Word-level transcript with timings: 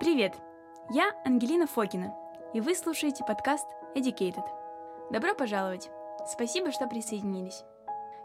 Привет! 0.00 0.34
Я 0.90 1.12
Ангелина 1.24 1.66
Фокина, 1.66 2.14
и 2.54 2.60
вы 2.60 2.76
слушаете 2.76 3.24
подкаст 3.24 3.66
Educated. 3.96 4.44
Добро 5.10 5.34
пожаловать! 5.34 5.90
Спасибо, 6.24 6.70
что 6.70 6.86
присоединились. 6.86 7.64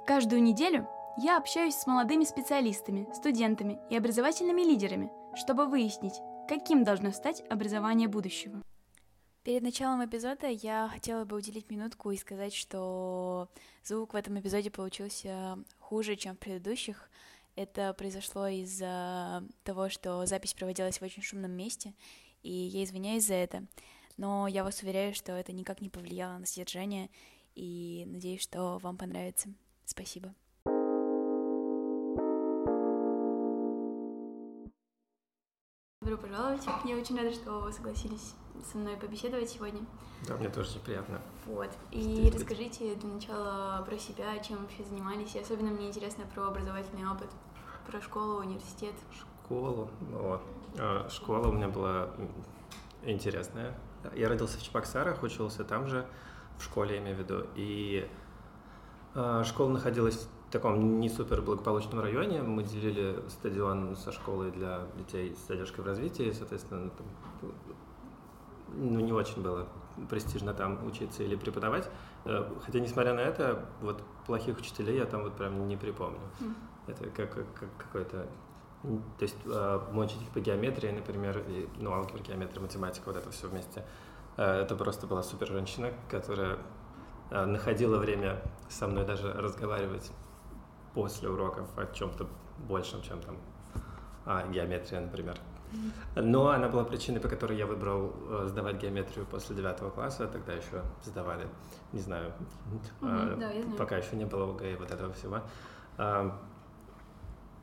Каждую 0.05 0.43
неделю 0.43 0.87
я 1.17 1.35
общаюсь 1.35 1.73
с 1.73 1.87
молодыми 1.87 2.25
специалистами, 2.25 3.07
студентами 3.11 3.79
и 3.89 3.97
образовательными 3.97 4.61
лидерами, 4.61 5.11
чтобы 5.35 5.65
выяснить, 5.65 6.13
каким 6.47 6.83
должно 6.83 7.11
стать 7.11 7.43
образование 7.49 8.07
будущего. 8.07 8.61
Перед 9.41 9.63
началом 9.63 10.05
эпизода 10.05 10.45
я 10.45 10.87
хотела 10.93 11.25
бы 11.25 11.37
уделить 11.37 11.71
минутку 11.71 12.11
и 12.11 12.17
сказать, 12.17 12.53
что 12.53 13.49
звук 13.83 14.13
в 14.13 14.15
этом 14.15 14.39
эпизоде 14.39 14.69
получился 14.69 15.57
хуже, 15.79 16.17
чем 16.17 16.35
в 16.35 16.39
предыдущих. 16.39 17.09
Это 17.55 17.93
произошло 17.93 18.47
из-за 18.47 19.43
того, 19.63 19.89
что 19.89 20.25
запись 20.25 20.53
проводилась 20.53 20.99
в 20.99 21.03
очень 21.03 21.21
шумном 21.21 21.51
месте, 21.51 21.93
и 22.41 22.51
я 22.51 22.83
извиняюсь 22.83 23.27
за 23.27 23.35
это. 23.35 23.65
Но 24.17 24.47
я 24.47 24.63
вас 24.63 24.81
уверяю, 24.81 25.13
что 25.13 25.33
это 25.33 25.51
никак 25.51 25.81
не 25.81 25.89
повлияло 25.89 26.37
на 26.37 26.45
содержание, 26.45 27.09
и 27.55 28.03
надеюсь, 28.07 28.41
что 28.41 28.79
вам 28.79 28.97
понравится. 28.97 29.53
Спасибо. 29.85 30.33
Пожаловать. 36.23 36.61
Я 36.85 36.95
очень 36.95 37.17
рада, 37.17 37.33
что 37.33 37.59
вы 37.59 37.71
согласились 37.73 38.33
со 38.71 38.77
мной 38.77 38.95
побеседовать 38.95 39.49
сегодня. 39.49 39.81
Да, 40.27 40.37
мне 40.37 40.49
тоже 40.49 40.79
приятно. 40.79 41.19
Вот. 41.45 41.69
И 41.91 42.31
расскажите 42.33 42.95
для 42.95 43.09
начала 43.09 43.83
про 43.85 43.97
себя, 43.97 44.37
чем 44.39 44.59
вообще 44.59 44.83
занимались. 44.83 45.35
И 45.35 45.39
особенно 45.39 45.71
мне 45.71 45.89
интересно 45.89 46.23
про 46.33 46.47
образовательный 46.47 47.05
опыт, 47.09 47.29
про 47.85 48.01
школу, 48.01 48.39
университет. 48.39 48.93
Школу. 49.13 49.89
Вот. 50.11 50.41
А, 50.79 51.09
школа 51.09 51.49
у 51.49 51.51
меня 51.51 51.67
была 51.67 52.09
интересная. 53.03 53.77
Я 54.15 54.29
родился 54.29 54.57
в 54.57 54.63
Чебоксарах, 54.63 55.23
учился 55.23 55.65
там 55.65 55.87
же, 55.87 56.05
в 56.57 56.63
школе, 56.63 56.95
я 56.95 57.01
имею 57.01 57.17
в 57.17 57.19
виду. 57.19 57.45
И 57.55 58.09
а, 59.13 59.43
школа 59.43 59.69
находилась 59.69 60.29
таком 60.53 60.99
не 60.99 61.09
супер 61.09 61.41
благополучном 61.41 61.99
районе. 61.99 62.43
Мы 62.43 62.63
делили 62.63 63.15
стадион 63.27 63.95
со 63.97 64.11
школой 64.11 64.51
для 64.51 64.81
детей 64.97 65.35
с 65.35 65.47
задержкой 65.47 65.83
в 65.83 65.87
развитии, 65.87 66.31
соответственно, 66.31 66.91
там, 66.91 67.51
ну, 68.75 68.99
не 68.99 69.11
очень 69.11 69.41
было 69.41 69.67
престижно 70.09 70.53
там 70.53 70.85
учиться 70.85 71.23
или 71.23 71.35
преподавать. 71.35 71.89
Э, 72.25 72.47
хотя, 72.63 72.79
несмотря 72.79 73.15
на 73.15 73.21
это, 73.21 73.65
вот 73.81 74.03
плохих 74.27 74.59
учителей 74.59 74.97
я 74.97 75.05
там 75.05 75.23
вот 75.23 75.33
прям 75.33 75.67
не 75.67 75.75
припомню. 75.75 76.19
Mm. 76.39 76.53
Это 76.87 77.09
как, 77.09 77.33
как 77.33 77.69
какой-то... 77.79 78.27
То 78.83 79.23
есть 79.23 79.37
э, 79.45 79.79
мой 79.91 80.05
учитель 80.05 80.27
по 80.33 80.39
геометрии, 80.39 80.91
например, 80.91 81.43
и, 81.47 81.67
ну, 81.79 81.93
алгебра, 81.93 82.21
геометрия, 82.21 82.61
математика, 82.61 83.05
вот 83.07 83.17
это 83.17 83.31
все 83.31 83.47
вместе. 83.47 83.83
Э, 84.37 84.61
это 84.61 84.75
просто 84.75 85.07
была 85.07 85.23
супер 85.23 85.47
женщина, 85.47 85.91
которая 86.09 86.59
находила 87.31 87.97
время 87.97 88.43
со 88.69 88.85
мной 88.87 89.05
даже 89.05 89.33
разговаривать 89.33 90.11
после 90.93 91.29
уроков 91.29 91.67
о 91.77 91.85
чем-то 91.93 92.27
большем, 92.67 93.01
чем 93.01 93.21
там 93.21 93.37
а, 94.25 94.47
геометрия, 94.47 95.01
например. 95.01 95.37
Но 96.15 96.49
она 96.49 96.69
была 96.69 96.83
причиной, 96.83 97.19
по 97.19 97.27
которой 97.27 97.57
я 97.57 97.65
выбрал 97.65 98.13
э, 98.29 98.45
сдавать 98.47 98.75
геометрию 98.75 99.25
после 99.25 99.55
девятого 99.55 99.89
класса. 99.89 100.27
Тогда 100.27 100.53
еще 100.53 100.83
сдавали, 101.03 101.47
не 101.91 101.99
знаю, 101.99 102.31
mm-hmm, 103.01 103.39
да, 103.39 103.49
знаю. 103.49 103.65
пока 103.77 103.97
еще 103.97 104.15
не 104.15 104.25
было 104.25 104.51
ОГЭ 104.51 104.73
и 104.73 104.75
вот 104.75 104.91
этого 104.91 105.11
всего. 105.13 105.41
А, 105.97 106.39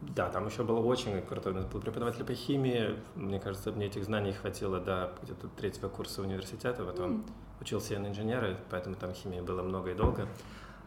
да, 0.01 0.29
там 0.31 0.47
еще 0.47 0.65
было 0.65 0.81
очень 0.81 1.23
крутой. 1.23 1.53
У 1.53 1.57
нас 1.57 1.67
был 1.67 1.81
преподаватель 1.81 2.25
по 2.25 2.35
химии. 2.35 2.99
Мне 3.15 3.39
кажется, 3.39 3.71
мне 3.71 3.87
этих 3.87 4.05
знаний 4.05 4.33
хватило 4.33 4.81
до 4.81 5.13
где-то 5.23 5.49
третьего 5.49 5.89
курса 5.89 6.23
университета. 6.23 6.85
Потом 6.85 7.11
mm. 7.13 7.31
учился 7.61 7.95
я 7.95 8.01
на 8.01 8.09
инженера, 8.09 8.57
поэтому 8.71 8.97
там 8.97 9.13
химии 9.13 9.41
было 9.41 9.63
много 9.63 9.91
и 9.91 9.95
долго. 9.95 10.27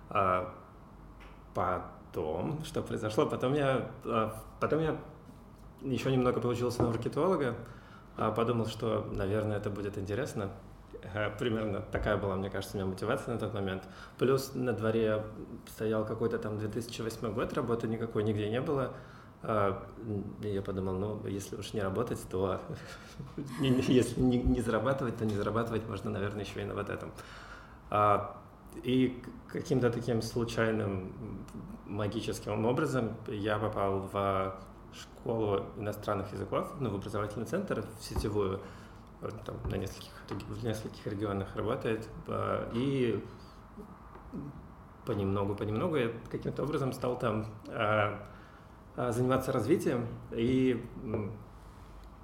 А 0.10 0.54
потом, 2.14 2.64
что 2.64 2.82
произошло? 2.82 3.26
Потом 3.26 3.54
я, 3.54 3.90
а, 4.06 4.36
потом 4.60 4.80
я 4.82 4.98
еще 5.82 6.12
немного 6.12 6.40
получился 6.40 6.84
на 6.84 6.90
маркетолога, 6.90 7.56
а 8.16 8.32
подумал, 8.32 8.68
что, 8.68 9.08
наверное, 9.12 9.58
это 9.58 9.70
будет 9.70 9.98
интересно. 9.98 10.50
Э, 11.14 11.30
примерно 11.38 11.82
такая 11.82 12.18
была, 12.18 12.36
мне 12.36 12.50
кажется, 12.50 12.78
у 12.78 12.80
меня 12.80 12.90
мотивация 12.90 13.34
на 13.34 13.40
тот 13.40 13.54
момент. 13.54 13.84
Плюс 14.18 14.52
на 14.54 14.74
дворе 14.74 15.24
стоял 15.68 16.06
какой-то 16.06 16.38
там 16.38 16.60
2008 16.60 17.34
год, 17.34 17.54
работы 17.54 17.88
никакой 17.88 18.24
нигде 18.24 18.50
не 18.50 18.62
было. 18.62 18.94
А, 19.42 19.84
я 20.42 20.62
подумал, 20.62 20.94
ну, 20.94 21.28
если 21.28 21.58
уж 21.58 21.74
не 21.74 21.82
работать, 21.82 22.20
то 22.30 22.62
если 23.60 24.22
не 24.22 24.62
зарабатывать, 24.62 25.18
то 25.18 25.26
не 25.26 25.36
зарабатывать 25.36 25.86
можно, 25.90 26.12
наверное, 26.12 26.46
еще 26.46 26.62
и 26.62 26.66
на 26.66 26.76
вот 26.76 26.90
этом. 26.90 27.12
И 28.84 29.22
каким-то 29.48 29.90
таким 29.90 30.22
случайным 30.22 31.14
магическим 31.86 32.66
образом 32.66 33.16
я 33.28 33.58
попал 33.58 34.10
в 34.12 34.56
школу 34.94 35.66
иностранных 35.78 36.32
языков, 36.34 36.74
ну, 36.80 36.90
в 36.90 36.96
образовательный 36.96 37.46
центр, 37.46 37.86
в 38.00 38.04
сетевую, 38.04 38.60
там, 39.46 39.56
на 39.70 39.76
нескольких, 39.76 40.12
в 40.30 40.64
нескольких 40.64 41.06
регионах 41.08 41.56
работает, 41.56 42.08
а, 42.28 42.70
и 42.74 43.24
понемногу, 45.06 45.56
понемногу 45.56 45.96
я 45.96 46.12
каким-то 46.30 46.64
образом 46.64 46.94
стал 46.94 47.18
там 47.18 47.48
а, 47.68 48.28
а, 48.96 49.12
заниматься 49.12 49.52
развитием, 49.52 50.08
и 50.32 50.84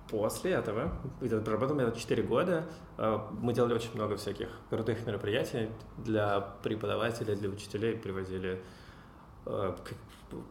после 0.09 0.51
этого, 0.51 0.91
проработал 1.19 1.79
я 1.79 1.91
4 1.91 2.23
года, 2.23 2.65
мы 2.97 3.53
делали 3.53 3.73
очень 3.73 3.93
много 3.93 4.17
всяких 4.17 4.49
крутых 4.69 5.05
мероприятий 5.05 5.69
для 5.97 6.41
преподавателей, 6.63 7.35
для 7.35 7.49
учителей, 7.49 7.95
привозили 7.95 8.61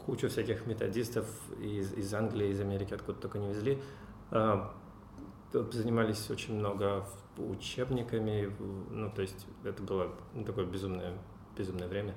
кучу 0.04 0.28
всяких 0.28 0.66
методистов 0.66 1.26
из, 1.60 1.92
из 1.92 2.12
Англии, 2.14 2.48
из 2.48 2.60
Америки, 2.60 2.94
откуда 2.94 3.20
только 3.20 3.38
не 3.38 3.48
везли. 3.48 3.78
А, 4.30 4.72
занимались 5.52 6.28
очень 6.30 6.54
много 6.54 7.06
учебниками, 7.36 8.52
ну, 8.90 9.10
то 9.10 9.22
есть 9.22 9.46
это 9.64 9.82
было 9.82 10.12
такое 10.44 10.66
безумное, 10.66 11.14
безумное 11.56 11.88
время, 11.88 12.14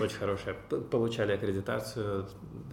очень 0.00 0.16
хорошее. 0.16 0.56
Получали 0.90 1.32
аккредитацию 1.32 2.26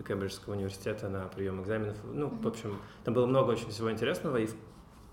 Кембриджского 0.07 0.53
университета 0.53 1.09
на 1.09 1.27
прием 1.27 1.61
экзаменов. 1.61 1.97
Ну, 2.03 2.29
в 2.29 2.47
общем, 2.47 2.77
там 3.03 3.13
было 3.13 3.25
много 3.25 3.51
очень 3.51 3.69
всего 3.69 3.91
интересного, 3.91 4.37
и 4.37 4.47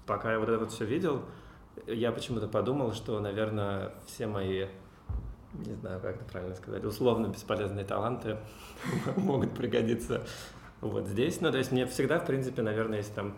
пока 0.06 0.32
я 0.32 0.38
вот 0.38 0.48
это 0.48 0.58
вот 0.58 0.72
все 0.72 0.84
видел, 0.84 1.22
я 1.86 2.12
почему-то 2.12 2.48
подумал, 2.48 2.92
что, 2.92 3.18
наверное, 3.20 3.94
все 4.06 4.26
мои 4.26 4.66
не 5.64 5.74
знаю, 5.74 6.00
как 6.00 6.16
это 6.16 6.24
правильно 6.24 6.54
сказать, 6.54 6.84
условно 6.84 7.28
бесполезные 7.28 7.84
таланты 7.84 8.38
могут 9.16 9.54
пригодиться 9.54 10.26
вот 10.80 11.06
здесь. 11.06 11.40
Ну, 11.40 11.50
то 11.50 11.58
есть 11.58 11.72
мне 11.72 11.86
всегда, 11.86 12.18
в 12.18 12.26
принципе, 12.26 12.62
наверное, 12.62 12.98
если 12.98 13.12
там 13.12 13.34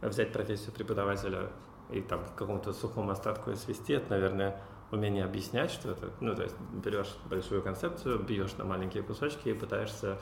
взять 0.00 0.32
профессию 0.32 0.72
преподавателя 0.72 1.50
и 1.90 2.00
там 2.00 2.24
к 2.24 2.34
какому-то 2.34 2.72
сухому 2.72 3.10
остатку 3.10 3.54
свести, 3.54 3.92
это, 3.94 4.10
наверное, 4.10 4.60
умение 4.92 5.24
объяснять 5.24 5.70
что-то. 5.70 6.10
Ну, 6.20 6.34
то 6.34 6.42
есть 6.42 6.54
берешь 6.84 7.16
большую 7.28 7.62
концепцию, 7.62 8.18
бьешь 8.20 8.52
на 8.58 8.64
маленькие 8.64 9.02
кусочки 9.02 9.48
и 9.48 9.54
пытаешься 9.54 10.18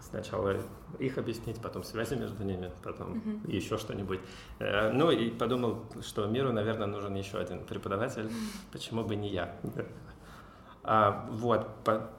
сначала 0.00 0.56
их 0.98 1.18
объяснить, 1.18 1.60
потом 1.60 1.82
связи 1.82 2.14
между 2.14 2.44
ними, 2.44 2.70
потом 2.82 3.14
mm-hmm. 3.14 3.50
еще 3.50 3.78
что-нибудь. 3.78 4.20
Э, 4.58 4.90
ну 4.90 5.10
и 5.10 5.30
подумал, 5.30 5.84
что 6.02 6.26
миру, 6.26 6.52
наверное, 6.52 6.86
нужен 6.86 7.14
еще 7.14 7.38
один 7.38 7.64
преподаватель, 7.64 8.30
почему 8.72 9.04
бы 9.04 9.16
не 9.16 9.28
я. 9.28 9.56
А, 10.86 11.26
вот, 11.30 11.66
по, 11.82 12.10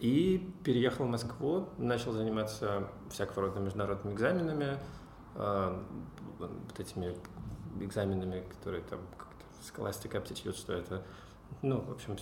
и 0.00 0.50
переехал 0.64 1.04
в 1.04 1.10
Москву, 1.10 1.68
начал 1.76 2.12
заниматься 2.12 2.88
всякого 3.10 3.48
рода 3.48 3.60
международными 3.60 4.14
экзаменами, 4.14 4.78
а, 5.34 5.78
вот 6.38 6.80
этими 6.80 7.14
экзаменами, 7.80 8.44
которые 8.48 8.82
там 8.84 9.00
Scholastic 9.64 10.12
Aptitude, 10.12 10.56
что 10.56 10.72
это, 10.72 11.02
ну, 11.62 11.80
в 11.80 11.92
общем, 11.92 12.16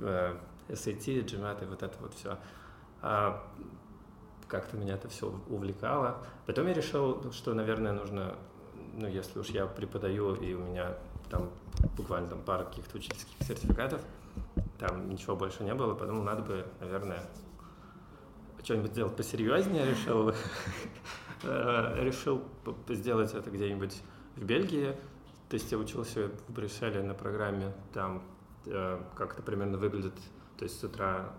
э, 0.00 0.36
SAT, 0.68 1.24
GMAT, 1.24 1.66
вот 1.68 1.82
это 1.82 1.96
вот 2.00 2.14
все. 2.14 2.38
А, 3.02 3.46
как-то 4.48 4.76
меня 4.76 4.94
это 4.94 5.08
все 5.08 5.32
увлекало. 5.48 6.18
Потом 6.46 6.66
я 6.66 6.74
решил, 6.74 7.32
что, 7.32 7.54
наверное, 7.54 7.92
нужно, 7.92 8.34
ну, 8.94 9.06
если 9.08 9.38
уж 9.38 9.48
я 9.48 9.66
преподаю, 9.66 10.34
и 10.34 10.54
у 10.54 10.60
меня 10.60 10.96
там 11.30 11.50
буквально 11.96 12.28
там 12.28 12.42
пара 12.42 12.64
каких-то 12.64 12.96
учительских 12.96 13.46
сертификатов, 13.46 14.00
там 14.78 15.08
ничего 15.08 15.36
больше 15.36 15.64
не 15.64 15.74
было, 15.74 15.94
подумал, 15.94 16.22
надо 16.22 16.42
бы, 16.42 16.66
наверное, 16.80 17.22
что-нибудь 18.62 18.90
сделать 18.90 19.16
посерьезнее, 19.16 19.86
решил, 19.86 20.30
э, 21.42 22.04
решил 22.04 22.42
сделать 22.88 23.32
это 23.32 23.50
где-нибудь 23.50 24.02
в 24.36 24.44
Бельгии. 24.44 24.96
То 25.48 25.54
есть 25.54 25.70
я 25.70 25.78
учился 25.78 26.28
в 26.48 26.52
Брюсселе 26.52 27.02
на 27.02 27.14
программе, 27.14 27.72
там 27.92 28.22
э, 28.66 29.00
как 29.14 29.34
это 29.34 29.42
примерно 29.42 29.78
выглядит. 29.78 30.14
То 30.58 30.64
есть 30.64 30.80
с 30.80 30.84
утра 30.84 31.34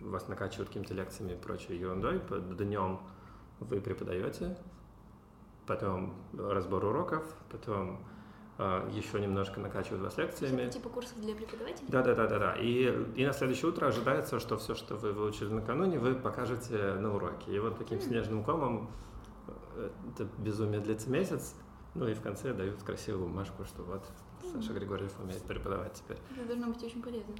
вас 0.00 0.28
накачивают 0.28 0.68
какими-то 0.68 0.94
лекциями 0.94 1.32
и 1.32 1.36
прочей 1.36 1.76
ерундой, 1.76 2.22
днем 2.56 3.00
вы 3.60 3.80
преподаете, 3.80 4.56
потом 5.66 6.14
разбор 6.32 6.84
уроков, 6.84 7.24
потом 7.50 8.00
а, 8.56 8.88
еще 8.90 9.20
немножко 9.20 9.60
накачивают 9.60 10.02
вас 10.02 10.16
лекциями. 10.18 10.62
Это 10.62 10.72
типа 10.72 10.88
курсов 10.88 11.20
для 11.20 11.34
преподавателей? 11.34 11.88
Да, 11.88 12.02
да, 12.02 12.14
да, 12.14 12.26
да, 12.26 12.38
да. 12.38 12.54
И, 12.54 12.92
и 13.14 13.24
на 13.24 13.32
следующее 13.32 13.70
утро 13.70 13.86
ожидается, 13.86 14.40
что 14.40 14.56
все, 14.56 14.74
что 14.74 14.96
вы 14.96 15.12
выучили 15.12 15.48
накануне, 15.48 15.98
вы 15.98 16.14
покажете 16.14 16.94
на 16.94 17.14
уроке. 17.14 17.54
И 17.54 17.58
вот 17.60 17.78
таким 17.78 18.00
снежным 18.00 18.42
комом 18.42 18.90
э, 19.76 19.90
это 20.12 20.28
безумие 20.38 20.80
длится 20.80 21.08
месяц, 21.08 21.54
ну 21.94 22.08
и 22.08 22.14
в 22.14 22.20
конце 22.20 22.52
дают 22.52 22.82
красивую 22.82 23.28
бумажку, 23.28 23.64
что 23.64 23.82
вот 23.82 24.04
Саша 24.52 24.72
Григорьев 24.72 25.12
умеет 25.20 25.42
преподавать 25.42 25.94
теперь. 25.94 26.18
Это 26.36 26.46
должно 26.46 26.68
быть 26.68 26.82
очень 26.82 27.02
полезно. 27.02 27.34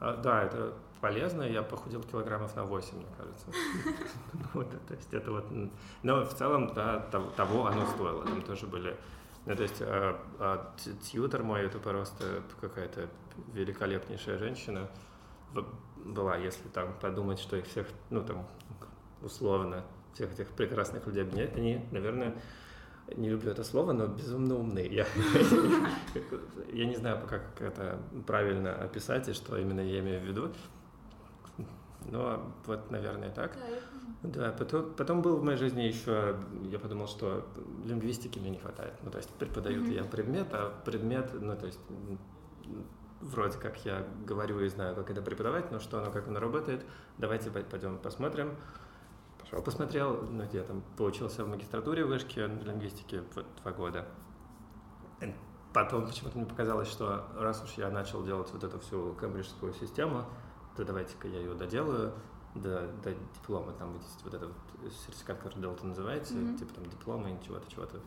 А, 0.00 0.16
да, 0.16 0.44
это 0.44 0.74
полезно. 1.00 1.42
Я 1.42 1.62
похудел 1.62 2.02
килограммов 2.02 2.54
на 2.56 2.64
8, 2.64 2.96
мне 2.96 3.06
кажется. 3.16 3.46
вот, 4.54 4.70
то 4.70 4.94
есть 4.94 5.12
это 5.12 5.30
вот... 5.30 5.46
Но 6.02 6.24
в 6.24 6.34
целом, 6.34 6.72
да, 6.74 7.00
того 7.36 7.66
оно 7.66 7.86
стоило. 7.86 8.24
Там 8.24 8.42
тоже 8.42 8.66
были 8.66 8.96
ну, 9.46 9.54
то 9.54 9.62
есть 9.62 9.82
а, 9.82 10.18
а, 10.38 10.74
тьютер 11.02 11.42
мой, 11.42 11.62
это 11.62 11.78
просто 11.78 12.42
какая-то 12.60 13.08
великолепнейшая 13.52 14.38
женщина 14.38 14.88
была, 15.96 16.36
если 16.36 16.66
там 16.68 16.94
подумать, 17.00 17.38
что 17.38 17.56
их 17.56 17.66
всех, 17.66 17.86
ну 18.10 18.22
там, 18.24 18.46
условно, 19.22 19.84
всех 20.14 20.32
этих 20.32 20.48
прекрасных 20.48 21.06
людей 21.06 21.22
объединяет, 21.22 21.56
они, 21.56 21.86
наверное, 21.90 22.34
не 23.16 23.28
люблю 23.28 23.50
это 23.50 23.64
слово, 23.64 23.92
но 23.92 24.06
безумно 24.06 24.56
умные. 24.56 24.86
Я, 24.86 25.06
я 26.72 26.86
не 26.86 26.96
знаю, 26.96 27.20
как 27.28 27.60
это 27.60 27.98
правильно 28.26 28.74
описать 28.74 29.28
и 29.28 29.32
что 29.32 29.56
именно 29.56 29.80
я 29.80 30.00
имею 30.00 30.20
в 30.20 30.24
виду. 30.24 30.52
Но 32.10 32.54
вот, 32.66 32.90
наверное, 32.90 33.30
так. 33.30 33.56
Да, 34.22 34.52
потом, 34.52 34.94
потом 34.94 35.22
был 35.22 35.36
в 35.36 35.44
моей 35.44 35.58
жизни 35.58 35.82
еще, 35.82 36.36
я 36.70 36.78
подумал, 36.78 37.06
что 37.06 37.46
лингвистики 37.84 38.38
мне 38.38 38.50
не 38.50 38.58
хватает. 38.58 38.94
Ну, 39.02 39.10
то 39.10 39.18
есть 39.18 39.30
преподают 39.30 39.86
mm-hmm. 39.86 39.94
я 39.94 40.04
предмет, 40.04 40.46
а 40.52 40.72
предмет, 40.84 41.30
ну, 41.38 41.56
то 41.56 41.66
есть 41.66 41.78
вроде 43.20 43.58
как 43.58 43.84
я 43.84 44.06
говорю 44.26 44.60
и 44.60 44.68
знаю, 44.68 44.94
как 44.94 45.10
это 45.10 45.22
преподавать, 45.22 45.70
но 45.70 45.78
что 45.78 45.98
оно, 45.98 46.10
как 46.10 46.28
оно 46.28 46.40
работает, 46.40 46.84
давайте 47.18 47.50
пойдем 47.50 47.98
посмотрим. 47.98 48.54
Пошел, 49.54 49.64
посмотрел, 49.64 50.22
ну, 50.22 50.42
я 50.52 50.64
там 50.64 50.82
поучился 50.96 51.44
в 51.44 51.48
магистратуре 51.48 52.04
в 52.04 52.08
вышке 52.08 52.48
лингвистики 52.48 53.22
вот, 53.36 53.46
два 53.62 53.70
года. 53.70 54.04
Потом 55.72 56.06
почему-то 56.06 56.38
мне 56.38 56.46
показалось, 56.46 56.88
что 56.88 57.28
раз 57.38 57.62
уж 57.62 57.74
я 57.74 57.88
начал 57.88 58.24
делать 58.24 58.50
вот 58.52 58.64
эту 58.64 58.80
всю 58.80 59.14
кембриджскую 59.14 59.72
систему, 59.74 60.24
то 60.76 60.84
давайте-ка 60.84 61.28
я 61.28 61.38
ее 61.38 61.54
доделаю 61.54 62.12
до, 62.56 62.88
до 63.04 63.12
диплома. 63.12 63.72
Там 63.74 63.94
есть 63.94 64.24
вот 64.24 64.34
этот 64.34 64.48
вот 64.48 64.92
сертификат, 64.92 65.38
который 65.38 65.62
Delta 65.62 65.86
называется, 65.86 66.34
mm-hmm. 66.34 66.58
типа 66.58 66.74
там 66.74 66.86
диплома 66.86 67.30
и 67.30 67.44
чего-то, 67.44 67.70
чего-то. 67.70 68.00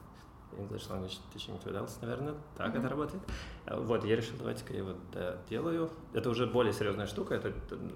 English 0.58 0.90
Language 0.90 1.20
Teaching 1.34 1.64
Credentials, 1.64 1.98
наверное, 2.02 2.36
так 2.58 2.74
mm-hmm. 2.74 2.80
это 2.80 2.90
работает. 2.90 3.24
Вот, 3.70 4.04
я 4.04 4.16
решил, 4.18 4.36
давайте-ка 4.38 4.74
я 4.74 4.80
его 4.80 4.96
доделаю. 5.14 5.90
Это 6.12 6.30
уже 6.30 6.46
более 6.46 6.74
серьезная 6.74 7.06
штука, 7.06 7.36
это 7.36 7.54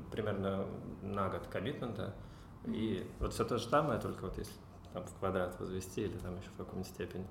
примерно 0.09 0.65
на 1.01 1.27
год 1.27 1.47
коммитмента. 1.47 2.01
Mm-hmm. 2.01 2.30
И 2.65 3.07
вот 3.19 3.33
все 3.33 3.43
то 3.43 3.57
же 3.57 3.67
самое, 3.67 3.99
только 3.99 4.21
вот 4.23 4.37
если 4.37 4.53
там 4.93 5.03
в 5.03 5.19
квадрат 5.19 5.59
возвести 5.59 6.01
или 6.01 6.17
там 6.17 6.35
еще 6.37 6.49
в 6.49 6.57
каком-нибудь 6.57 6.87
степени. 6.87 7.25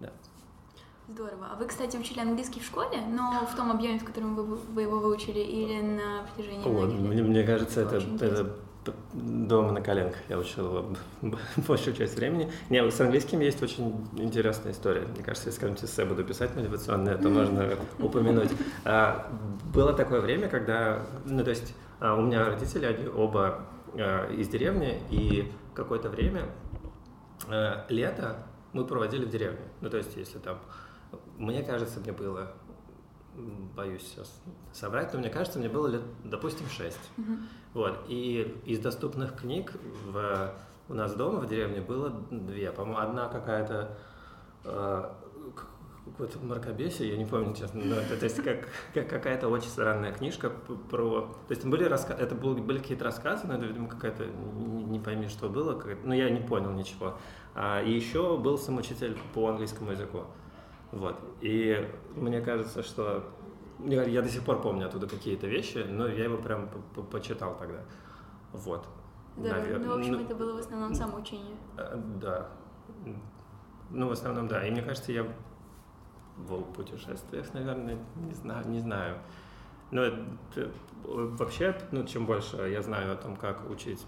Да. 0.00 0.10
Здорово. 1.08 1.48
А 1.52 1.56
вы, 1.56 1.66
кстати, 1.66 1.96
учили 1.96 2.20
английский 2.20 2.60
в 2.60 2.64
школе, 2.64 3.00
но 3.08 3.46
в 3.50 3.56
том 3.56 3.70
объеме, 3.70 3.98
в 3.98 4.04
котором 4.04 4.36
вы, 4.36 4.44
вы 4.44 4.82
его 4.82 5.00
выучили, 5.00 5.40
или 5.40 5.80
на 5.80 6.24
протяжении 6.24 6.64
О, 6.64 6.86
мне, 6.86 7.22
мне 7.22 7.42
кажется, 7.42 7.80
это, 7.80 7.96
это 7.96 8.56
дома 9.12 9.72
на 9.72 9.80
коленках 9.80 10.20
я 10.28 10.38
учил 10.38 10.66
его 10.66 10.96
большую 11.68 11.94
часть 11.96 12.16
времени. 12.16 12.50
Не, 12.70 12.88
с 12.88 13.00
английским 13.00 13.40
есть 13.40 13.62
очень 13.62 14.06
интересная 14.16 14.72
история. 14.72 15.02
Мне 15.02 15.22
кажется, 15.22 15.48
если 15.48 15.60
когда-нибудь 15.60 15.84
эссе 15.84 16.04
буду 16.04 16.24
писать 16.24 16.54
мотивационное, 16.54 17.16
то 17.16 17.28
можно 17.28 17.76
упомянуть. 17.98 18.50
А, 18.84 19.30
было 19.74 19.92
такое 19.92 20.20
время, 20.20 20.48
когда, 20.48 21.02
ну, 21.24 21.44
то 21.44 21.50
есть 21.50 21.74
а, 22.00 22.14
у 22.14 22.22
меня 22.22 22.46
родители, 22.46 22.86
они 22.86 23.06
оба 23.08 23.66
а, 23.94 24.30
из 24.30 24.48
деревни, 24.48 25.00
и 25.10 25.50
какое-то 25.74 26.08
время 26.08 26.48
лето 27.88 28.46
мы 28.72 28.86
проводили 28.86 29.24
в 29.24 29.30
деревне. 29.30 29.66
Ну, 29.80 29.90
то 29.90 29.96
есть, 29.96 30.16
если 30.16 30.38
там 30.38 30.60
мне 31.38 31.62
кажется, 31.62 32.00
мне 32.00 32.12
было, 32.12 32.52
боюсь 33.74 34.02
сейчас 34.02 34.40
соврать, 34.72 35.12
но 35.12 35.18
мне 35.18 35.30
кажется, 35.30 35.58
мне 35.58 35.68
было 35.68 35.86
лет, 35.86 36.02
допустим, 36.24 36.66
6. 36.68 36.96
Mm-hmm. 37.16 37.38
Вот. 37.74 38.04
И 38.08 38.60
из 38.64 38.78
доступных 38.80 39.36
книг 39.36 39.72
в, 40.06 40.54
у 40.88 40.94
нас 40.94 41.14
дома 41.14 41.40
в 41.40 41.46
деревне 41.46 41.80
было 41.80 42.10
две. 42.30 42.70
По-моему, 42.70 43.00
одна 43.00 43.28
какая-то 43.28 43.96
э, 44.64 45.10
какое-то 46.04 46.38
мракобесие, 46.40 47.10
я 47.10 47.16
не 47.16 47.24
помню, 47.24 47.54
честно, 47.54 47.80
но 47.84 47.96
это 47.96 48.16
то 48.16 48.24
есть 48.24 48.42
как, 48.42 48.68
как 48.92 49.08
какая-то 49.08 49.48
очень 49.48 49.68
странная 49.68 50.12
книжка 50.12 50.50
про... 50.90 51.22
То 51.46 51.50
есть 51.50 51.64
были 51.64 51.84
раска... 51.84 52.12
это 52.12 52.34
были, 52.34 52.60
были 52.60 52.78
какие-то 52.78 53.04
рассказы, 53.04 53.46
но 53.46 53.54
это, 53.54 53.66
видимо, 53.66 53.88
какая-то, 53.88 54.26
не, 54.26 54.84
не 54.84 54.98
пойми, 54.98 55.28
что 55.28 55.48
было, 55.48 55.80
но 56.02 56.14
я 56.14 56.28
не 56.30 56.40
понял 56.40 56.72
ничего. 56.72 57.18
А, 57.54 57.82
и 57.82 57.92
еще 57.92 58.36
был 58.36 58.58
самоучитель 58.58 59.16
по 59.34 59.48
английскому 59.48 59.92
языку. 59.92 60.24
Вот. 60.90 61.16
И 61.40 61.88
мне 62.16 62.40
кажется, 62.40 62.82
что 62.82 63.24
я 63.84 64.22
до 64.22 64.28
сих 64.28 64.42
пор 64.42 64.60
помню 64.60 64.86
оттуда 64.86 65.06
какие-то 65.06 65.46
вещи, 65.46 65.78
но 65.88 66.06
я 66.06 66.24
его 66.24 66.36
прям 66.36 66.68
почитал 67.10 67.56
тогда. 67.56 67.80
Вот. 68.52 68.86
Да, 69.36 69.54
Навер... 69.54 69.78
ну, 69.78 69.96
в 69.96 69.98
общем, 69.98 70.12
ну, 70.12 70.20
это 70.20 70.34
было 70.34 70.56
в 70.56 70.58
основном 70.58 70.94
самоучение. 70.94 71.56
Э, 71.78 71.98
да. 72.20 72.48
Ну, 73.90 74.08
в 74.08 74.12
основном, 74.12 74.46
да. 74.46 74.66
И 74.66 74.70
мне 74.70 74.82
кажется, 74.82 75.10
я 75.10 75.26
в 76.36 76.62
путешествиях, 76.72 77.52
наверное, 77.54 77.98
не 78.16 78.34
знаю, 78.34 78.68
не 78.68 78.80
знаю. 78.80 79.18
Но 79.90 80.02
это, 80.02 80.70
вообще, 81.04 81.76
ну, 81.90 82.04
чем 82.04 82.26
больше 82.26 82.56
я 82.56 82.82
знаю 82.82 83.12
о 83.12 83.16
том, 83.16 83.36
как 83.36 83.68
учить 83.70 84.04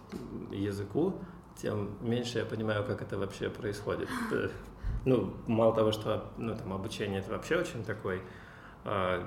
языку, 0.51 1.21
тем 1.57 1.91
меньше 2.01 2.39
я 2.39 2.45
понимаю, 2.45 2.85
как 2.85 3.03
это 3.03 3.19
вообще 3.19 3.51
происходит. 3.51 4.09
ну, 5.05 5.35
мало 5.47 5.75
того, 5.75 5.93
что 5.93 6.33
ну, 6.39 6.57
там, 6.57 6.73
обучение 6.73 7.21
это 7.21 7.31
вообще 7.33 7.57
очень 7.57 7.85
такой 7.85 8.23
э, 8.85 9.23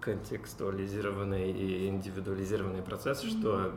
контекстуализированный 0.00 1.52
и 1.52 1.88
индивидуализированный 1.88 2.82
процесс, 2.82 3.22
mm-hmm. 3.22 3.40
что 3.40 3.72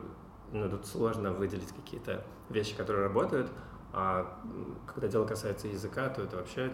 ну, 0.52 0.70
тут 0.70 0.86
сложно 0.86 1.32
выделить 1.32 1.72
какие-то 1.72 2.24
вещи, 2.48 2.74
которые 2.74 3.04
работают, 3.04 3.50
а 3.92 4.38
когда 4.86 5.08
дело 5.08 5.26
касается 5.26 5.68
языка, 5.68 6.08
то 6.08 6.22
это 6.22 6.36
вообще 6.36 6.70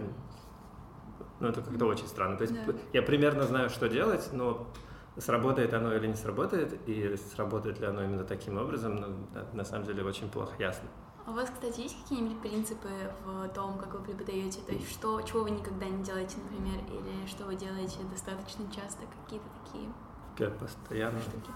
ну, 1.43 1.49
это 1.49 1.61
как-то 1.61 1.87
очень 1.87 2.07
странно. 2.07 2.37
То 2.37 2.43
есть 2.43 2.55
yeah. 2.55 2.81
я 2.93 3.03
примерно 3.03 3.43
знаю, 3.43 3.69
что 3.69 3.89
делать, 3.89 4.29
но 4.33 4.67
сработает 5.19 5.75
оно 5.75 5.93
или 5.95 6.07
не 6.07 6.15
сработает, 6.15 6.79
и 6.87 7.17
сработает 7.35 7.81
ли 7.81 7.87
оно 7.87 8.05
именно 8.05 8.25
таким 8.25 8.59
образом, 8.59 8.97
ну, 8.97 9.09
на 9.53 9.65
самом 9.65 9.85
деле 9.85 10.05
очень 10.05 10.31
плохо 10.31 10.55
ясно. 10.59 10.89
А 11.27 11.31
у 11.31 11.35
вас, 11.35 11.51
кстати, 11.51 11.81
есть 11.81 12.01
какие-нибудь 12.03 12.41
принципы 12.41 12.89
в 13.25 13.49
том, 13.49 13.79
как 13.79 13.93
вы 13.95 14.01
преподаете? 14.01 14.61
То 14.67 14.73
есть 14.73 14.91
что, 14.91 15.21
чего 15.23 15.43
вы 15.43 15.51
никогда 15.51 15.87
не 15.87 16.03
делаете, 16.03 16.37
например, 16.43 16.81
или 16.89 17.27
что 17.27 17.45
вы 17.45 17.57
делаете 17.57 17.99
достаточно 18.11 18.65
часто, 18.75 19.03
какие-то 19.25 19.47
такие 19.65 19.89
как 20.37 20.59
постоянно. 20.59 21.21
штуки? 21.21 21.51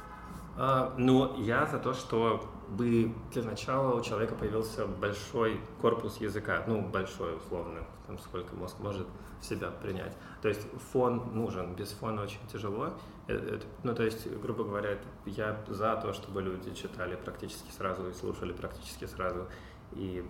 А, 0.59 0.95
ну, 0.97 1.37
я 1.37 1.67
за 1.67 1.79
то, 1.79 1.95
что 1.95 2.43
бы 2.69 3.15
для 3.33 3.43
начала 3.43 3.95
у 3.95 4.03
человека 4.03 4.35
появился 4.35 4.87
большой 4.87 5.61
корпус 5.81 6.17
языка, 6.19 6.65
ну, 6.67 6.83
большой 6.83 7.37
условно, 7.37 7.81
там 8.07 8.19
сколько 8.19 8.55
мозг 8.57 8.79
может 8.81 9.07
в 9.41 9.45
себя 9.45 9.71
принять. 9.71 10.17
То 10.43 10.49
есть 10.49 10.67
фон 10.93 11.35
нужен, 11.35 11.75
без 11.75 11.91
фона 11.93 12.23
очень 12.23 12.41
тяжело. 12.53 12.95
Это, 13.27 13.67
ну, 13.83 13.95
то 13.95 14.05
есть, 14.05 14.31
грубо 14.41 14.65
говоря, 14.65 14.99
я 15.25 15.61
за 15.69 15.97
то, 15.97 16.13
чтобы 16.13 16.43
люди 16.43 16.73
читали 16.75 17.17
практически 17.17 17.71
сразу 17.71 18.09
и 18.09 18.13
слушали 18.13 18.53
практически 18.53 19.05
сразу. 19.07 19.47
И, 19.93 20.25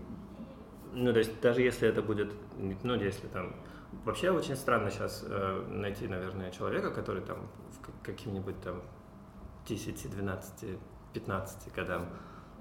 ну, 0.92 1.12
то 1.12 1.18
есть, 1.18 1.40
даже 1.40 1.60
если 1.60 1.88
это 1.88 2.02
будет, 2.02 2.32
ну, 2.82 2.94
если 2.94 3.26
там 3.26 3.54
Вообще 4.04 4.30
очень 4.30 4.56
странно 4.56 4.90
сейчас 4.90 5.24
э, 5.26 5.64
найти, 5.68 6.06
наверное, 6.06 6.50
человека, 6.50 6.90
который 6.90 7.22
там 7.22 7.48
в 7.70 8.04
каким-нибудь 8.04 8.60
там 8.60 8.82
10, 9.66 10.10
12, 10.10 10.78
15 11.12 11.74
годам, 11.74 12.08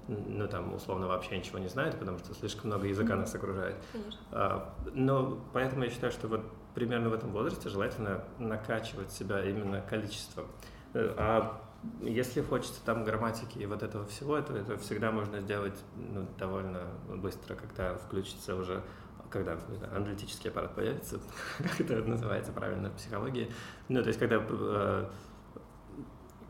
ну 0.08 0.46
там 0.48 0.74
условно 0.74 1.06
вообще 1.06 1.38
ничего 1.38 1.58
не 1.58 1.68
знает, 1.68 1.98
потому 1.98 2.18
что 2.18 2.34
слишком 2.34 2.70
много 2.70 2.86
языка 2.86 3.14
mm-hmm. 3.14 3.18
нас 3.18 3.34
окружает. 3.34 3.76
Конечно. 3.92 4.20
А, 4.32 4.74
но 4.94 5.38
поэтому 5.52 5.84
я 5.84 5.90
считаю, 5.90 6.12
что 6.12 6.28
вот 6.28 6.42
примерно 6.74 7.08
в 7.08 7.14
этом 7.14 7.30
возрасте 7.30 7.68
желательно 7.68 8.22
накачивать 8.38 9.10
себя 9.10 9.44
именно 9.44 9.80
количеством. 9.80 10.46
Э, 10.94 11.14
а 11.16 11.60
если 12.00 12.40
хочется 12.42 12.80
там 12.84 13.04
грамматики 13.04 13.58
и 13.58 13.66
вот 13.66 13.82
этого 13.82 14.06
всего, 14.06 14.40
то 14.40 14.56
это 14.56 14.76
всегда 14.78 15.10
можно 15.10 15.40
сделать 15.40 15.78
ну, 15.96 16.26
довольно 16.38 16.82
быстро, 17.08 17.54
когда 17.54 17.94
включится 17.94 18.54
уже 18.54 18.82
когда 19.28 19.56
знаю, 19.56 19.96
аналитический 19.96 20.50
аппарат 20.50 20.74
появится, 20.74 21.18
как 21.58 21.80
это 21.80 21.96
называется 21.96 22.52
правильно 22.52 22.90
в 22.90 22.94
психологии. 22.94 23.50
Ну, 23.88 24.00
то 24.00 24.08
есть, 24.08 24.20
когда 24.20 24.40
э, 24.48 25.08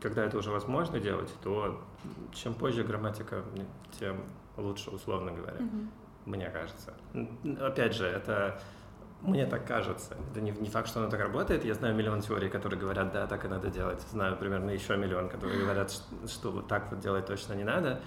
когда 0.01 0.23
это 0.23 0.37
уже 0.37 0.51
возможно 0.51 0.99
делать, 0.99 1.33
то 1.41 1.81
чем 2.33 2.53
позже 2.53 2.83
грамматика, 2.83 3.43
тем 3.99 4.23
лучше, 4.57 4.89
условно 4.91 5.31
говоря. 5.31 5.57
Mm-hmm. 5.57 5.87
мне 6.25 6.49
кажется. 6.49 6.93
Опять 7.59 7.93
же, 7.93 8.05
это 8.05 8.59
мне 9.21 9.45
так 9.45 9.65
кажется. 9.65 10.15
Это 10.31 10.41
не, 10.41 10.51
не 10.51 10.69
факт, 10.69 10.87
что 10.87 10.99
оно 10.99 11.09
так 11.09 11.19
работает. 11.19 11.65
Я 11.65 11.73
знаю 11.73 11.95
миллион 11.95 12.21
теорий, 12.21 12.49
которые 12.49 12.79
говорят, 12.79 13.11
да, 13.11 13.25
так 13.27 13.45
и 13.45 13.47
надо 13.47 13.69
делать. 13.69 14.01
Знаю 14.11 14.37
примерно 14.37 14.69
еще 14.69 14.95
миллион, 14.95 15.29
которые 15.29 15.59
говорят, 15.59 15.91
что, 15.91 16.27
что 16.27 16.51
вот 16.51 16.67
так 16.67 16.91
вот 16.91 16.99
делать 16.99 17.25
точно 17.25 17.53
не 17.53 17.63
надо. 17.63 17.99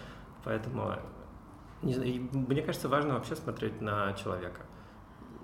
Поэтому 0.44 0.94
не 1.82 1.94
знаю, 1.94 2.28
мне 2.32 2.62
кажется, 2.62 2.88
важно 2.88 3.14
вообще 3.14 3.34
смотреть 3.36 3.80
на 3.80 4.12
человека. 4.12 4.60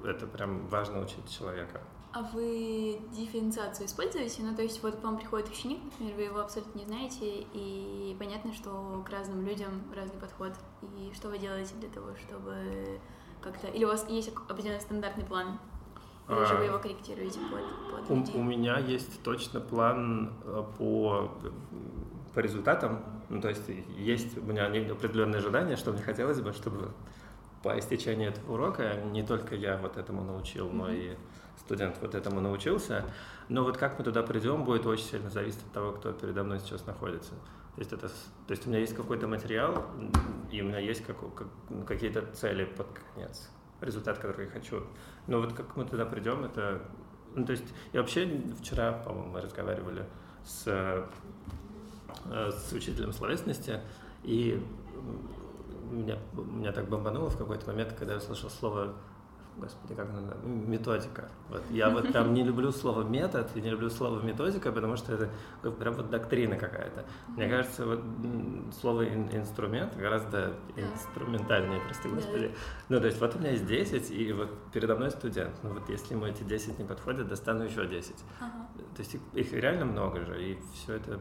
Это 0.04 0.26
прям 0.26 0.66
важно 0.68 1.00
учить 1.00 1.28
человека. 1.28 1.80
А 2.16 2.22
вы 2.32 2.98
дифференциацию 3.12 3.86
используете? 3.86 4.40
Ну, 4.42 4.56
то 4.56 4.62
есть 4.62 4.82
вот 4.82 4.96
к 4.96 5.04
вам 5.04 5.18
приходит 5.18 5.50
ученик, 5.50 5.84
например, 5.84 6.14
вы 6.14 6.22
его 6.22 6.40
абсолютно 6.40 6.78
не 6.78 6.86
знаете, 6.86 7.44
и 7.52 8.16
понятно, 8.18 8.54
что 8.54 9.04
к 9.06 9.10
разным 9.10 9.44
людям 9.44 9.82
разный 9.94 10.18
подход. 10.18 10.54
И 10.96 11.14
что 11.14 11.28
вы 11.28 11.36
делаете 11.36 11.74
для 11.78 11.90
того, 11.90 12.16
чтобы 12.16 12.98
как-то... 13.42 13.66
Или 13.66 13.84
у 13.84 13.88
вас 13.88 14.08
есть 14.08 14.32
определенный 14.48 14.80
стандартный 14.80 15.26
план? 15.26 15.58
Или 16.30 16.44
же 16.46 16.54
вы 16.54 16.64
его 16.64 16.78
корректируете 16.78 17.38
под, 17.50 18.08
под 18.08 18.34
у, 18.34 18.38
у 18.38 18.42
меня 18.42 18.78
есть 18.78 19.22
точно 19.22 19.60
план 19.60 20.32
э, 20.42 20.64
по, 20.78 21.30
по 22.32 22.38
результатам. 22.38 23.04
Ну, 23.28 23.42
то 23.42 23.50
есть 23.50 23.68
есть 23.98 24.38
у 24.38 24.42
меня 24.42 24.68
определенные 24.90 25.40
ожидания, 25.40 25.76
что 25.76 25.92
мне 25.92 26.00
хотелось 26.00 26.40
бы, 26.40 26.54
чтобы 26.54 26.92
по 27.62 27.78
истечении 27.78 28.28
этого 28.28 28.54
урока 28.54 29.02
не 29.12 29.22
только 29.22 29.54
я 29.54 29.76
вот 29.76 29.98
этому 29.98 30.24
научил, 30.24 30.70
но 30.70 30.90
и 30.90 31.14
студент 31.66 31.96
вот 32.00 32.14
этому 32.14 32.40
научился. 32.40 33.04
Но 33.48 33.64
вот 33.64 33.76
как 33.76 33.98
мы 33.98 34.04
туда 34.04 34.22
придем, 34.22 34.64
будет 34.64 34.86
очень 34.86 35.04
сильно 35.04 35.30
зависеть 35.30 35.62
от 35.62 35.72
того, 35.72 35.92
кто 35.92 36.12
передо 36.12 36.44
мной 36.44 36.60
сейчас 36.60 36.86
находится. 36.86 37.32
То 37.74 37.80
есть, 37.80 37.92
это, 37.92 38.08
то 38.08 38.50
есть 38.52 38.66
у 38.66 38.70
меня 38.70 38.78
есть 38.78 38.94
какой-то 38.94 39.26
материал, 39.26 39.84
и 40.50 40.62
у 40.62 40.64
меня 40.64 40.78
есть 40.78 41.04
как, 41.04 41.18
как, 41.34 41.48
какие-то 41.86 42.22
цели 42.32 42.64
под 42.64 42.86
конец, 43.14 43.50
результат, 43.80 44.18
который 44.18 44.46
я 44.46 44.50
хочу. 44.50 44.84
Но 45.26 45.40
вот 45.40 45.52
как 45.52 45.76
мы 45.76 45.84
туда 45.84 46.06
придем, 46.06 46.44
это... 46.44 46.80
Ну, 47.34 47.44
то 47.44 47.52
есть 47.52 47.66
я 47.92 48.00
вообще 48.00 48.40
вчера, 48.60 48.92
по-моему, 48.92 49.32
мы 49.32 49.40
разговаривали 49.42 50.06
с, 50.42 50.62
э, 50.66 51.06
с 52.50 52.72
учителем 52.72 53.12
словесности, 53.12 53.80
и 54.22 54.62
меня, 55.90 56.18
меня 56.34 56.72
так 56.72 56.88
бомбануло 56.88 57.28
в 57.28 57.36
какой-то 57.36 57.66
момент, 57.66 57.92
когда 57.92 58.14
я 58.14 58.18
услышал 58.18 58.48
слово 58.48 58.94
господи, 59.56 59.94
как 59.94 60.10
она, 60.10 60.34
методика. 60.44 61.28
Вот. 61.48 61.62
Я 61.70 61.90
вот 61.90 62.12
прям 62.12 62.34
не 62.34 62.44
люблю 62.44 62.70
слово 62.70 63.02
метод 63.02 63.50
и 63.54 63.60
не 63.60 63.70
люблю 63.70 63.90
слово 63.90 64.20
методика, 64.20 64.70
потому 64.72 64.96
что 64.96 65.14
это 65.14 65.70
прям 65.70 65.94
вот 65.94 66.10
доктрина 66.10 66.56
какая-то. 66.56 67.04
Мне 67.28 67.48
кажется, 67.48 67.86
вот 67.86 68.00
слово 68.80 69.08
инструмент 69.08 69.96
гораздо 69.96 70.54
инструментальнее, 70.76 71.80
прости 71.80 72.08
господи. 72.08 72.54
Ну, 72.88 73.00
то 73.00 73.06
есть 73.06 73.20
вот 73.20 73.34
у 73.36 73.38
меня 73.38 73.50
есть 73.52 73.66
10, 73.66 74.10
и 74.10 74.32
вот 74.32 74.50
передо 74.72 74.96
мной 74.96 75.10
студент. 75.10 75.54
Ну 75.62 75.72
вот 75.72 75.88
если 75.88 76.14
ему 76.14 76.26
эти 76.26 76.42
10 76.42 76.78
не 76.78 76.84
подходят, 76.84 77.28
достану 77.28 77.64
еще 77.64 77.86
10. 77.86 78.14
Ага. 78.40 78.68
То 78.94 79.02
есть 79.02 79.14
их, 79.14 79.20
их 79.32 79.52
реально 79.52 79.86
много 79.86 80.24
же, 80.24 80.42
и 80.42 80.58
все 80.74 80.94
это, 80.94 81.20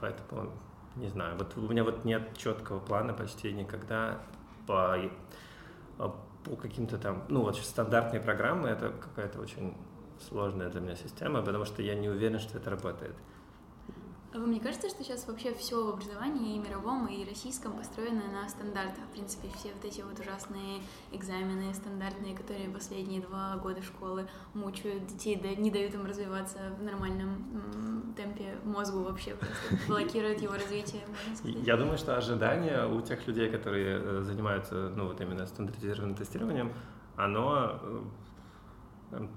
поэтому, 0.00 0.52
не 0.96 1.08
знаю, 1.08 1.36
вот 1.38 1.56
у 1.56 1.68
меня 1.68 1.84
вот 1.84 2.04
нет 2.04 2.36
четкого 2.36 2.80
плана 2.80 3.12
почти 3.12 3.52
никогда 3.52 4.20
по 4.66 4.96
по 6.44 6.56
каким-то 6.56 6.98
там, 6.98 7.24
ну 7.28 7.42
вот 7.42 7.56
стандартные 7.56 8.20
программы, 8.20 8.68
это 8.68 8.90
какая-то 8.90 9.40
очень 9.40 9.74
сложная 10.28 10.68
для 10.68 10.80
меня 10.80 10.96
система, 10.96 11.42
потому 11.42 11.64
что 11.64 11.82
я 11.82 11.94
не 11.94 12.08
уверен, 12.08 12.38
что 12.38 12.58
это 12.58 12.70
работает. 12.70 13.14
А 14.34 14.38
вам 14.40 14.50
не 14.50 14.58
кажется, 14.58 14.88
что 14.88 15.04
сейчас 15.04 15.28
вообще 15.28 15.54
все 15.54 15.84
в 15.84 15.90
образовании 15.90 16.56
и 16.56 16.58
мировом, 16.58 17.06
и 17.06 17.24
российском 17.24 17.76
построено 17.76 18.22
на 18.32 18.48
стандартах? 18.48 19.04
В 19.04 19.12
принципе, 19.12 19.46
все 19.54 19.72
вот 19.72 19.84
эти 19.84 20.00
вот 20.00 20.18
ужасные 20.18 20.80
экзамены 21.12 21.72
стандартные, 21.72 22.34
которые 22.34 22.68
последние 22.68 23.20
два 23.20 23.56
года 23.58 23.80
школы 23.80 24.26
мучают 24.52 25.06
детей, 25.06 25.38
да, 25.40 25.54
не 25.54 25.70
дают 25.70 25.94
им 25.94 26.04
развиваться 26.04 26.58
в 26.76 26.82
нормальном 26.82 28.12
темпе 28.16 28.58
мозгу 28.64 29.04
вообще, 29.04 29.36
блокируют 29.86 30.42
его 30.42 30.54
развитие, 30.54 31.02
Я 31.44 31.76
думаю, 31.76 31.96
что 31.96 32.16
ожидания 32.16 32.88
у 32.88 33.00
тех 33.02 33.24
людей, 33.28 33.48
которые 33.48 34.00
э, 34.02 34.22
занимаются, 34.22 34.90
ну, 34.96 35.06
вот 35.06 35.20
именно 35.20 35.46
стандартизированным 35.46 36.16
тестированием, 36.16 36.72
оно 37.16 37.78
э, 39.12 39.28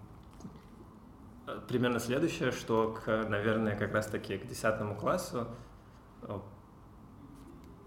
примерно 1.68 2.00
следующее, 2.00 2.52
что, 2.52 2.94
к, 2.94 3.26
наверное, 3.30 3.78
как 3.78 3.94
раз-таки 3.94 4.38
к 4.38 4.48
10 4.48 4.98
классу 5.00 5.48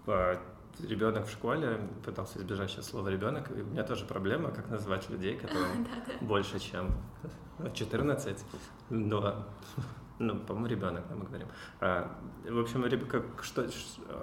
э, 0.07 0.37
ребенок 0.81 1.27
в 1.27 1.31
школе, 1.31 1.81
пытался 2.05 2.39
избежать 2.39 2.71
сейчас 2.71 2.87
слова 2.87 3.09
ребенок, 3.09 3.51
и 3.51 3.61
у 3.61 3.67
меня 3.67 3.85
тоже 3.85 4.07
проблема, 4.07 4.51
как 4.51 4.69
назвать 4.71 5.11
людей, 5.11 5.37
которым 5.37 5.87
больше, 6.21 6.59
чем 6.59 6.91
14, 7.75 8.45
но 8.89 9.47
ну, 10.19 10.39
по-моему, 10.39 10.67
ребенок, 10.67 11.05
да, 11.09 11.15
мы 11.15 11.25
говорим. 11.25 11.49
А, 11.81 12.15
в 12.47 12.59
общем, 12.59 12.83
как, 13.07 13.43
что, 13.43 13.67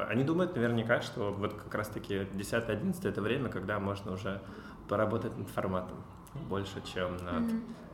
они 0.07 0.23
думают 0.23 0.55
наверняка, 0.55 1.01
что 1.01 1.31
вот 1.31 1.55
как 1.55 1.73
раз-таки 1.73 2.19
10-11 2.19 3.07
это 3.07 3.19
время, 3.19 3.49
когда 3.49 3.79
можно 3.79 4.11
уже 4.11 4.39
поработать 4.87 5.35
над 5.37 5.49
форматом 5.49 5.97
больше, 6.49 6.83
чем 6.85 7.17
над 7.17 7.43
mm-hmm 7.43 7.86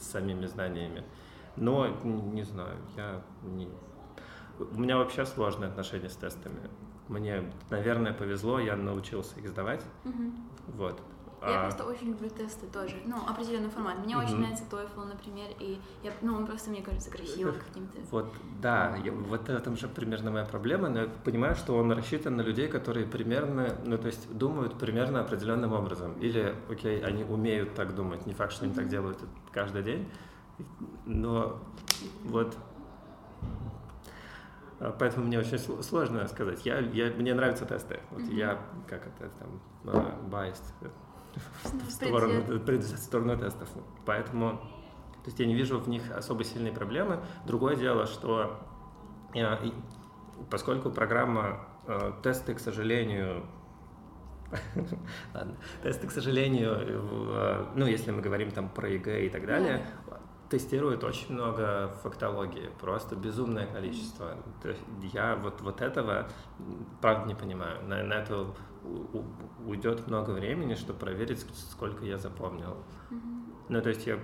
самими 0.00 0.46
знаниями. 0.46 1.04
Но, 1.56 1.88
не 2.04 2.42
знаю, 2.42 2.76
я 2.96 3.22
не... 3.42 3.68
У 4.58 4.78
меня 4.78 4.96
вообще 4.96 5.24
сложные 5.24 5.70
отношения 5.70 6.08
с 6.08 6.16
тестами. 6.16 6.60
Мне, 7.08 7.50
наверное, 7.70 8.12
повезло, 8.12 8.58
я 8.58 8.76
научился 8.76 9.38
их 9.40 9.48
сдавать. 9.48 9.82
Угу. 10.04 10.32
Вот. 10.76 11.00
Я 11.40 11.60
а... 11.60 11.62
просто 11.64 11.84
очень 11.84 12.08
люблю 12.08 12.28
тесты 12.28 12.66
тоже. 12.66 12.96
Ну, 13.06 13.16
определенный 13.28 13.70
формат. 13.70 13.98
Мне 14.04 14.14
mm-hmm. 14.14 14.24
очень 14.24 14.36
нравится 14.38 14.64
TOEFL, 14.70 15.06
например, 15.06 15.46
и 15.60 15.78
я, 16.02 16.12
ну, 16.20 16.34
он 16.34 16.46
просто, 16.46 16.70
мне 16.70 16.82
кажется, 16.82 17.10
красивым 17.10 17.54
каким-то. 17.66 17.98
Вот, 18.10 18.32
да, 18.60 18.96
я, 19.04 19.12
вот 19.12 19.48
это 19.48 19.76
же 19.76 19.88
примерно 19.88 20.30
моя 20.30 20.44
проблема, 20.44 20.88
но 20.88 21.02
я 21.02 21.08
понимаю, 21.24 21.54
что 21.54 21.76
он 21.76 21.92
рассчитан 21.92 22.36
на 22.36 22.42
людей, 22.42 22.68
которые 22.68 23.06
примерно, 23.06 23.76
ну, 23.84 23.98
то 23.98 24.06
есть 24.06 24.32
думают 24.36 24.78
примерно 24.78 25.20
определенным 25.20 25.72
образом. 25.72 26.14
Или, 26.20 26.54
окей, 26.68 27.00
они 27.04 27.24
умеют 27.24 27.74
так 27.74 27.94
думать, 27.94 28.26
не 28.26 28.34
факт, 28.34 28.52
что 28.52 28.64
они 28.64 28.74
так 28.74 28.88
делают 28.88 29.18
каждый 29.52 29.82
день, 29.82 30.10
но 31.06 31.60
вот 32.24 32.56
а, 34.80 34.94
Поэтому 34.98 35.26
мне 35.26 35.38
очень 35.38 35.58
сложно 35.58 36.26
сказать. 36.28 36.64
Я, 36.64 36.78
я, 36.78 37.10
мне 37.10 37.34
нравятся 37.34 37.66
тесты. 37.66 38.00
Вот 38.10 38.22
mm-hmm. 38.22 38.34
я, 38.34 38.58
как 38.86 39.06
это 39.06 39.30
там, 39.38 39.60
biased, 40.30 40.72
в 41.64 41.90
сторону, 41.90 42.42
в 42.42 42.98
сторону 42.98 43.36
тестов. 43.38 43.68
Поэтому 44.04 44.60
то 45.28 45.30
есть 45.30 45.40
я 45.40 45.46
не 45.46 45.54
вижу 45.54 45.78
в 45.78 45.88
них 45.88 46.10
особо 46.10 46.44
сильной 46.44 46.72
проблемы. 46.72 47.20
Другое 47.46 47.76
дело, 47.76 48.06
что 48.06 48.60
я, 49.34 49.60
поскольку 50.48 50.90
программа 50.90 51.66
э, 51.86 52.12
тесты, 52.22 52.54
к 52.54 52.60
сожалению, 52.60 53.44
Ладно. 55.34 55.56
Тесты, 55.82 56.06
к 56.06 56.10
сожалению, 56.10 56.76
э, 56.80 57.66
ну, 57.74 57.84
если 57.84 58.10
мы 58.10 58.22
говорим 58.22 58.50
там 58.50 58.70
про 58.70 58.88
ЕГЭ 58.88 59.26
и 59.26 59.28
так 59.28 59.46
далее, 59.46 59.84
тестируют 60.48 61.04
очень 61.04 61.34
много 61.34 61.92
фактологии, 62.02 62.70
просто 62.80 63.14
безумное 63.14 63.66
количество. 63.66 64.36
То 64.62 64.70
есть 64.70 64.80
я 65.12 65.36
вот, 65.36 65.60
вот 65.60 65.82
этого 65.82 66.28
правда 67.02 67.28
не 67.28 67.34
понимаю. 67.34 67.84
На, 67.86 68.02
на 68.02 68.14
это 68.14 68.46
уйдет 69.66 70.06
много 70.06 70.30
времени, 70.30 70.74
чтобы 70.74 70.98
проверить, 70.98 71.44
сколько 71.70 72.04
я 72.04 72.18
запомнил. 72.18 72.76
Mm-hmm. 73.10 73.64
Ну, 73.68 73.82
то 73.82 73.88
есть 73.88 74.06
я 74.06 74.18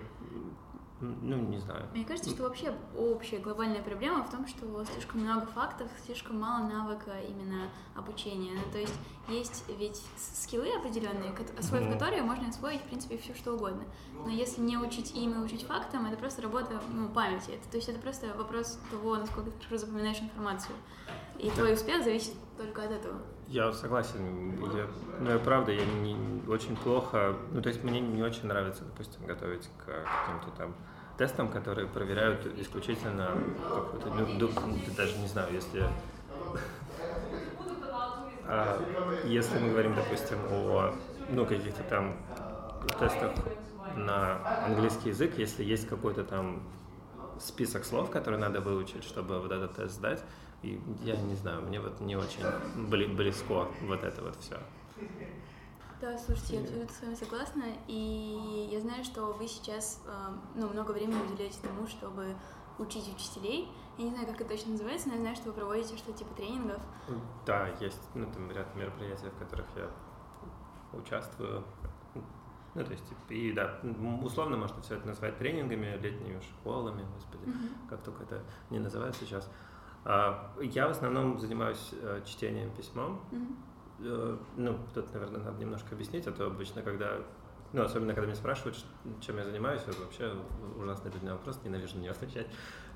ну, 1.00 1.36
не 1.36 1.58
знаю. 1.58 1.88
Мне 1.92 2.04
кажется, 2.04 2.30
что 2.30 2.44
вообще 2.44 2.74
общая 2.96 3.38
глобальная 3.38 3.82
проблема 3.82 4.22
в 4.24 4.30
том, 4.30 4.46
что 4.46 4.84
слишком 4.84 5.20
много 5.20 5.46
фактов, 5.46 5.90
слишком 6.04 6.40
мало 6.40 6.66
навыка 6.66 7.12
именно 7.20 7.68
обучения. 7.94 8.52
Ну, 8.54 8.72
то 8.72 8.78
есть 8.78 8.94
есть 9.28 9.64
ведь 9.78 10.00
скиллы 10.16 10.72
определенные, 10.74 11.34
освоив 11.58 11.84
mm-hmm. 11.84 11.92
которые 11.92 12.22
можно 12.22 12.48
освоить, 12.48 12.80
в 12.80 12.84
принципе, 12.84 13.18
все 13.18 13.34
что 13.34 13.54
угодно. 13.54 13.84
Но 14.12 14.30
если 14.30 14.60
не 14.60 14.78
учить 14.78 15.14
им 15.16 15.34
и 15.34 15.44
учить 15.44 15.64
фактам, 15.64 16.06
это 16.06 16.16
просто 16.16 16.42
работа 16.42 16.80
ну, 16.92 17.08
памяти. 17.08 17.50
Это, 17.50 17.68
то 17.70 17.76
есть 17.76 17.88
это 17.88 17.98
просто 17.98 18.32
вопрос 18.34 18.78
того, 18.90 19.16
насколько 19.16 19.50
ты 19.50 19.78
запоминаешь 19.78 20.20
информацию. 20.20 20.76
И 21.38 21.50
твой 21.50 21.74
успех 21.74 22.04
зависит 22.04 22.34
только 22.56 22.84
от 22.84 22.92
этого. 22.92 23.20
Я 23.48 23.72
согласен. 23.72 24.52
Я, 24.74 24.86
ну, 25.20 25.30
я 25.30 25.38
правда, 25.38 25.72
я 25.72 25.84
не, 25.84 26.16
очень 26.48 26.76
плохо... 26.76 27.36
Ну, 27.52 27.62
то 27.62 27.68
есть 27.68 27.84
мне 27.84 28.00
не 28.00 28.22
очень 28.22 28.46
нравится, 28.46 28.84
допустим, 28.84 29.26
готовить 29.26 29.68
к 29.78 29.86
каким-то 29.86 30.56
там 30.56 30.74
тестам, 31.18 31.48
которые 31.48 31.86
проверяют 31.86 32.46
исключительно 32.58 33.30
какой-то... 33.68 34.10
Ну, 34.10 34.50
даже 34.96 35.18
не 35.18 35.28
знаю, 35.28 35.52
если... 35.52 35.84
А 38.46 38.78
если 39.24 39.58
мы 39.58 39.70
говорим, 39.70 39.94
допустим, 39.94 40.36
о 40.50 40.94
ну, 41.30 41.46
каких-то 41.46 41.82
там 41.84 42.14
тестах 42.98 43.32
на 43.96 44.66
английский 44.66 45.08
язык, 45.10 45.38
если 45.38 45.64
есть 45.64 45.88
какой-то 45.88 46.24
там 46.24 46.62
список 47.40 47.84
слов, 47.84 48.10
которые 48.10 48.38
надо 48.38 48.60
выучить, 48.60 49.04
чтобы 49.04 49.40
вот 49.40 49.50
этот 49.50 49.74
тест 49.74 49.94
сдать, 49.94 50.22
и 50.64 50.80
я 51.02 51.16
не 51.16 51.34
знаю, 51.34 51.62
мне 51.62 51.80
вот 51.80 52.00
не 52.00 52.16
очень 52.16 52.42
близко 52.88 53.68
вот 53.82 54.02
это 54.02 54.22
вот 54.22 54.36
все. 54.36 54.58
Да, 56.00 56.18
слушайте, 56.18 56.56
я 56.56 56.60
абсолютно 56.62 56.94
с 56.94 57.02
вами 57.02 57.14
согласна. 57.14 57.64
И 57.86 58.68
я 58.70 58.80
знаю, 58.80 59.04
что 59.04 59.32
вы 59.32 59.46
сейчас 59.46 60.02
э, 60.06 60.10
ну, 60.54 60.68
много 60.68 60.92
времени 60.92 61.18
уделяете 61.22 61.58
тому, 61.62 61.86
чтобы 61.86 62.34
учить 62.78 63.08
учителей. 63.14 63.68
Я 63.96 64.04
не 64.04 64.10
знаю, 64.10 64.26
как 64.26 64.40
это 64.40 64.50
точно 64.50 64.72
называется, 64.72 65.08
но 65.08 65.14
я 65.14 65.20
знаю, 65.20 65.36
что 65.36 65.46
вы 65.46 65.52
проводите 65.52 65.96
что-то 65.96 66.18
типа 66.18 66.34
тренингов. 66.34 66.82
Да, 67.46 67.68
есть 67.80 68.02
ну, 68.14 68.26
там 68.32 68.50
ряд 68.50 68.74
мероприятий, 68.74 69.28
в 69.28 69.38
которых 69.38 69.66
я 69.76 69.88
участвую. 70.98 71.64
Ну, 72.74 72.84
то 72.84 72.90
есть, 72.90 73.04
и 73.28 73.52
да, 73.52 73.78
условно 74.22 74.56
можно 74.56 74.82
все 74.82 74.96
это 74.96 75.06
назвать 75.06 75.38
тренингами, 75.38 75.96
летними 76.02 76.40
школами, 76.40 77.06
господи, 77.14 77.44
mm-hmm. 77.44 77.88
как 77.88 78.02
только 78.02 78.24
это 78.24 78.42
не 78.70 78.80
называют 78.80 79.14
сейчас. 79.16 79.48
Я 80.04 80.88
в 80.88 80.90
основном 80.90 81.38
занимаюсь 81.38 81.90
э, 81.92 82.20
чтением 82.26 82.70
письмом. 82.72 83.20
Mm-hmm. 83.32 84.38
Ну, 84.56 84.78
тут, 84.92 85.12
наверное, 85.14 85.40
надо 85.40 85.58
немножко 85.58 85.94
объяснить, 85.94 86.26
а 86.26 86.32
то 86.32 86.46
обычно, 86.46 86.82
когда 86.82 87.20
ну, 87.74 87.82
особенно, 87.82 88.14
когда 88.14 88.26
меня 88.26 88.36
спрашивают, 88.36 88.76
чем 89.20 89.36
я 89.36 89.44
занимаюсь, 89.44 89.82
это 89.84 90.00
вообще 90.00 90.32
ужасный 90.78 91.10
для 91.10 91.20
меня 91.20 91.32
вопрос, 91.32 91.58
ненавижу 91.64 91.96
на 91.96 92.02
него 92.02 92.12
отвечать. 92.12 92.46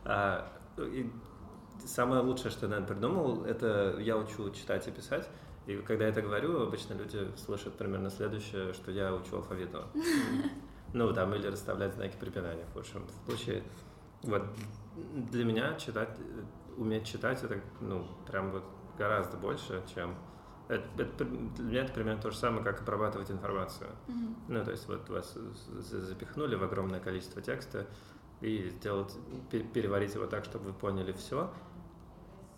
А, 0.04 0.52
и 0.76 1.10
самое 1.84 2.22
лучшее, 2.22 2.52
что 2.52 2.66
я, 2.66 2.70
наверное, 2.70 2.94
придумал, 2.94 3.44
это 3.44 3.96
я 3.98 4.16
учу 4.16 4.50
читать 4.50 4.86
и 4.86 4.92
писать. 4.92 5.28
И 5.66 5.76
когда 5.78 6.04
я 6.04 6.10
это 6.10 6.22
говорю, 6.22 6.62
обычно 6.62 6.94
люди 6.94 7.28
слышат 7.36 7.74
примерно 7.74 8.08
следующее, 8.08 8.72
что 8.72 8.92
я 8.92 9.12
учу 9.14 9.36
алфавиту. 9.36 9.84
Ну, 10.94 11.12
там, 11.12 11.34
или 11.34 11.46
расставлять 11.46 11.92
знаки 11.92 12.16
препинания 12.18 12.64
в 12.64 12.72
худшем 12.72 13.02
случае. 13.26 13.62
Вот 14.22 14.42
для 15.30 15.44
меня 15.44 15.74
читать, 15.74 16.08
уметь 16.78 17.06
читать, 17.06 17.42
это, 17.42 17.60
ну, 17.80 18.06
прям 18.26 18.52
вот 18.52 18.64
гораздо 18.96 19.36
больше, 19.36 19.82
чем 19.94 20.14
это, 20.68 21.02
это, 21.02 21.24
для 21.24 21.64
меня 21.64 21.84
это 21.84 21.92
примерно 21.94 22.20
то 22.20 22.30
же 22.30 22.36
самое, 22.36 22.62
как 22.62 22.82
обрабатывать 22.82 23.30
информацию. 23.30 23.90
Mm-hmm. 24.06 24.34
Ну, 24.48 24.64
то 24.64 24.70
есть 24.70 24.86
вот 24.86 25.08
вас 25.08 25.34
запихнули 25.34 26.56
в 26.56 26.62
огромное 26.62 27.00
количество 27.00 27.40
текста 27.40 27.86
и 28.40 28.68
сделать, 28.68 29.16
переварить 29.50 30.14
его 30.14 30.26
так, 30.26 30.44
чтобы 30.44 30.66
вы 30.66 30.72
поняли 30.74 31.12
все. 31.12 31.50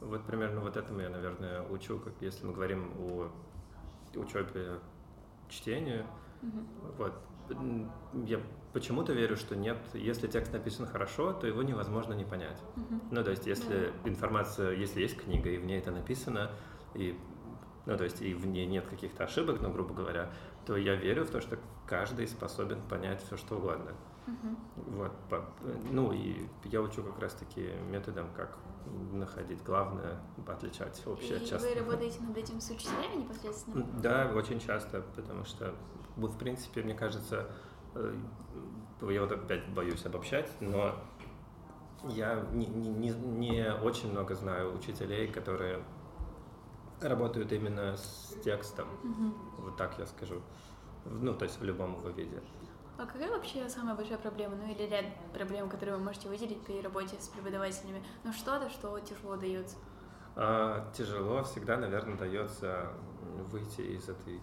Вот 0.01 0.25
примерно 0.25 0.61
вот 0.61 0.77
этому 0.77 1.01
я, 1.01 1.09
наверное, 1.09 1.63
учу, 1.63 2.01
как 2.01 2.15
если 2.21 2.47
мы 2.47 2.53
говорим 2.53 2.93
о 2.99 3.31
учебе 4.17 4.81
чтению. 5.49 6.05
Mm-hmm. 6.43 6.95
Вот. 6.99 7.13
Я 8.27 8.41
почему-то 8.73 9.13
верю, 9.13 9.37
что 9.37 9.57
нет, 9.57 9.79
если 9.95 10.27
текст 10.27 10.53
написан 10.53 10.87
хорошо, 10.87 11.33
то 11.33 11.47
его 11.47 11.63
невозможно 11.63 12.13
не 12.15 12.25
понять. 12.25 12.63
Mm-hmm. 12.77 13.01
Ну, 13.11 13.25
то 13.25 13.31
есть, 13.31 13.47
если 13.47 13.77
mm-hmm. 13.77 14.09
информация, 14.09 14.73
если 14.73 15.01
есть 15.01 15.17
книга, 15.17 15.51
и 15.51 15.59
в 15.59 15.65
ней 15.65 15.79
это 15.79 15.91
написано, 15.91 16.51
и 16.95 17.19
ну, 17.87 17.97
то 17.97 18.05
есть 18.05 18.21
и 18.21 18.35
в 18.35 18.47
ней 18.47 18.67
нет 18.67 18.87
каких-то 18.87 19.25
ошибок, 19.25 19.61
ну, 19.61 19.73
грубо 19.73 19.95
говоря, 19.95 20.31
то 20.67 20.77
я 20.77 20.95
верю 20.95 21.25
в 21.25 21.31
то, 21.31 21.41
что 21.41 21.59
каждый 21.87 22.29
способен 22.29 22.81
понять 22.83 23.23
все, 23.25 23.37
что 23.37 23.57
угодно. 23.57 23.93
Uh-huh. 24.27 24.57
Вот, 24.77 25.13
по, 25.29 25.45
ну, 25.91 26.13
и 26.13 26.47
я 26.65 26.83
учу 26.83 27.03
как 27.03 27.19
раз-таки 27.19 27.71
методом, 27.91 28.29
как 28.37 28.59
находить 29.13 29.63
главное, 29.65 30.21
отличать 30.47 31.03
общее 31.07 31.39
от 31.39 31.47
частного. 31.47 31.75
вы 31.75 31.81
работаете 31.81 32.21
над 32.21 32.37
этим 32.37 32.61
с 32.61 32.71
учителями 32.71 33.23
непосредственно? 33.23 33.87
Да, 34.01 34.31
очень 34.35 34.61
часто, 34.61 35.03
потому 35.17 35.45
что, 35.45 35.75
в 36.17 36.39
принципе, 36.39 36.83
мне 36.83 36.95
кажется, 36.95 37.51
я 37.95 39.21
вот 39.21 39.33
опять 39.33 39.69
боюсь 39.71 40.05
обобщать, 40.07 40.51
но 40.61 40.95
я 42.05 42.47
не, 42.53 42.67
не, 42.67 43.11
не 43.11 43.73
очень 43.73 44.11
много 44.11 44.35
знаю 44.35 44.75
учителей, 44.75 45.29
которые 45.29 45.83
работают 47.01 47.53
именно 47.53 47.97
с 47.97 48.37
текстом. 48.45 48.89
Угу. 49.03 49.63
Вот 49.65 49.77
так 49.77 49.99
я 49.99 50.07
скажу. 50.07 50.43
Ну, 51.05 51.35
то 51.35 51.45
есть 51.45 51.59
в 51.59 51.65
любом 51.65 51.99
его 51.99 52.11
виде. 52.11 52.43
А 52.99 53.07
какая 53.07 53.31
вообще 53.31 53.67
самая 53.69 53.95
большая 53.95 54.19
проблема, 54.19 54.57
ну 54.57 54.71
или 54.71 54.83
ряд 54.83 55.07
проблем, 55.33 55.71
которые 55.71 55.97
вы 55.97 56.05
можете 56.05 56.29
выделить 56.29 56.61
при 56.63 56.83
работе 56.83 57.17
с 57.19 57.29
преподавателями? 57.29 58.05
Ну 58.25 58.33
что-то, 58.33 58.69
что 58.69 58.99
тяжело 59.01 59.37
дается? 59.37 59.77
А, 60.37 60.91
тяжело 60.93 61.43
всегда, 61.43 61.79
наверное, 61.79 62.17
дается 62.17 62.93
выйти 63.51 63.81
из 63.81 64.09
этой... 64.09 64.41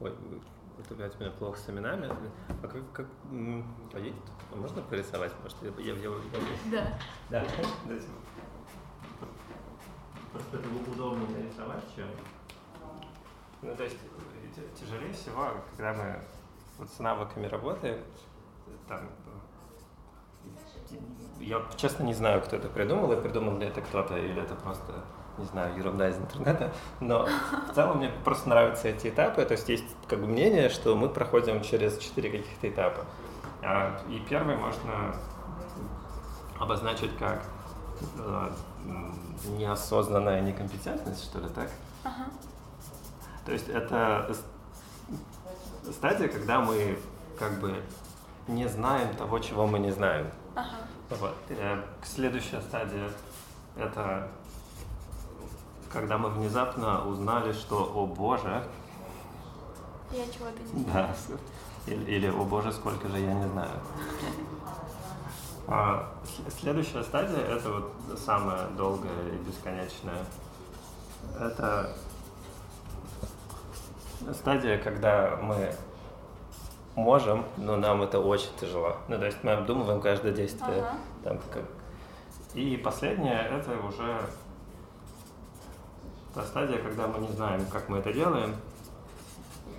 Ой, 0.00 0.12
это 0.80 0.94
опять 0.94 1.16
у 1.16 1.20
меня 1.20 1.30
плохо 1.32 1.58
с 1.58 1.68
именами. 1.70 2.10
А 2.62 2.68
как... 2.68 2.92
как... 2.92 3.06
А 3.32 4.56
можно 4.56 4.82
порисовать? 4.82 5.32
Может, 5.42 5.56
я... 5.62 5.70
я, 5.82 5.94
я, 5.94 6.10
я... 6.10 6.18
Да. 6.70 6.98
Да. 7.30 7.44
Просто 10.32 10.56
это 10.58 10.90
удобнее 10.90 11.28
нарисовать, 11.28 11.84
чем... 11.94 12.06
Ну, 13.62 13.76
то 13.76 13.84
есть 13.84 13.98
тяжелее 14.78 15.12
всего, 15.12 15.48
когда 15.76 15.92
мы 15.92 16.20
вот 16.78 16.88
с 16.88 16.98
навыками 16.98 17.46
работаем, 17.46 18.02
там, 18.88 19.10
я 21.40 21.62
честно 21.76 22.04
не 22.04 22.14
знаю, 22.14 22.42
кто 22.42 22.56
это 22.56 22.68
придумал, 22.68 23.12
и 23.12 23.20
придумал 23.20 23.58
ли 23.58 23.66
это 23.66 23.82
кто-то, 23.82 24.16
или 24.16 24.42
это 24.42 24.54
просто, 24.54 25.04
не 25.40 25.46
знаю, 25.46 25.76
ерунда 25.76 26.08
из 26.08 26.18
интернета, 26.18 26.72
но 27.00 27.26
в 27.70 27.74
целом 27.74 27.98
мне 27.98 28.10
просто 28.24 28.48
нравятся 28.48 28.88
эти 28.88 29.08
этапы, 29.08 29.44
то 29.44 29.52
есть 29.52 29.68
есть 29.68 29.84
как 30.06 30.20
бы 30.20 30.26
мнение, 30.26 30.68
что 30.68 30.94
мы 30.94 31.08
проходим 31.08 31.62
через 31.62 31.98
четыре 31.98 32.30
каких-то 32.30 32.68
этапа. 32.68 33.04
А, 33.62 34.00
и 34.08 34.20
первый 34.20 34.56
можно 34.56 35.14
обозначить 36.58 37.16
как 37.18 37.42
э, 38.18 38.50
неосознанная 39.58 40.40
некомпетентность, 40.40 41.24
что 41.24 41.40
ли, 41.40 41.48
так? 41.48 41.70
Ага. 42.04 42.26
То 43.46 43.52
есть 43.52 43.68
это 43.68 44.34
стадия, 45.90 46.28
когда 46.28 46.60
мы 46.60 46.98
как 47.38 47.58
бы 47.60 47.74
не 48.46 48.68
знаем 48.68 49.14
того, 49.16 49.38
чего 49.38 49.66
мы 49.66 49.78
не 49.78 49.90
знаем. 49.90 50.30
Ага. 50.54 50.76
Вот. 51.10 51.34
Э, 51.48 51.82
следующая 52.02 52.60
стадия— 52.60 53.08
это 53.76 54.28
когда 55.92 56.18
мы 56.18 56.28
внезапно 56.30 57.06
узнали, 57.06 57.52
что 57.52 57.92
«О 57.94 58.06
Боже!» 58.06 58.62
Я 60.12 60.24
не 60.26 60.32
знаю. 60.32 60.54
Да. 60.92 61.14
Или, 61.86 62.04
или 62.04 62.26
«О 62.28 62.44
Боже, 62.44 62.72
сколько 62.72 63.08
же 63.08 63.18
я 63.18 63.32
не 63.32 63.48
знаю!» 63.48 63.70
А, 65.66 66.12
следующая 66.60 67.02
стадия— 67.02 67.38
это 67.48 67.70
вот 67.70 67.92
самая 68.18 68.66
долгая 68.70 69.28
и 69.28 69.36
бесконечная. 69.36 70.24
Это 71.38 71.94
стадия, 74.32 74.78
когда 74.78 75.38
мы 75.40 75.72
можем, 76.96 77.44
но 77.56 77.76
нам 77.76 78.02
это 78.02 78.18
очень 78.18 78.50
тяжело. 78.60 78.96
Ну, 79.08 79.18
то 79.18 79.26
есть 79.26 79.38
мы 79.42 79.52
обдумываем 79.52 80.00
каждое 80.00 80.32
действие. 80.32 80.82
Ага. 80.82 80.98
Там, 81.22 81.38
как... 81.52 81.64
И 82.54 82.76
последняя— 82.76 83.42
это 83.50 83.78
уже 83.86 84.20
та 86.34 86.44
стадия, 86.44 86.78
когда 86.78 87.06
мы 87.06 87.18
не 87.18 87.28
знаем, 87.32 87.64
как 87.66 87.88
мы 87.88 87.98
это 87.98 88.12
делаем, 88.12 88.54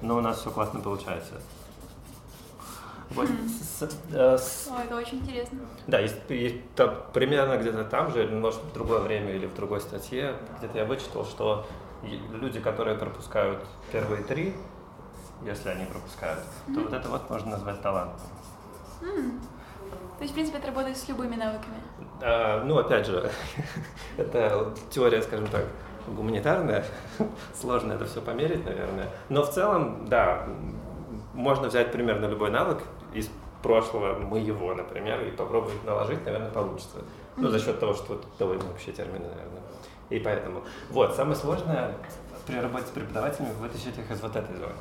но 0.01 0.17
у 0.17 0.21
нас 0.21 0.39
все 0.39 0.51
классно 0.51 0.79
получается. 0.79 1.35
Вот, 3.11 3.27
с, 3.27 3.89
э, 4.13 4.37
с... 4.37 4.69
О, 4.71 4.81
это 4.81 4.95
очень 4.95 5.19
интересно. 5.19 5.59
Да, 5.87 5.99
есть, 5.99 6.15
есть 6.29 6.73
там, 6.75 6.95
примерно 7.13 7.57
где-то 7.57 7.83
там 7.83 8.11
же, 8.11 8.25
может, 8.27 8.61
в 8.61 8.73
другое 8.73 8.99
время 8.99 9.33
или 9.33 9.47
в 9.47 9.53
другой 9.53 9.81
статье, 9.81 10.35
где-то 10.59 10.77
я 10.77 10.85
вычитал, 10.85 11.25
что 11.25 11.65
люди, 12.03 12.61
которые 12.61 12.97
пропускают 12.97 13.59
первые 13.91 14.23
три, 14.23 14.55
если 15.43 15.69
они 15.69 15.85
пропускают, 15.85 16.39
mm-hmm. 16.39 16.73
то 16.73 16.81
вот 16.81 16.93
это 16.93 17.09
вот 17.09 17.29
можно 17.29 17.51
назвать 17.51 17.81
талантом. 17.81 18.27
Mm. 19.01 19.39
То 20.17 20.23
есть, 20.23 20.31
в 20.31 20.35
принципе, 20.35 20.59
это 20.59 20.67
работает 20.67 20.97
с 20.97 21.07
любыми 21.09 21.35
навыками? 21.35 21.81
А, 22.21 22.63
ну, 22.63 22.77
опять 22.77 23.07
же, 23.07 23.29
это 24.17 24.73
теория, 24.91 25.21
скажем 25.21 25.47
так, 25.47 25.65
гуманитарная, 26.07 26.85
сложно 27.53 27.93
это 27.93 28.05
все 28.05 28.21
померить, 28.21 28.65
наверное. 28.65 29.07
Но 29.29 29.43
в 29.43 29.51
целом, 29.51 30.07
да, 30.07 30.47
можно 31.33 31.67
взять 31.67 31.91
примерно 31.91 32.25
любой 32.25 32.51
навык 32.51 32.79
из 33.13 33.29
прошлого, 33.61 34.17
моего, 34.19 34.73
например, 34.73 35.21
и 35.21 35.31
попробовать 35.31 35.83
наложить, 35.85 36.25
наверное, 36.25 36.49
получится. 36.49 36.97
Ну, 37.37 37.49
за 37.49 37.59
счет 37.59 37.79
того, 37.79 37.93
что 37.93 38.21
довольно 38.37 38.65
вообще 38.65 38.91
термины, 38.91 39.27
наверное. 39.27 39.61
И 40.09 40.19
поэтому, 40.19 40.63
вот, 40.89 41.15
самое 41.15 41.35
сложное 41.35 41.93
при 42.45 42.59
работе 42.59 42.87
с 42.87 42.89
преподавателями 42.89 43.53
вытащить 43.53 43.97
их 43.97 44.11
из 44.11 44.21
вот 44.21 44.35
этой 44.35 44.55
зоны. 44.55 44.73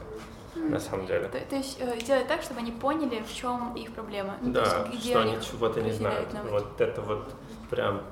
На 0.56 0.80
самом 0.80 1.06
деле. 1.06 1.28
То, 1.28 1.38
то 1.38 1.56
есть 1.56 1.78
э, 1.80 1.96
делать 2.04 2.26
так, 2.26 2.42
чтобы 2.42 2.58
они 2.58 2.72
поняли, 2.72 3.22
в 3.22 3.32
чем 3.32 3.72
их 3.76 3.92
проблема. 3.92 4.34
Ну, 4.42 4.52
да, 4.52 4.62
есть, 4.90 5.00
где 5.00 5.10
что 5.10 5.20
они 5.20 5.38
чего-то 5.40 5.80
не 5.80 5.92
знают. 5.92 6.28
Вот 6.50 6.80
это 6.80 7.00
вот 7.02 7.32
прям 7.70 8.02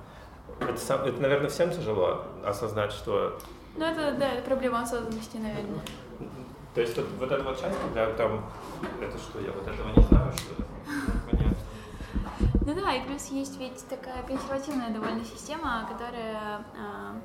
это, 0.61 0.79
сам, 0.79 1.03
это, 1.03 1.21
наверное, 1.21 1.49
всем 1.49 1.71
тяжело 1.71 2.25
осознать, 2.45 2.93
что... 2.93 3.39
Ну, 3.77 3.85
это, 3.85 4.17
да, 4.19 4.33
это 4.33 4.43
проблема 4.43 4.83
осознанности, 4.83 5.37
наверное. 5.37 5.81
То 6.75 6.81
есть 6.81 6.97
вот, 6.97 7.07
вот 7.19 7.33
эта 7.33 7.43
вот 7.43 7.61
часть, 7.61 7.79
когда 7.81 8.13
там, 8.13 8.45
это 9.01 9.19
что, 9.19 9.41
я 9.41 9.53
вот 9.53 9.67
этого 9.67 9.89
не 9.97 10.03
знаю, 10.05 10.33
что 10.33 10.55
ли? 10.55 10.69
Понятно. 11.31 11.57
Ну 12.67 12.75
да, 12.75 12.95
и 12.95 13.07
плюс 13.07 13.27
есть 13.29 13.59
ведь 13.59 13.85
такая 13.89 14.23
консервативная 14.23 14.91
довольно 14.91 15.25
система, 15.25 15.89
которая, 15.91 16.65
э, 16.77 17.21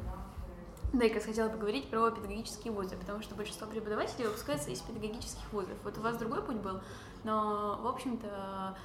Да, 0.93 1.06
я 1.06 1.19
хотела 1.19 1.50
поговорить 1.50 1.89
про 1.89 2.12
педагогические 2.12 2.72
вузы, 2.72 2.96
потому 2.96 3.22
что 3.22 3.36
большинство 3.36 3.67
преподавателей 3.67 4.28
выпускаются 4.28 4.69
из 4.69 4.80
педагогических 4.80 5.52
вузов. 5.52 5.76
Вот 5.84 5.98
у 5.98 6.02
вас 6.02 6.17
другой 6.17 6.43
путь 6.43 6.58
был, 6.58 6.82
но, 7.24 7.80
в 7.82 7.88
общем-то, 7.88 8.76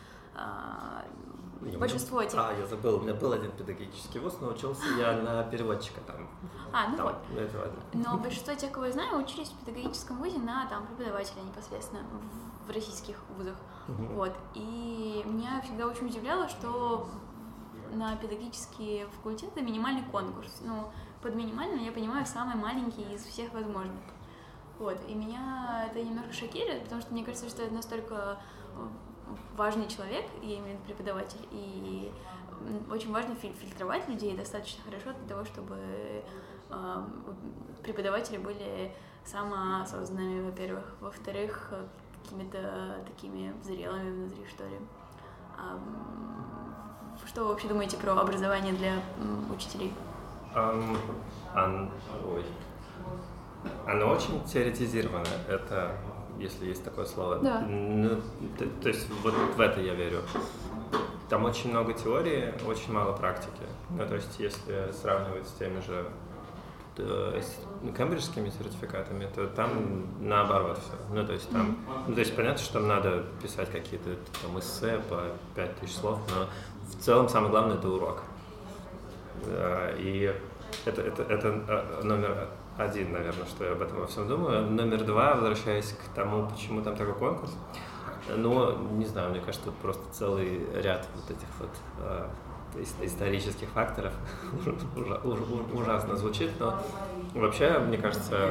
а, 1.60 1.78
большинство 1.78 2.20
этих... 2.20 2.38
А, 2.38 2.52
я 2.52 2.66
забыл, 2.66 2.96
у 2.96 3.00
меня 3.00 3.14
был 3.14 3.32
один 3.32 3.50
педагогический 3.52 4.18
вуз, 4.18 4.36
но 4.40 4.48
учился 4.48 4.84
я 4.98 5.12
на 5.22 5.42
переводчика 5.44 6.00
там. 6.06 6.28
А, 6.72 6.88
ну 6.88 6.96
там, 6.96 7.06
вот. 7.06 7.16
Это 7.36 7.58
ладно. 7.58 7.82
Но 7.92 8.18
большинство 8.18 8.54
тех, 8.54 8.70
кого 8.70 8.86
я 8.86 8.92
знаю, 8.92 9.18
учились 9.18 9.48
в 9.48 9.64
педагогическом 9.64 10.18
вузе 10.18 10.38
на 10.38 10.66
там 10.66 10.86
преподавателя 10.86 11.42
непосредственно 11.42 12.02
в, 12.66 12.70
российских 12.70 13.16
вузах. 13.36 13.56
Мгм. 13.88 14.08
Вот. 14.14 14.32
И 14.54 15.22
меня 15.24 15.60
всегда 15.62 15.86
очень 15.86 16.06
удивляло, 16.06 16.48
что 16.48 17.08
на 17.92 18.14
педагогические 18.16 19.06
факультеты 19.06 19.62
минимальный 19.62 20.04
конкурс. 20.10 20.60
Ну, 20.62 20.90
под 21.22 21.34
минимальным 21.34 21.82
я 21.82 21.92
понимаю 21.92 22.26
самый 22.26 22.56
маленький 22.56 23.02
из 23.14 23.24
всех 23.24 23.52
возможных. 23.54 24.02
Вот. 24.78 24.98
И 25.08 25.14
меня 25.14 25.88
это 25.90 26.02
немножко 26.02 26.32
шокирует, 26.32 26.84
потому 26.84 27.00
что 27.00 27.12
мне 27.12 27.24
кажется, 27.24 27.48
что 27.48 27.62
это 27.62 27.74
настолько 27.74 28.38
э, 28.76 28.88
важный 29.56 29.86
человек, 29.88 30.24
я 30.42 30.58
имею 30.58 30.76
в 30.78 30.80
виду 30.82 30.94
преподаватель, 30.94 31.46
и 31.50 32.12
очень 32.90 33.12
важно 33.12 33.34
филь- 33.36 33.52
фильтровать 33.54 34.08
людей 34.08 34.36
достаточно 34.36 34.82
хорошо 34.84 35.12
для 35.18 35.28
того, 35.28 35.44
чтобы 35.44 35.76
э, 36.70 36.96
преподаватели 37.82 38.38
были 38.38 38.92
самоосознанными, 39.24 40.46
во-первых. 40.50 40.84
Во-вторых, 41.00 41.72
какими-то 42.22 42.96
такими 43.06 43.54
зрелыми 43.62 44.10
внутри, 44.10 44.46
что 44.46 44.64
ли. 44.64 44.76
А, 45.56 45.78
Что 47.26 47.42
вы 47.42 47.48
вообще 47.48 47.68
думаете 47.68 47.96
про 47.96 48.12
образование 48.12 48.72
для 48.72 48.92
учителей? 49.54 49.92
Ам, 50.54 50.96
ан- 51.54 51.90
ой. 52.26 52.44
Оно 53.86 54.10
очень 54.10 54.42
теоретизировано. 54.44 55.26
Это, 55.48 55.96
если 56.38 56.66
есть 56.66 56.84
такое 56.84 57.04
слово. 57.04 57.38
Да. 57.38 57.60
Ну, 57.60 58.20
то, 58.58 58.66
то 58.82 58.88
есть 58.88 59.08
вот 59.22 59.34
в 59.34 59.60
это 59.60 59.80
я 59.80 59.94
верю. 59.94 60.20
Там 61.28 61.44
очень 61.44 61.70
много 61.70 61.92
теории, 61.92 62.54
очень 62.66 62.92
мало 62.92 63.12
практики. 63.12 63.66
Ну, 63.90 64.06
то 64.06 64.14
есть 64.14 64.38
если 64.38 64.92
сравнивать 64.92 65.46
с 65.46 65.52
теми 65.52 65.80
же 65.80 66.06
э, 66.96 67.42
с 67.42 67.96
кембриджскими 67.96 68.50
сертификатами, 68.50 69.28
то 69.34 69.46
там 69.48 70.06
наоборот 70.20 70.78
все. 70.78 70.94
Ну, 71.14 71.26
то 71.26 71.32
есть 71.32 71.50
там, 71.50 71.78
ну, 72.06 72.14
то 72.14 72.20
есть 72.20 72.34
понятно, 72.34 72.58
что 72.58 72.74
там 72.74 72.88
надо 72.88 73.24
писать 73.42 73.70
какие-то 73.70 74.16
там 74.42 74.58
эссе 74.58 75.00
по 75.08 75.24
5000 75.54 75.94
слов, 75.94 76.18
но 76.34 76.46
в 76.98 77.02
целом 77.02 77.28
самое 77.28 77.50
главное 77.50 77.76
это 77.76 77.88
урок. 77.88 78.22
Да, 79.44 79.90
И 79.98 80.34
это, 80.84 81.02
это, 81.02 81.22
это 81.22 81.48
э, 81.68 82.02
номер 82.04 82.48
один, 82.78 83.12
наверное, 83.12 83.44
что 83.46 83.64
я 83.64 83.72
об 83.72 83.82
этом 83.82 84.00
во 84.00 84.06
всем 84.06 84.28
думаю. 84.28 84.70
Номер 84.70 85.04
два, 85.04 85.34
возвращаясь 85.34 85.92
к 85.92 86.14
тому, 86.14 86.48
почему 86.48 86.80
там 86.82 86.96
такой 86.96 87.14
конкурс, 87.14 87.52
ну, 88.36 88.76
не 88.92 89.04
знаю, 89.06 89.30
мне 89.30 89.40
кажется, 89.40 89.66
тут 89.66 89.74
просто 89.76 90.02
целый 90.12 90.60
ряд 90.82 91.06
вот 91.14 91.30
этих 91.30 91.48
вот 91.58 91.70
э, 92.00 92.28
ис- 92.76 93.04
исторических 93.04 93.68
факторов. 93.70 94.12
Ужа- 94.96 95.20
уж- 95.24 95.80
Ужасно 95.82 96.14
звучит, 96.16 96.50
но 96.60 96.78
вообще, 97.34 97.78
мне 97.78 97.96
кажется, 97.98 98.50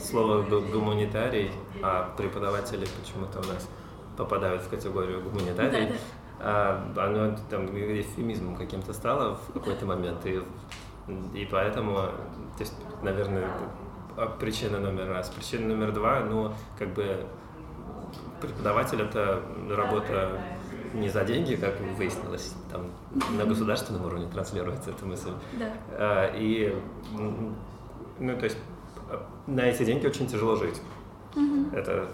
слово 0.00 0.42
гу- 0.42 0.60
гуманитарий, 0.72 1.50
а 1.82 2.12
преподаватели 2.16 2.86
почему-то 3.00 3.38
у 3.38 3.52
нас 3.52 3.68
попадают 4.16 4.62
в 4.62 4.68
категорию 4.68 5.22
гуманитарий, 5.22 5.92
а, 6.40 6.84
оно 6.96 7.36
там 7.50 7.66
эвфемизмом 7.66 8.56
каким-то 8.56 8.92
стало 8.92 9.36
в 9.36 9.52
какой-то 9.52 9.86
момент, 9.86 10.26
и, 10.26 10.42
и 11.34 11.48
поэтому, 11.50 11.94
то 11.94 12.60
есть, 12.60 12.74
наверное, 13.02 13.46
а, 14.16 14.26
причина 14.26 14.78
номер 14.78 15.08
раз. 15.08 15.28
Причина 15.30 15.68
номер 15.68 15.92
два, 15.92 16.20
ну, 16.20 16.52
как 16.78 16.92
бы 16.94 17.24
преподаватель 18.40 19.02
это 19.02 19.42
работа 19.70 20.40
не 20.94 21.08
за 21.08 21.24
деньги, 21.24 21.54
как 21.54 21.78
выяснилось, 21.96 22.54
там 22.70 22.90
на 23.36 23.44
государственном 23.44 24.06
уровне 24.06 24.26
транслируется 24.28 24.90
эта 24.90 25.04
мысль. 25.04 25.32
Да. 25.58 25.72
А, 25.90 26.32
И, 26.34 26.74
ну, 28.18 28.36
то 28.36 28.44
есть, 28.44 28.58
на 29.46 29.60
эти 29.60 29.84
деньги 29.84 30.06
очень 30.06 30.26
тяжело 30.26 30.56
жить. 30.56 30.80
Это 31.72 32.08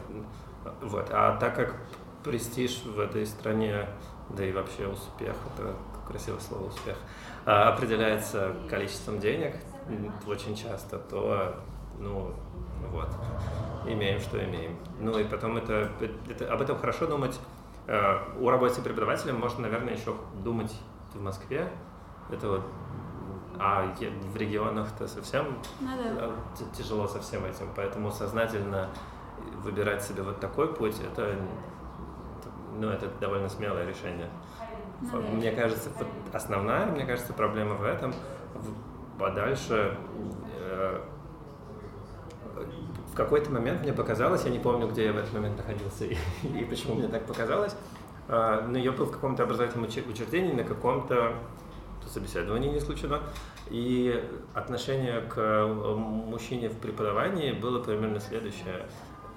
вот. 0.83 1.09
А 1.11 1.37
так 1.39 1.57
как 1.57 1.77
престиж 2.23 2.83
в 2.85 2.99
этой 2.99 3.27
стране, 3.27 3.87
да 4.31 4.45
и 4.45 4.53
вообще 4.53 4.87
успех, 4.87 5.35
это 5.55 5.75
красивое 6.07 6.41
слово 6.41 6.69
успех, 6.69 6.97
а, 6.97 7.01
определяется 7.47 8.55
количеством 8.71 9.19
денег 9.21 9.57
очень 10.27 10.55
часто, 10.57 10.99
то, 10.99 11.55
ну, 11.99 12.33
вот, 12.91 13.09
имеем, 13.87 14.19
что 14.21 14.43
имеем. 14.43 14.77
Ну 14.99 15.19
и 15.19 15.25
потом 15.25 15.57
это, 15.59 15.91
это- 16.29 16.53
об 16.53 16.61
этом 16.63 16.79
хорошо 16.79 17.07
думать. 17.07 17.39
Э, 17.87 18.17
У 18.41 18.49
работы 18.49 18.81
преподавателя 18.81 19.35
можно, 19.35 19.63
наверное, 19.63 19.95
еще 19.95 20.15
думать 20.43 20.75
в 21.13 21.21
Москве. 21.23 21.69
Это 22.31 22.49
вот, 22.49 22.63
а 23.59 23.87
в 24.33 24.37
регионах-то 24.37 25.07
совсем 25.07 25.59
Надо. 25.81 26.03
а, 26.19 26.35
т- 26.59 26.65
тяжело 26.83 27.07
со 27.07 27.21
всем 27.21 27.45
этим, 27.45 27.69
поэтому 27.77 28.11
сознательно 28.11 28.89
выбирать 29.63 30.03
себе 30.03 30.23
вот 30.23 30.41
такой 30.41 30.73
путь, 30.75 30.97
это, 31.01 31.37
ну, 32.79 32.89
это 32.89 33.09
довольно 33.21 33.49
смелое 33.51 33.87
решение. 33.87 34.31
Да. 35.13 35.19
Мне 35.19 35.53
кажется, 35.53 35.91
основная, 36.33 36.87
мне 36.87 37.05
кажется, 37.05 37.33
проблема 37.33 37.75
в 37.75 37.85
этом. 37.85 38.15
Подальше 39.19 39.97
э, 40.59 41.01
в 43.13 43.17
какой-то 43.17 43.51
момент 43.51 43.83
мне 43.83 43.93
показалось, 43.93 44.45
я 44.45 44.51
не 44.51 44.59
помню, 44.59 44.89
где 44.89 45.07
я 45.07 45.13
в 45.13 45.17
этот 45.17 45.33
момент 45.33 45.57
находился 45.57 46.05
и, 46.05 46.17
и 46.43 46.65
почему 46.65 46.95
мне 46.95 47.09
так 47.09 47.27
показалось, 47.27 47.77
а, 48.29 48.67
но 48.67 48.79
я 48.79 48.93
был 48.93 49.07
в 49.07 49.13
каком-то 49.13 49.45
образовательном 49.45 49.89
учреждении, 49.89 50.53
на 50.53 50.65
каком-то 50.65 51.35
собеседовании 52.13 52.71
не 52.71 52.79
исключено, 52.79 53.21
и 53.71 54.23
отношение 54.53 55.21
к 55.23 55.39
э, 55.39 55.67
мужчине 55.67 56.69
в 56.69 56.79
преподавании 56.79 57.53
было 57.53 57.83
примерно 57.83 58.21
следующее. 58.21 58.87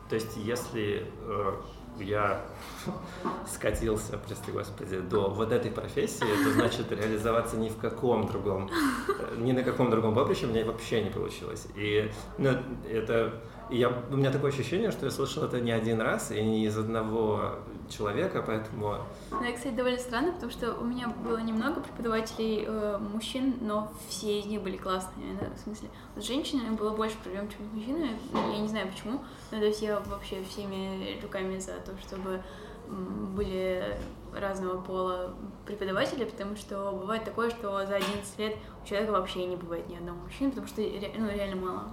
То 0.10 0.16
есть, 0.16 0.38
если 0.38 1.06
э, 1.22 1.54
я 2.00 2.46
скатился, 3.48 4.18
прости 4.18 4.52
господи, 4.52 5.00
до 5.00 5.30
вот 5.30 5.52
этой 5.52 5.72
профессии, 5.72 6.26
то 6.44 6.52
значит 6.52 6.92
реализоваться 6.92 7.58
ни 7.58 7.70
в 7.70 7.78
каком 7.78 8.28
другом, 8.28 8.70
э, 9.08 9.36
ни 9.38 9.52
на 9.52 9.64
каком 9.64 9.90
другом 9.90 10.16
поприще 10.16 10.46
у 10.46 10.50
меня 10.50 10.66
вообще 10.66 11.04
не 11.04 11.10
получилось. 11.10 11.68
И 11.76 12.10
ну, 12.38 12.52
это 12.90 13.42
я, 13.70 13.90
у 14.10 14.16
меня 14.16 14.32
такое 14.32 14.52
ощущение, 14.52 14.92
что 14.92 15.06
я 15.06 15.12
слышал 15.12 15.44
это 15.44 15.60
не 15.60 15.72
один 15.72 16.02
раз 16.02 16.32
и 16.32 16.42
не 16.42 16.66
из 16.66 16.78
одного 16.78 17.60
человека, 17.90 18.44
поэтому 18.46 18.98
Ну, 19.32 19.42
это, 19.42 19.54
кстати, 19.54 19.74
довольно 19.74 20.00
странно, 20.00 20.32
потому 20.34 20.52
что 20.52 20.74
у 20.76 20.84
меня 20.84 21.08
было 21.08 21.38
немного 21.38 21.82
преподавателей 21.82 22.66
э, 22.68 22.98
мужчин, 22.98 23.56
но 23.62 23.92
все 24.10 24.40
из 24.40 24.46
них 24.46 24.62
были 24.62 24.78
классные. 24.78 25.36
да, 25.40 25.48
в 25.56 25.60
смысле, 25.60 25.90
с 26.16 26.24
женщинами 26.24 26.76
было 26.76 26.96
больше 26.96 27.18
проблем, 27.18 27.50
чем 27.50 27.68
с 27.70 27.74
мужчинами. 27.74 28.20
Ну, 28.32 28.52
Я 28.52 28.60
не 28.60 28.68
знаю 28.68 28.88
почему. 28.88 29.24
Но 29.52 29.60
то 29.60 29.66
есть 29.66 29.82
я 29.82 30.00
вообще 30.00 30.44
всеми 30.44 31.20
руками 31.22 31.60
за 31.60 31.74
то, 31.74 31.98
чтобы 32.00 32.42
были 32.90 33.98
разного 34.34 34.82
пола 34.82 35.34
преподаватели, 35.66 36.26
потому 36.26 36.56
что 36.56 36.92
бывает 36.92 37.24
такое, 37.26 37.50
что 37.50 37.86
за 37.86 37.96
11 37.96 38.40
лет 38.40 38.58
у 38.84 38.88
человека 38.88 39.12
вообще 39.12 39.46
не 39.46 39.56
бывает 39.56 39.88
ни 39.90 39.96
одного 39.96 40.20
мужчины, 40.20 40.52
потому 40.52 40.68
что 40.68 40.82
ну, 40.82 41.30
реально 41.30 41.56
мало 41.56 41.84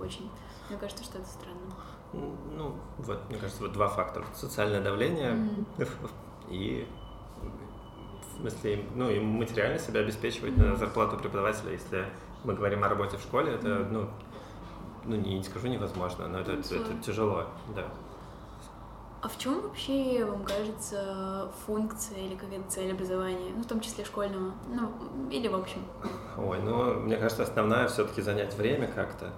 очень. 0.00 0.30
Мне 0.68 0.78
кажется, 0.78 1.04
что 1.04 1.18
это 1.18 1.28
странно. 1.28 1.71
Ну, 2.12 2.74
вот, 2.98 3.28
мне 3.28 3.38
кажется, 3.38 3.62
вот 3.62 3.72
два 3.72 3.88
фактора. 3.88 4.24
Социальное 4.34 4.80
давление 4.80 5.32
Мгм. 5.32 5.66
и 6.50 6.86
в 8.32 8.40
смысле, 8.40 8.84
ну, 8.94 9.10
и 9.10 9.18
материально 9.20 9.78
себя 9.78 10.00
обеспечивать 10.00 10.56
на 10.56 10.76
зарплату 10.76 11.16
преподавателя, 11.16 11.72
если 11.72 12.06
мы 12.44 12.54
говорим 12.54 12.84
о 12.84 12.88
работе 12.88 13.16
в 13.16 13.20
школе, 13.20 13.52
это, 13.54 13.86
ну, 13.90 14.08
ну 15.04 15.16
не, 15.16 15.38
не 15.38 15.42
скажу 15.42 15.68
невозможно, 15.68 16.28
но 16.28 16.40
это, 16.40 16.52
это, 16.52 16.62
сложно. 16.62 17.02
тяжело, 17.02 17.46
да. 17.74 17.84
А 19.22 19.28
в 19.28 19.38
чем 19.38 19.60
вообще, 19.60 20.24
вам 20.24 20.44
кажется, 20.44 21.48
функция 21.64 22.18
или 22.18 22.34
какая-то 22.34 22.68
цель 22.68 22.92
образования, 22.92 23.52
ну, 23.56 23.62
в 23.62 23.66
том 23.66 23.80
числе 23.80 24.04
школьного, 24.04 24.52
ну, 24.68 25.28
или 25.30 25.46
в 25.46 25.54
общем? 25.54 25.80
Ой, 26.36 26.58
ну, 26.60 26.94
мне 26.94 27.16
кажется, 27.16 27.44
основная 27.44 27.86
все-таки 27.86 28.20
занять 28.20 28.54
время 28.54 28.88
как-то, 28.88 29.32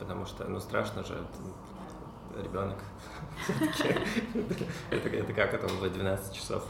потому 0.00 0.26
что, 0.26 0.44
ну, 0.48 0.58
страшно 0.58 1.04
же, 1.04 1.14
это 1.14 1.38
ребенок. 2.42 2.78
Это, 4.90 5.32
как 5.32 5.54
это, 5.54 5.66
в 5.66 5.90
12 5.90 6.34
часов 6.34 6.64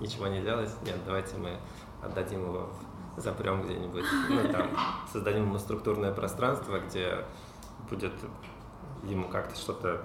ничего 0.00 0.26
не 0.26 0.40
делать? 0.42 0.70
Нет, 0.84 0.96
давайте 1.06 1.36
мы 1.36 1.56
отдадим 2.02 2.42
его, 2.42 2.68
запрем 3.16 3.62
где-нибудь, 3.62 4.04
ну, 4.28 4.48
там, 4.52 4.68
создадим 5.12 5.44
ему 5.44 5.58
структурное 5.58 6.12
пространство, 6.12 6.78
где 6.80 7.24
будет 7.90 8.12
ему 9.04 9.28
как-то 9.28 9.56
что-то 9.56 10.02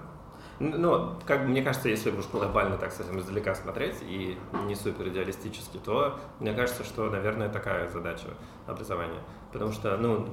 Н- 0.60 0.80
Ну, 0.80 1.14
как 1.26 1.46
мне 1.46 1.62
кажется, 1.62 1.88
если 1.88 2.10
уж 2.12 2.26
глобально 2.28 2.78
так 2.78 2.92
с 2.92 3.00
этим 3.00 3.18
издалека 3.18 3.54
смотреть 3.56 3.96
и 4.02 4.38
не 4.66 4.76
супер 4.76 5.08
идеалистически, 5.08 5.78
то 5.78 6.18
мне 6.38 6.52
кажется, 6.54 6.84
что, 6.84 7.10
наверное, 7.10 7.48
такая 7.48 7.88
задача 7.88 8.28
образования. 8.66 9.18
Потому 9.52 9.72
что, 9.72 9.96
ну, 9.96 10.28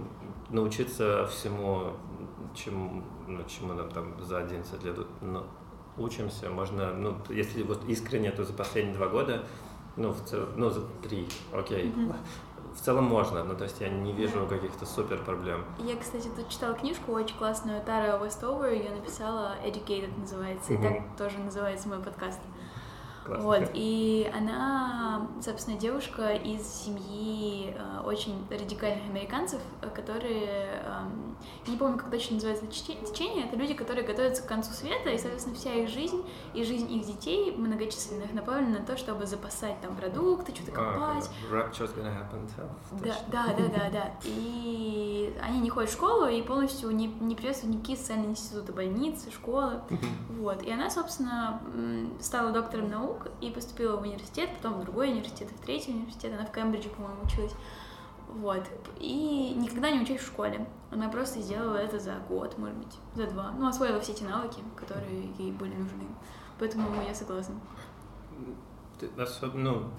научиться 0.49 1.25
всему, 1.25 1.93
чему, 2.53 3.03
ну, 3.27 3.43
чему 3.47 3.73
нам 3.73 3.89
там 3.89 4.13
за 4.23 4.39
11 4.39 4.83
лет 4.83 4.97
ну, 5.21 5.43
учимся. 5.97 6.49
Можно, 6.49 6.93
ну, 6.93 7.15
если 7.29 7.63
вот 7.63 7.83
искренне, 7.87 8.31
то 8.31 8.43
за 8.43 8.53
последние 8.53 8.95
два 8.95 9.07
года, 9.07 9.43
ну, 9.95 10.11
в 10.11 10.23
цел, 10.25 10.47
ну, 10.55 10.69
за 10.69 10.81
три, 11.03 11.27
окей. 11.53 11.85
Mm-hmm. 11.85 12.15
В 12.75 12.79
целом 12.79 13.03
можно, 13.03 13.43
ну, 13.43 13.55
то 13.55 13.65
есть 13.65 13.81
я 13.81 13.89
не 13.89 14.13
вижу 14.13 14.39
yeah. 14.39 14.47
каких-то 14.47 14.85
супер 14.85 15.17
проблем. 15.23 15.65
Я, 15.79 15.97
кстати, 15.97 16.29
тут 16.33 16.47
читала 16.47 16.73
книжку 16.73 17.11
очень 17.11 17.37
классную, 17.37 17.81
Тара 17.83 18.17
Вестовер, 18.23 18.71
ее 18.71 18.91
написала 18.91 19.55
Educated 19.65 20.17
называется, 20.17 20.71
mm-hmm. 20.71 20.79
и 20.79 20.99
так 20.99 21.17
тоже 21.17 21.37
называется 21.39 21.89
мой 21.89 21.99
подкаст. 21.99 22.39
Классно. 23.25 23.45
Вот, 23.45 23.71
и 23.75 24.31
она, 24.35 25.27
собственно, 25.43 25.77
девушка 25.77 26.33
из 26.33 26.65
семьи 26.65 27.75
э, 27.77 27.99
очень 28.03 28.47
радикальных 28.49 29.05
американцев, 29.05 29.61
которые, 29.93 30.81
э, 30.83 31.03
я 31.65 31.71
не 31.71 31.77
помню, 31.77 31.97
как 31.97 32.09
точно 32.09 32.35
называется 32.35 32.65
течение, 32.67 33.45
это 33.45 33.55
люди, 33.55 33.73
которые 33.73 34.05
готовятся 34.05 34.43
к 34.43 34.47
концу 34.47 34.71
света, 34.71 35.09
и, 35.09 35.17
соответственно, 35.17 35.55
вся 35.55 35.73
их 35.73 35.89
жизнь 35.89 36.23
и 36.53 36.63
жизнь 36.63 36.91
их 36.91 37.05
детей 37.05 37.51
многочисленных 37.55 38.33
направлена 38.33 38.79
на 38.79 38.85
то, 38.85 38.97
чтобы 38.97 39.25
запасать 39.25 39.79
там 39.81 39.95
продукты, 39.95 40.55
что-то 40.55 40.71
копать. 40.71 41.29
Rapture's 41.51 41.95
gonna 41.95 42.13
happen. 42.13 42.49
Да, 43.03 43.15
да, 43.27 43.45
да, 43.57 43.67
да, 43.67 43.89
да. 43.91 44.11
И 44.25 45.33
они 45.41 45.59
не 45.59 45.69
ходят 45.69 45.89
в 45.89 45.93
школу 45.93 46.27
и 46.27 46.41
полностью 46.41 46.91
не, 46.91 47.07
не 47.07 47.35
приветствуют 47.35 47.75
никакие 47.75 47.97
социальные 47.97 48.31
институты, 48.31 48.73
больницы, 48.73 49.31
школы. 49.31 49.81
Вот. 50.29 50.63
И 50.63 50.71
она, 50.71 50.89
собственно, 50.89 51.61
стала 52.19 52.51
доктором 52.51 52.89
наук, 52.89 53.01
наук 53.01 53.27
и 53.41 53.49
поступила 53.49 53.97
в 53.97 54.01
университет, 54.01 54.49
потом 54.55 54.79
в 54.79 54.83
другой 54.83 55.11
университет, 55.11 55.49
в 55.49 55.65
третий 55.65 55.91
университет. 55.91 56.33
Она 56.33 56.45
в 56.45 56.51
Кембридже, 56.51 56.89
по-моему, 56.89 57.23
училась. 57.23 57.53
Вот. 58.31 58.63
И 58.99 59.53
никогда 59.57 59.91
не 59.91 60.01
училась 60.01 60.21
в 60.21 60.27
школе. 60.27 60.65
Она 60.89 61.09
просто 61.09 61.39
сделала 61.41 61.77
это 61.77 61.99
за 61.99 62.15
год, 62.27 62.57
может 62.57 62.77
быть, 62.77 62.97
за 63.15 63.27
два. 63.27 63.51
Ну, 63.51 63.67
освоила 63.67 63.99
все 63.99 64.13
эти 64.13 64.23
навыки, 64.23 64.61
которые 64.75 65.31
ей 65.37 65.51
были 65.51 65.73
нужны. 65.73 66.03
Поэтому 66.59 66.87
я 67.07 67.13
согласна. 67.13 67.55
Ты, 68.99 69.09
особенно, 69.21 69.71
ну, 69.71 69.89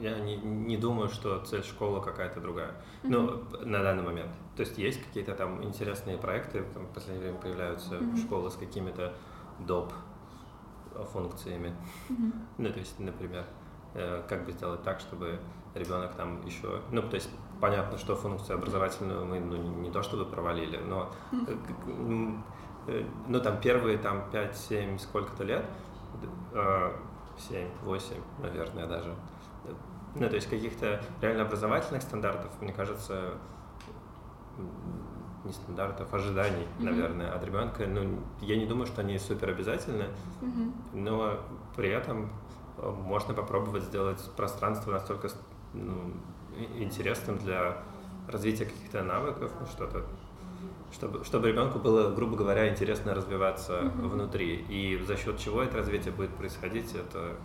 я 0.00 0.18
не, 0.18 0.36
не 0.36 0.76
думаю, 0.76 1.08
что 1.08 1.38
цель 1.40 1.62
школы 1.62 2.02
какая-то 2.02 2.40
другая. 2.40 2.70
Mm-hmm. 3.02 3.08
Ну, 3.08 3.66
на 3.66 3.82
данный 3.82 4.02
момент. 4.02 4.32
То 4.56 4.60
есть 4.60 4.76
есть 4.78 5.02
какие-то 5.02 5.34
там 5.34 5.62
интересные 5.64 6.18
проекты, 6.18 6.64
там 6.74 6.86
в 6.86 6.92
последнее 6.92 7.28
время 7.28 7.38
появляются 7.38 7.94
mm-hmm. 7.94 8.26
школы 8.26 8.50
с 8.50 8.54
какими-то 8.54 9.14
доп 9.60 9.92
функциями. 11.12 11.74
Mm-hmm. 12.08 12.32
Ну, 12.58 12.72
то 12.72 12.78
есть, 12.78 12.98
например, 12.98 13.46
э, 13.94 14.22
как 14.28 14.44
бы 14.44 14.52
сделать 14.52 14.82
так, 14.82 15.00
чтобы 15.00 15.40
ребенок 15.74 16.14
там 16.14 16.44
еще, 16.44 16.80
ну, 16.90 17.02
то 17.02 17.16
есть 17.16 17.30
понятно, 17.60 17.98
что 17.98 18.16
функцию 18.16 18.58
образовательную 18.58 19.24
мы 19.24 19.40
ну, 19.40 19.56
не 19.56 19.90
то 19.90 20.02
чтобы 20.02 20.24
провалили, 20.24 20.78
но 20.78 21.12
mm-hmm. 21.32 22.42
ну, 23.28 23.40
там 23.40 23.60
первые 23.60 23.98
там 23.98 24.24
5-7 24.32 24.98
сколько-то 24.98 25.44
лет, 25.44 25.64
7-8, 26.52 28.22
наверное, 28.40 28.86
даже, 28.86 29.14
ну, 30.14 30.28
то 30.28 30.34
есть 30.34 30.48
каких-то 30.48 31.02
реально 31.20 31.42
образовательных 31.42 32.02
стандартов, 32.02 32.50
мне 32.60 32.72
кажется, 32.72 33.34
не 35.44 35.52
стандартов, 35.52 36.12
ожиданий, 36.12 36.66
mm-hmm. 36.78 36.84
наверное, 36.84 37.32
от 37.32 37.44
ребенка. 37.44 37.86
Ну, 37.86 38.20
я 38.40 38.56
не 38.56 38.66
думаю, 38.66 38.86
что 38.86 39.02
они 39.02 39.18
супер 39.18 39.50
обязательны, 39.50 40.06
mm-hmm. 40.40 40.72
но 40.94 41.38
при 41.76 41.90
этом 41.90 42.30
э, 42.78 42.90
можно 42.90 43.32
попробовать 43.32 43.84
сделать 43.84 44.20
пространство 44.36 44.90
настолько 44.90 45.28
ну, 45.72 46.12
интересным 46.78 47.38
для 47.38 47.76
развития 48.28 48.64
каких-то 48.66 49.02
навыков, 49.02 49.52
ну, 49.60 49.66
что-то, 49.66 50.04
чтобы, 50.92 51.24
чтобы 51.24 51.48
ребенку 51.48 51.78
было, 51.78 52.14
грубо 52.14 52.36
говоря, 52.36 52.68
интересно 52.68 53.14
развиваться 53.14 53.80
mm-hmm. 53.80 54.08
внутри. 54.08 54.64
И 54.68 55.02
за 55.04 55.16
счет 55.16 55.38
чего 55.38 55.62
это 55.62 55.78
развитие 55.78 56.12
будет 56.12 56.30
происходить, 56.30 56.94
это 56.94 57.36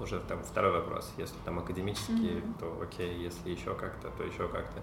уже 0.00 0.18
там 0.20 0.42
второй 0.42 0.72
вопрос. 0.72 1.12
Если 1.16 1.36
там 1.44 1.58
академический, 1.58 2.38
mm-hmm. 2.38 2.58
то 2.60 2.82
окей, 2.82 3.16
если 3.16 3.50
еще 3.50 3.74
как-то, 3.74 4.08
то 4.16 4.24
еще 4.24 4.48
как-то. 4.48 4.82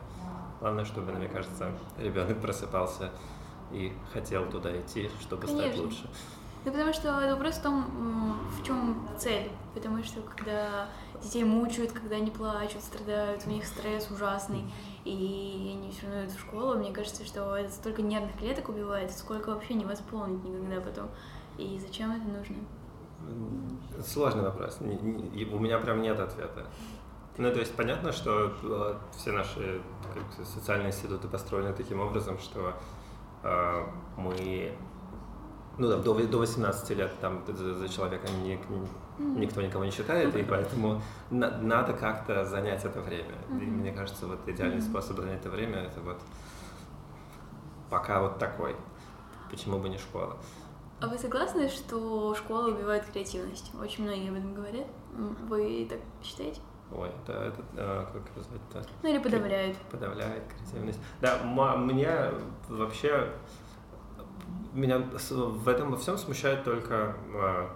Главное, 0.60 0.86
чтобы, 0.86 1.12
мне 1.12 1.28
кажется, 1.28 1.72
ребенок 1.98 2.40
просыпался 2.40 3.12
и 3.72 3.92
хотел 4.14 4.50
туда 4.50 4.78
идти, 4.80 5.10
чтобы 5.22 5.48
Конечно. 5.48 5.68
стать 5.68 5.78
лучше. 5.78 6.10
Да 6.64 6.72
потому 6.72 6.94
что 6.94 7.12
вопрос 7.12 7.56
в 7.56 7.62
том, 7.64 8.40
в 8.58 8.64
чем 8.64 9.08
цель. 9.18 9.52
Потому 9.74 10.04
что 10.04 10.22
когда 10.22 10.88
детей 11.24 11.44
мучают, 11.44 11.92
когда 11.92 12.18
они 12.18 12.30
плачут, 12.30 12.84
страдают, 12.84 13.44
у 13.48 13.50
них 13.50 13.66
стресс 13.66 14.12
ужасный, 14.12 14.64
и 15.06 15.76
они 15.76 15.92
все 15.92 16.06
равно 16.06 16.26
идут 16.26 16.36
в 16.36 16.40
школу, 16.40 16.76
мне 16.76 16.92
кажется, 16.92 17.26
что 17.26 17.56
это 17.56 17.72
столько 17.72 18.02
нервных 18.02 18.38
клеток 18.38 18.70
убивает, 18.70 19.12
сколько 19.12 19.50
вообще 19.50 19.74
не 19.74 19.86
восполнить 19.86 20.44
никогда 20.44 20.82
потом. 20.82 21.10
И 21.58 21.80
зачем 21.80 22.12
это 22.12 22.26
нужно? 22.26 22.58
Сложный 24.04 24.44
вопрос. 24.44 24.78
У 24.82 24.86
меня 25.60 25.80
прям 25.80 26.02
нет 26.02 26.20
ответа. 26.20 26.66
Ну, 27.38 27.52
то 27.52 27.60
есть 27.60 27.76
понятно, 27.76 28.12
что 28.12 28.52
э, 28.62 28.96
все 29.16 29.32
наши 29.32 29.82
социальные 30.44 30.90
институты 30.90 31.28
построены 31.28 31.74
таким 31.74 32.02
образом, 32.02 32.38
что 32.40 32.74
э, 33.44 33.86
мы 34.18 34.76
ну 35.82 35.88
да, 35.88 35.98
до, 35.98 36.14
до 36.14 36.38
18 36.38 36.90
лет 36.92 37.12
там 37.20 37.44
за, 37.48 37.90
человека 37.90 38.28
ни, 38.44 38.60
никто 39.18 39.64
никого 39.64 39.84
не 39.84 39.90
считает, 39.90 40.36
и 40.36 40.44
поэтому 40.44 41.02
на, 41.32 41.58
надо 41.58 41.94
как-то 41.94 42.46
занять 42.46 42.86
это 42.86 43.02
время. 43.02 43.34
И 43.50 43.66
мне 43.66 43.92
кажется, 43.92 44.28
вот 44.28 44.48
идеальный 44.48 44.82
способ 44.82 45.18
занять 45.18 45.40
это 45.40 45.50
время 45.50 45.80
это 45.80 46.00
вот 46.02 46.22
пока 47.90 48.22
вот 48.22 48.38
такой. 48.38 48.76
Почему 49.50 49.80
бы 49.80 49.90
не 49.90 49.98
школа? 49.98 50.38
А 51.02 51.08
вы 51.08 51.18
согласны, 51.18 51.68
что 51.68 52.36
школа 52.36 52.68
убивает 52.68 53.04
креативность? 53.06 53.72
Очень 53.82 54.04
многие 54.04 54.30
об 54.30 54.36
этом 54.36 54.54
говорят. 54.54 54.86
Вы 55.50 55.88
так 55.90 56.00
считаете? 56.24 56.62
Ой, 56.92 57.10
это, 57.24 57.34
это 57.34 57.64
а, 57.76 58.06
как 58.14 58.36
назвать-то? 58.36 58.84
Ну 59.02 59.10
или 59.10 59.18
подавляет. 59.18 59.78
Подавляет 59.90 60.44
креативность. 60.48 61.00
Да, 61.22 61.40
мне 61.44 62.32
вообще 62.70 63.32
меня 64.74 65.00
в 65.00 65.68
этом 65.68 65.92
во 65.92 65.98
всем 65.98 66.18
смущает 66.18 66.64
только 66.64 67.16
а, 67.34 67.70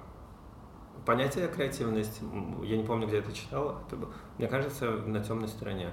понятие 1.05 1.47
креативность. 1.47 2.21
Я 2.63 2.77
не 2.77 2.83
помню, 2.83 3.07
где 3.07 3.17
это 3.17 3.31
читал. 3.31 3.81
Это, 3.87 3.97
мне 4.37 4.47
кажется, 4.47 4.91
на 4.91 5.19
темной 5.19 5.47
стороне. 5.47 5.91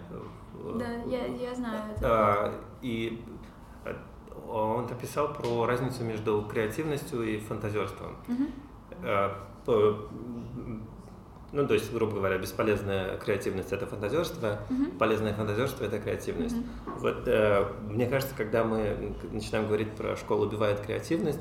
Да, 0.77 0.95
я, 1.07 1.27
я 1.27 1.55
знаю 1.55 1.92
это. 1.95 2.07
А, 2.07 2.61
и 2.81 3.25
он 4.49 4.87
написал 4.87 5.33
про 5.33 5.66
разницу 5.66 6.05
между 6.05 6.42
креативностью 6.42 7.23
и 7.23 7.38
фантазерством. 7.38 8.16
Угу. 8.29 8.47
Ну, 11.53 11.67
то 11.67 11.75
есть, 11.75 11.93
грубо 11.93 12.15
говоря, 12.15 12.38
бесполезная 12.38 13.19
креативность 13.19 13.73
это 13.73 13.87
фантазерство, 13.87 14.61
mm-hmm. 14.71 14.97
полезное 14.97 15.35
фантазерство 15.35 15.85
это 15.85 15.99
креативность. 15.99 16.57
Mm-hmm. 16.57 16.99
Вот 16.99 17.23
э, 17.27 17.67
мне 17.91 18.07
кажется, 18.07 18.35
когда 18.35 18.65
мы 18.65 19.15
начинаем 19.31 19.67
говорить 19.67 19.91
про 19.93 20.17
школу 20.17 20.47
убивает 20.47 20.81
креативность, 20.81 21.41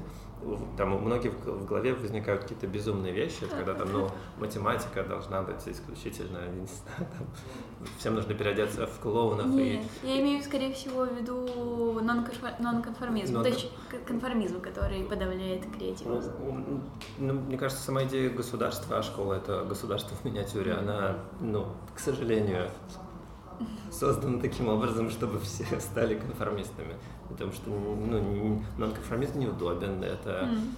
там 0.77 0.93
у 0.93 0.99
многих 0.99 1.33
в 1.45 1.65
голове 1.65 1.93
возникают 1.93 2.43
какие-то 2.43 2.67
безумные 2.67 3.13
вещи, 3.13 3.45
когда 3.49 3.73
там, 3.73 3.91
ну, 3.91 4.09
математика 4.37 5.03
должна 5.03 5.41
быть 5.41 5.67
исключительно, 5.67 6.39
не 6.49 6.67
знаю, 6.67 7.11
там, 7.17 7.27
всем 7.97 8.15
нужно 8.15 8.33
переодеться 8.33 8.87
в 8.87 8.99
клоунов. 8.99 9.47
Нет, 9.47 9.85
и... 10.03 10.07
я 10.07 10.21
имею, 10.21 10.43
скорее 10.43 10.73
всего, 10.73 11.05
в 11.05 11.13
виду 11.13 11.99
нонконформизм, 12.01 13.37
non 13.37 13.43
то 13.43 13.49
есть 13.49 13.71
конформизм, 14.07 14.61
который 14.61 15.03
подавляет 15.03 15.63
креативность. 15.75 16.29
Ну, 16.39 16.81
ну, 17.19 17.33
мне 17.33 17.57
кажется, 17.57 17.83
сама 17.83 18.03
идея 18.03 18.29
государства, 18.29 18.97
а 18.97 19.03
школа— 19.03 19.33
это 19.35 19.63
государство 19.63 20.15
в 20.15 20.25
миниатюре, 20.25 20.73
она, 20.73 21.17
ну, 21.39 21.67
к 21.95 21.99
сожалению, 21.99 22.69
создана 23.91 24.39
таким 24.39 24.69
образом, 24.69 25.09
чтобы 25.09 25.39
все 25.39 25.65
стали 25.79 26.15
конформистами. 26.15 26.95
Потому 27.29 27.51
что 27.51 27.69
ну, 27.69 28.61
нонконформизм 28.77 29.39
неудобен, 29.39 30.03
это... 30.03 30.49
Mm. 30.49 30.73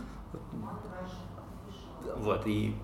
Вот, 2.18 2.46
и 2.46 2.76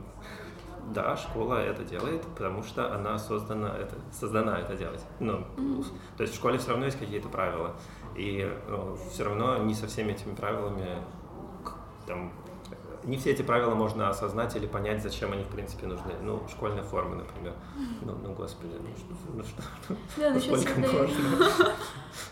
да, 0.93 1.15
школа 1.17 1.55
это 1.55 1.83
делает, 1.83 2.21
потому 2.23 2.63
что 2.63 2.93
она 2.93 3.17
создана 3.17 3.75
это, 3.75 3.95
создана 4.11 4.59
это 4.59 4.75
делать. 4.75 5.03
Ну, 5.19 5.45
mm. 5.57 5.85
То 6.17 6.23
есть 6.23 6.33
в 6.33 6.37
школе 6.37 6.57
все 6.57 6.71
равно 6.71 6.85
есть 6.85 6.97
какие-то 6.97 7.29
правила. 7.29 7.75
И 8.15 8.51
ну, 8.67 8.97
все 9.11 9.23
равно 9.23 9.57
не 9.59 9.73
со 9.73 9.87
всеми 9.87 10.11
этими 10.11 10.33
правилами 10.33 11.03
там, 12.07 12.31
не 13.03 13.17
все 13.17 13.31
эти 13.31 13.41
правила 13.41 13.75
можно 13.75 14.09
осознать 14.09 14.55
или 14.55 14.67
понять, 14.67 15.01
зачем 15.01 15.31
они 15.31 15.43
в 15.43 15.49
принципе 15.49 15.87
нужны. 15.87 16.13
Ну, 16.21 16.41
школьная 16.49 16.83
форма, 16.83 17.15
например. 17.15 17.53
Ну, 18.01 18.15
ну 18.21 18.33
господи, 18.33 18.73
ну 18.79 18.95
что, 18.95 19.33
ну 19.33 19.43
что, 19.43 19.95
да, 20.17 20.31
ну, 20.31 20.39
сейчас 20.39 20.63
создается, 20.63 21.73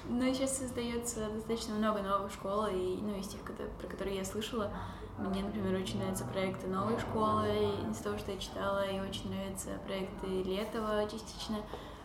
ну, 0.09 0.33
сейчас 0.33 0.57
создается 0.59 1.29
достаточно 1.29 1.75
много 1.75 2.01
новых 2.01 2.31
школ, 2.31 2.67
и, 2.67 2.97
ну, 3.01 3.17
из 3.17 3.27
тех, 3.27 3.41
про 3.41 3.87
которые 3.87 4.17
я 4.17 4.25
слышала, 4.25 4.71
мне, 5.17 5.41
например, 5.41 5.81
очень 5.81 5.99
нравятся 5.99 6.25
проекты 6.25 6.67
новой 6.67 6.99
школы, 6.99 7.47
из 7.89 7.97
того, 7.97 8.17
что 8.17 8.31
я 8.31 8.37
читала, 8.37 8.85
и 8.87 8.99
очень 8.99 9.31
нравятся 9.31 9.69
проекты 9.85 10.27
Летова 10.27 11.09
частично, 11.09 11.57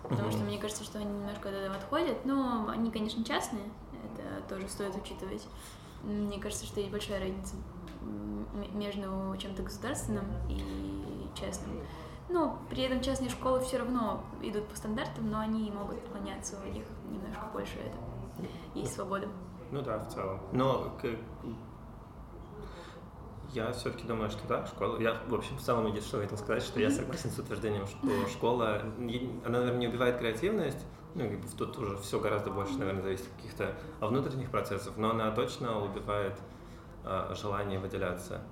потому 0.03 0.31
что 0.31 0.41
мне 0.41 0.59
кажется, 0.59 0.85
что 0.85 0.99
они 0.99 1.13
немножко 1.13 1.51
от 1.51 1.55
этого 1.55 1.77
отходят, 1.77 2.25
но 2.25 2.69
они, 2.69 2.91
конечно, 2.91 3.23
частные, 3.23 3.65
это 3.93 4.55
тоже 4.55 4.69
стоит 4.69 4.97
учитывать. 4.97 5.47
Мне 6.03 6.41
кажется, 6.41 6.67
что 6.67 6.81
есть 6.81 6.91
большая 6.91 7.21
разница 7.21 7.55
между 8.73 9.37
чем-то 9.39 9.63
государственным 9.63 10.25
и 10.49 11.29
частным. 11.35 11.81
Но 12.29 12.59
при 12.71 12.83
этом 12.85 13.01
частные 13.01 13.31
школы 13.31 13.61
все 13.61 13.79
равно 13.79 14.25
идут 14.41 14.67
по 14.69 14.77
стандартам, 14.77 15.31
но 15.31 15.41
они 15.41 15.71
могут 15.71 15.99
отклоняться, 15.99 16.57
у 16.65 16.73
них 16.73 16.85
немножко 17.11 17.45
больше 17.53 17.75
это. 17.79 18.49
Есть 18.75 18.95
свобода. 18.95 19.29
Ну 19.71 19.83
да, 19.83 19.99
в 19.99 20.09
целом. 20.13 20.41
Но 20.53 20.93
я 23.53 23.71
все-таки 23.73 24.07
думаю, 24.07 24.31
что 24.31 24.47
да, 24.49 24.67
школа. 24.67 24.99
Я, 24.99 25.21
в 25.29 25.35
общем, 25.35 25.57
в 25.57 25.61
целом 25.61 25.87
единственное, 25.87 26.27
что 26.27 26.37
хотел 26.37 26.39
сказать, 26.39 26.63
что 26.63 26.81
я 26.81 26.91
согласен 26.91 27.31
с 27.31 27.39
утверждением, 27.39 27.87
что 27.87 28.29
школа, 28.29 28.81
она, 29.45 29.59
наверное, 29.59 29.79
не 29.79 29.89
убивает 29.89 30.19
креативность, 30.19 30.87
ну, 31.15 31.31
тут 31.59 31.77
уже 31.77 31.99
все 31.99 32.19
гораздо 32.19 32.51
больше, 32.51 32.79
наверное, 32.79 33.03
зависит 33.03 33.27
от 33.27 33.33
каких-то 33.37 33.75
внутренних 34.01 34.51
процессов, 34.51 34.97
но 34.97 35.11
она 35.11 35.31
точно 35.33 35.85
убивает 35.85 36.39
желание 37.35 37.79
выделяться. 37.79 38.43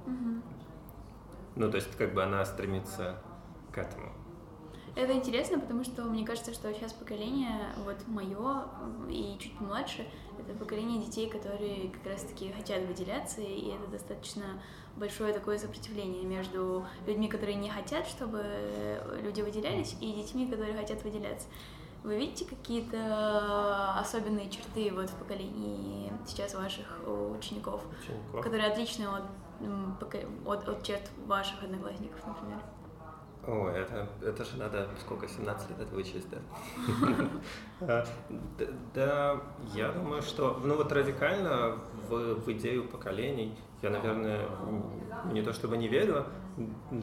Ну, 1.57 1.71
то 1.71 1.77
есть, 1.77 1.97
как 1.97 2.15
бы 2.15 2.23
она 2.23 2.45
стремится 2.45 3.21
к 3.73 3.79
этому. 3.79 4.13
Это 4.97 5.13
интересно, 5.13 5.61
потому 5.61 5.85
что 5.85 6.03
мне 6.05 6.27
кажется, 6.27 6.53
что 6.53 6.73
сейчас 6.75 6.93
поколение, 6.93 7.73
вот 7.85 7.97
мое 8.09 8.65
и 9.09 9.37
чуть 9.39 9.57
помладше, 9.57 10.05
это 10.39 10.53
поколение 10.59 11.01
детей, 11.01 11.31
которые 11.31 11.91
как 11.91 12.13
раз-таки 12.13 12.51
хотят 12.51 12.83
выделяться, 12.87 13.41
и 13.41 13.69
это 13.69 13.87
достаточно 13.89 14.61
большое 14.97 15.33
такое 15.33 15.59
сопротивление 15.59 16.25
между 16.25 16.85
людьми, 17.07 17.29
которые 17.29 17.57
не 17.57 17.71
хотят, 17.71 18.07
чтобы 18.07 18.43
люди 19.23 19.43
выделялись, 19.43 19.97
и 20.01 20.13
детьми, 20.13 20.49
которые 20.49 20.75
хотят 20.75 21.05
выделяться. 21.05 21.47
Вы 22.03 22.17
видите 22.17 22.47
какие-то 22.47 23.93
особенные 23.99 24.49
черты 24.49 24.91
вот 24.93 25.11
в 25.11 25.15
поколении 25.17 26.11
сейчас 26.27 26.55
ваших 26.55 26.87
учеников, 27.07 27.83
учеников. 28.01 28.43
которые 28.43 28.69
отличны 28.69 29.05
от, 29.05 29.25
от, 30.47 30.69
от 30.69 30.83
черт 30.83 31.11
ваших 31.27 31.63
одноклассников, 31.63 32.27
например? 32.27 32.59
О, 33.47 33.69
это, 33.69 34.09
это 34.23 34.45
же 34.45 34.57
надо 34.57 34.89
сколько, 35.01 35.27
17 35.29 35.79
лет 35.79 35.91
вычесть, 35.91 36.29
да? 37.81 38.05
Да, 38.95 39.41
я 39.75 39.93
думаю, 39.93 40.23
что, 40.23 40.61
ну 40.63 40.77
вот 40.77 40.93
радикально 40.93 41.79
в, 42.09 42.51
идею 42.53 42.89
поколений 42.89 43.57
я, 43.83 43.91
наверное, 43.91 44.47
не 45.33 45.43
то 45.43 45.53
чтобы 45.53 45.79
не 45.79 45.89
верю, 45.89 46.27
то 46.91 46.97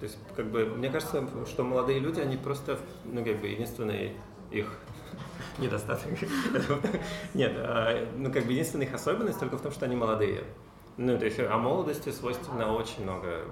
есть, 0.00 0.18
как 0.34 0.46
бы, 0.46 0.64
мне 0.64 0.88
кажется, 0.88 1.22
что 1.46 1.64
молодые 1.64 1.98
люди, 1.98 2.20
они 2.20 2.38
просто, 2.38 2.78
ну, 3.04 3.22
как 3.22 3.40
бы, 3.40 3.48
единственный 3.48 4.16
их 4.54 4.68
недостаток. 5.58 6.06
Нет, 7.34 7.52
а, 7.56 8.08
ну, 8.16 8.32
как 8.32 8.44
бы, 8.44 8.52
единственная 8.52 8.86
их 8.86 8.94
особенность 8.94 9.38
только 9.38 9.58
в 9.58 9.62
том, 9.62 9.72
что 9.72 9.84
они 9.84 9.96
молодые. 9.96 10.44
Ну, 10.96 11.18
то 11.18 11.24
есть, 11.24 11.38
а 11.40 11.58
молодости 11.58 12.10
свойственно 12.10 12.72
очень 12.72 13.02
много 13.02 13.44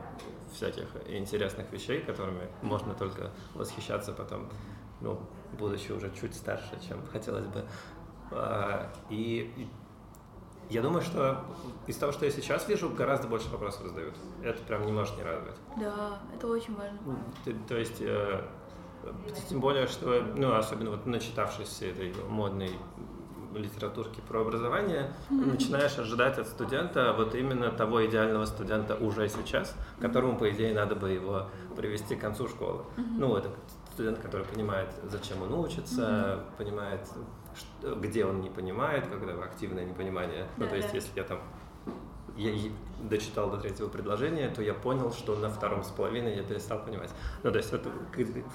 всяких 0.53 0.87
интересных 1.09 1.71
вещей, 1.73 2.01
которыми 2.01 2.49
можно 2.62 2.95
только 2.95 3.31
восхищаться 3.55 4.12
потом, 4.12 4.49
ну, 5.01 5.19
будучи 5.59 5.91
уже 5.91 6.12
чуть 6.15 6.35
старше, 6.35 6.79
чем 6.87 7.05
хотелось 7.07 7.47
бы. 7.47 7.65
А, 8.31 8.93
и 9.11 9.69
я 10.71 10.81
думаю, 10.81 11.03
что 11.03 11.45
из 11.87 11.97
того, 11.97 12.12
что 12.12 12.25
я 12.25 12.31
сейчас 12.31 12.69
вижу, 12.69 12.88
гораздо 12.88 13.29
больше 13.29 13.49
вопросов 13.51 13.88
задают. 13.88 14.15
Это 14.43 14.62
прям 14.62 14.87
не 14.87 14.93
может 14.93 15.17
не 15.17 15.23
радовать. 15.23 15.57
Да, 15.77 16.19
это 16.35 16.47
очень 16.47 16.75
важно. 16.75 16.99
То, 17.45 17.53
то 17.69 17.77
есть, 17.77 18.01
э, 18.01 18.43
тем 19.49 19.61
более, 19.61 19.87
что, 19.87 20.23
ну, 20.37 20.55
особенно 20.55 20.91
вот 20.91 21.07
начитавшись 21.07 21.83
этой 21.83 22.15
модной 22.29 22.71
литературки 23.55 24.21
про 24.27 24.41
образование, 24.41 25.12
mm-hmm. 25.31 25.53
начинаешь 25.53 25.99
ожидать 25.99 26.38
от 26.38 26.47
студента 26.47 27.12
вот 27.12 27.35
именно 27.35 27.71
того 27.71 28.05
идеального 28.07 28.47
студента 28.47 28.97
уже 28.97 29.29
сейчас, 29.29 29.75
которому, 30.01 30.38
по 30.38 30.51
идее, 30.51 30.75
надо 30.75 30.95
бы 30.95 31.11
его 31.11 31.49
привести 31.77 32.17
к 32.17 32.21
концу 32.21 32.49
школы. 32.49 32.85
Mm-hmm. 32.97 33.17
Ну, 33.19 33.37
это 33.37 33.51
студент, 33.93 34.19
который 34.19 34.47
понимает, 34.47 34.88
зачем 35.05 35.43
он 35.43 35.55
учится, 35.55 36.01
mm-hmm. 36.01 36.57
понимает, 36.57 37.09
что, 37.55 37.95
где 37.97 38.25
он 38.25 38.41
не 38.41 38.51
понимает, 38.51 39.07
когда 39.07 39.33
активное 39.45 39.85
непонимание. 39.85 40.47
Да, 40.57 40.65
ну, 40.65 40.71
то 40.71 40.77
есть, 40.77 40.88
да. 40.88 40.95
если 40.95 41.19
я 41.19 41.25
там 41.25 41.41
я 42.37 42.53
дочитал 43.03 43.51
до 43.51 43.59
третьего 43.59 43.88
предложения, 43.88 44.49
то 44.49 44.62
я 44.62 44.75
понял, 44.75 45.12
что 45.12 45.37
на 45.37 45.49
втором 45.51 45.83
с 45.83 45.88
половиной 45.88 46.37
я 46.37 46.42
перестал 46.42 46.83
понимать. 46.85 47.11
Ну, 47.42 47.51
то 47.51 47.59
есть 47.59 47.73
вот, 47.73 47.87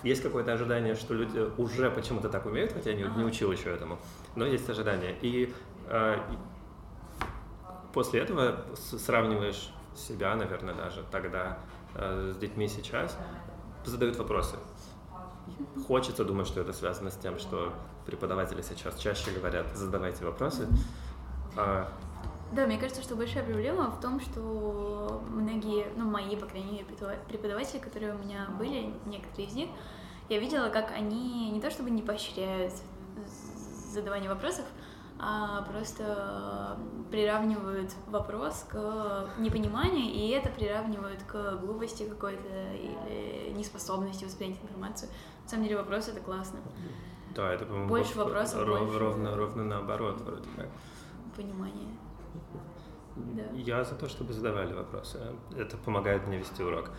есть 0.03 0.21
какое-то 0.21 0.53
ожидание, 0.53 0.95
что 0.95 1.13
люди 1.13 1.39
уже 1.57 1.91
почему-то 1.91 2.29
так 2.29 2.45
умеют, 2.45 2.73
хотя 2.73 2.91
я 2.91 2.95
не, 2.95 3.03
не 3.17 3.23
учил 3.23 3.51
еще 3.51 3.69
этому, 3.69 3.97
но 4.35 4.45
есть 4.45 4.69
ожидание. 4.69 5.15
И 5.21 5.53
э, 5.87 6.19
после 7.93 8.21
этого 8.21 8.65
сравниваешь 8.75 9.71
себя, 9.95 10.35
наверное, 10.35 10.75
даже 10.75 11.03
тогда 11.11 11.59
э, 11.95 12.33
с 12.33 12.37
детьми 12.37 12.67
сейчас, 12.67 13.17
задают 13.85 14.17
вопросы. 14.17 14.55
Хочется 15.87 16.25
думать, 16.25 16.47
что 16.47 16.61
это 16.61 16.73
связано 16.73 17.09
с 17.09 17.15
тем, 17.15 17.39
что 17.39 17.73
преподаватели 18.05 18.61
сейчас 18.61 18.97
чаще 18.97 19.31
говорят, 19.31 19.75
задавайте 19.75 20.25
вопросы. 20.25 20.67
Да, 22.51 22.65
мне 22.65 22.77
кажется, 22.77 23.01
что 23.01 23.15
большая 23.15 23.43
проблема 23.43 23.91
в 23.91 23.99
том, 23.99 24.19
что 24.21 25.21
многие, 25.29 25.87
ну, 25.97 26.09
мои, 26.09 26.35
по 26.35 26.45
крайней 26.45 26.71
мере, 26.71 26.85
преподаватели, 27.27 27.79
которые 27.79 28.15
у 28.15 28.17
меня 28.17 28.47
были, 28.57 28.93
некоторые 29.05 29.47
из 29.47 29.53
них, 29.53 29.69
я 30.29 30.39
видела, 30.39 30.69
как 30.69 30.91
они 30.91 31.51
не 31.51 31.61
то 31.61 31.69
чтобы 31.69 31.89
не 31.89 32.01
поощряют 32.01 32.73
задавание 33.91 34.29
вопросов, 34.29 34.65
а 35.19 35.63
просто 35.63 36.77
приравнивают 37.09 37.91
вопрос 38.07 38.65
к 38.69 39.29
непониманию, 39.39 40.05
и 40.05 40.29
это 40.29 40.49
приравнивают 40.49 41.23
к 41.23 41.57
глупости 41.57 42.07
какой-то 42.07 42.73
или 42.73 43.51
неспособности 43.53 44.25
воспринять 44.25 44.61
информацию. 44.61 45.09
На 45.43 45.49
самом 45.49 45.63
деле 45.63 45.77
вопрос 45.77 46.07
это 46.07 46.19
классно. 46.19 46.59
Да, 47.35 47.51
это, 47.53 47.65
по-моему, 47.65 47.89
больше 47.89 48.17
вопросов, 48.17 48.63
ров, 48.63 48.79
больше... 48.79 48.99
ровно, 48.99 49.35
ровно 49.35 49.63
наоборот 49.63 50.21
вроде 50.21 50.47
как. 50.55 50.67
Понимание. 51.35 51.95
Да. 53.15 53.43
Я 53.53 53.83
за 53.83 53.95
то, 53.95 54.07
чтобы 54.07 54.33
задавали 54.33 54.73
вопросы. 54.73 55.19
Это 55.57 55.77
помогает 55.77 56.27
мне 56.27 56.37
вести 56.37 56.63
урок. 56.63 56.91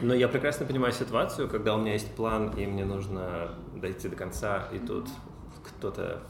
Но 0.00 0.14
я 0.14 0.28
прекрасно 0.28 0.66
понимаю 0.66 0.92
ситуацию, 0.92 1.48
когда 1.48 1.74
у 1.74 1.78
меня 1.78 1.92
есть 1.92 2.14
план, 2.14 2.50
и 2.56 2.66
мне 2.66 2.84
нужно 2.84 3.54
дойти 3.74 4.08
до 4.08 4.16
конца, 4.16 4.68
и 4.72 4.78
тут 4.78 5.08
кто-то 5.64 6.20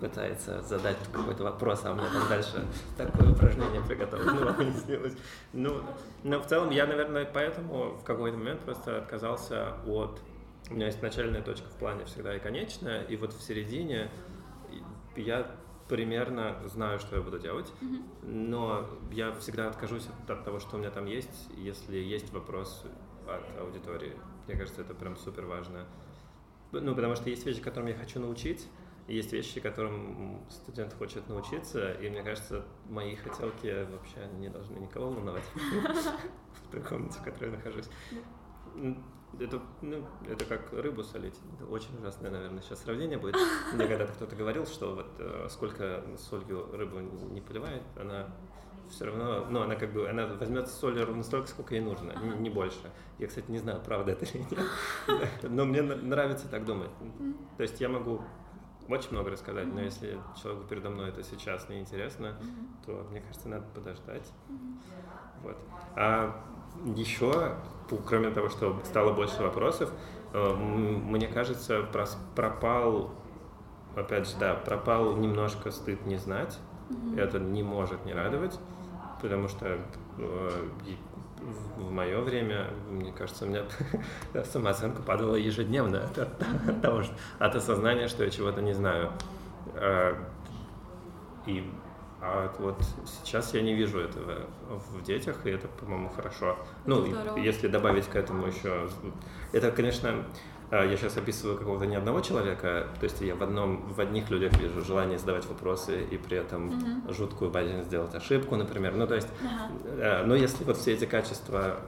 пытается 0.00 0.62
задать 0.62 0.96
какой-то 1.12 1.44
вопрос, 1.44 1.82
а 1.84 1.92
у 1.92 1.94
меня 1.94 2.08
там 2.10 2.28
дальше 2.28 2.64
такое 2.96 3.32
упражнение 3.32 3.82
приготовлено. 3.82 4.54
Ну, 5.52 5.82
но 6.24 6.40
в 6.40 6.46
целом 6.46 6.70
я, 6.70 6.86
наверное, 6.86 7.26
поэтому 7.26 7.96
в 7.96 8.04
какой-то 8.04 8.36
момент 8.36 8.60
просто 8.60 8.98
отказался 8.98 9.74
от... 9.86 10.20
У 10.70 10.74
меня 10.74 10.86
есть 10.86 11.02
начальная 11.02 11.42
точка 11.42 11.68
в 11.68 11.78
плане 11.78 12.04
всегда 12.04 12.34
и 12.36 12.38
конечная, 12.38 13.02
и 13.02 13.16
вот 13.16 13.32
в 13.32 13.42
середине 13.42 14.10
я 15.16 15.50
примерно 15.88 16.56
знаю, 16.66 16.98
что 16.98 17.16
я 17.16 17.22
буду 17.22 17.38
делать, 17.38 17.72
mm-hmm. 17.80 18.26
но 18.26 18.86
я 19.10 19.32
всегда 19.32 19.68
откажусь 19.68 20.06
от 20.28 20.44
того, 20.44 20.60
что 20.60 20.76
у 20.76 20.78
меня 20.78 20.90
там 20.90 21.06
есть, 21.06 21.48
если 21.56 21.96
есть 21.96 22.32
вопрос 22.32 22.84
от 23.26 23.60
аудитории. 23.60 24.12
Мне 24.46 24.56
кажется, 24.56 24.82
это 24.82 24.94
прям 24.94 25.16
супер 25.16 25.46
важно. 25.46 25.86
Ну, 26.72 26.94
потому 26.94 27.14
что 27.16 27.30
есть 27.30 27.46
вещи, 27.46 27.60
которым 27.60 27.88
я 27.88 27.94
хочу 27.94 28.20
научить, 28.20 28.68
есть 29.06 29.32
вещи, 29.32 29.60
которым 29.60 30.42
студент 30.50 30.92
хочет 30.92 31.26
научиться, 31.28 31.92
и 31.92 32.10
мне 32.10 32.22
кажется, 32.22 32.64
мои 32.88 33.16
хотелки 33.16 33.86
вообще 33.90 34.26
не 34.38 34.50
должны 34.50 34.78
никого 34.78 35.10
волновать 35.10 35.44
в 35.54 36.70
той 36.70 36.82
комнате, 36.82 37.18
в 37.18 37.22
которой 37.22 37.50
я 37.50 37.56
нахожусь. 37.56 37.88
Это, 39.38 39.60
ну, 39.82 40.04
это 40.26 40.44
как 40.46 40.72
рыбу 40.72 41.02
солить. 41.02 41.38
Это 41.54 41.66
очень 41.70 41.96
ужасное, 41.98 42.30
наверное, 42.30 42.62
сейчас 42.62 42.82
сравнение 42.82 43.18
будет. 43.18 43.36
Мне 43.74 43.86
когда-то 43.86 44.12
кто-то 44.12 44.34
говорил, 44.34 44.66
что 44.66 44.94
вот 44.94 45.10
э, 45.18 45.46
сколько 45.50 46.02
солью 46.16 46.70
рыбу 46.72 46.98
не 47.00 47.40
поливает, 47.40 47.82
она 47.96 48.26
все 48.90 49.04
равно, 49.04 49.46
ну, 49.50 49.62
она 49.62 49.76
как 49.76 49.92
бы, 49.92 50.08
она 50.08 50.26
возьмет 50.26 50.68
соли 50.68 51.00
ровно 51.00 51.22
столько, 51.22 51.48
сколько 51.48 51.74
ей 51.74 51.80
нужно, 51.80 52.12
не, 52.22 52.30
не 52.38 52.50
больше. 52.50 52.90
Я, 53.18 53.26
кстати, 53.26 53.50
не 53.50 53.58
знаю, 53.58 53.80
правда 53.84 54.12
это 54.12 54.24
или 54.24 54.38
нет, 54.38 54.66
но 55.42 55.64
мне 55.64 55.82
нравится 55.82 56.48
так 56.48 56.64
думать. 56.64 56.90
То 57.56 57.62
есть 57.62 57.80
я 57.80 57.88
могу 57.88 58.22
очень 58.88 59.10
много 59.12 59.30
рассказать, 59.30 59.66
но 59.66 59.80
если 59.80 60.18
человеку 60.40 60.66
передо 60.66 60.90
мной 60.90 61.10
это 61.10 61.22
сейчас 61.22 61.68
неинтересно, 61.68 62.36
то, 62.86 63.06
мне 63.10 63.20
кажется, 63.20 63.48
надо 63.48 63.66
подождать. 63.74 64.32
Вот. 65.42 65.56
А 65.94 66.42
еще 66.96 67.54
кроме 67.96 68.30
того, 68.30 68.48
что 68.48 68.78
стало 68.84 69.12
больше 69.12 69.42
вопросов, 69.42 69.90
э, 70.32 70.54
мне 70.54 71.26
кажется, 71.26 71.84
пропал, 72.34 73.10
опять 73.96 74.28
же, 74.28 74.36
да, 74.38 74.54
пропал 74.54 75.16
немножко 75.16 75.70
стыд 75.70 76.04
не 76.06 76.16
знать. 76.16 76.58
Mm-hmm. 76.90 77.20
Это 77.20 77.38
не 77.38 77.62
может 77.62 78.04
не 78.06 78.14
радовать, 78.14 78.58
потому 79.20 79.48
что 79.48 79.78
э, 80.18 80.50
в 81.76 81.90
мое 81.90 82.20
время, 82.20 82.70
мне 82.90 83.12
кажется, 83.12 83.44
у 83.44 83.48
меня 83.48 83.64
самооценка 84.44 85.02
падала 85.02 85.36
ежедневно 85.36 86.04
от, 86.04 86.18
от 86.18 86.82
того, 86.82 87.02
что, 87.02 87.14
от 87.38 87.54
осознания, 87.54 88.08
что 88.08 88.24
я 88.24 88.30
чего-то 88.30 88.60
не 88.62 88.72
знаю. 88.72 89.12
А, 89.74 90.16
и 91.46 91.70
а 92.20 92.52
вот 92.58 92.76
сейчас 93.22 93.54
я 93.54 93.62
не 93.62 93.74
вижу 93.74 94.00
этого 94.00 94.40
в 94.68 95.02
детях, 95.02 95.46
и 95.46 95.50
это, 95.50 95.68
по-моему, 95.68 96.08
хорошо. 96.08 96.56
Ну, 96.84 97.06
Здорово. 97.06 97.38
если 97.38 97.68
добавить 97.68 98.06
к 98.06 98.16
этому 98.16 98.46
еще... 98.46 98.88
Это, 99.52 99.70
конечно, 99.70 100.24
а, 100.70 100.84
я 100.84 100.96
сейчас 100.96 101.16
описываю 101.16 101.56
какого-то 101.56 101.86
не 101.86 101.96
одного 101.96 102.20
человека, 102.20 102.88
то 102.98 103.04
есть 103.04 103.20
я 103.20 103.34
в 103.34 103.42
одном, 103.42 103.92
в 103.92 104.00
одних 104.00 104.28
людях 104.30 104.52
вижу 104.58 104.84
желание 104.84 105.18
задавать 105.18 105.46
вопросы 105.46 106.02
и 106.02 106.18
при 106.18 106.36
этом 106.36 106.70
uh-huh. 106.70 107.14
жуткую 107.14 107.50
боязнь 107.50 107.84
сделать 107.84 108.14
ошибку, 108.14 108.56
например. 108.56 108.94
Ну, 108.94 109.06
то 109.06 109.14
есть, 109.14 109.28
uh-huh. 109.40 110.24
но 110.24 110.34
если 110.34 110.64
вот 110.64 110.76
все 110.76 110.92
эти 110.94 111.06
качества 111.06 111.80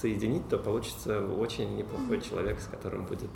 соединить, 0.00 0.48
то 0.48 0.58
получится 0.58 1.26
очень 1.26 1.74
неплохой 1.76 2.18
uh-huh. 2.18 2.28
человек, 2.28 2.60
с 2.60 2.66
которым 2.66 3.06
будет 3.06 3.30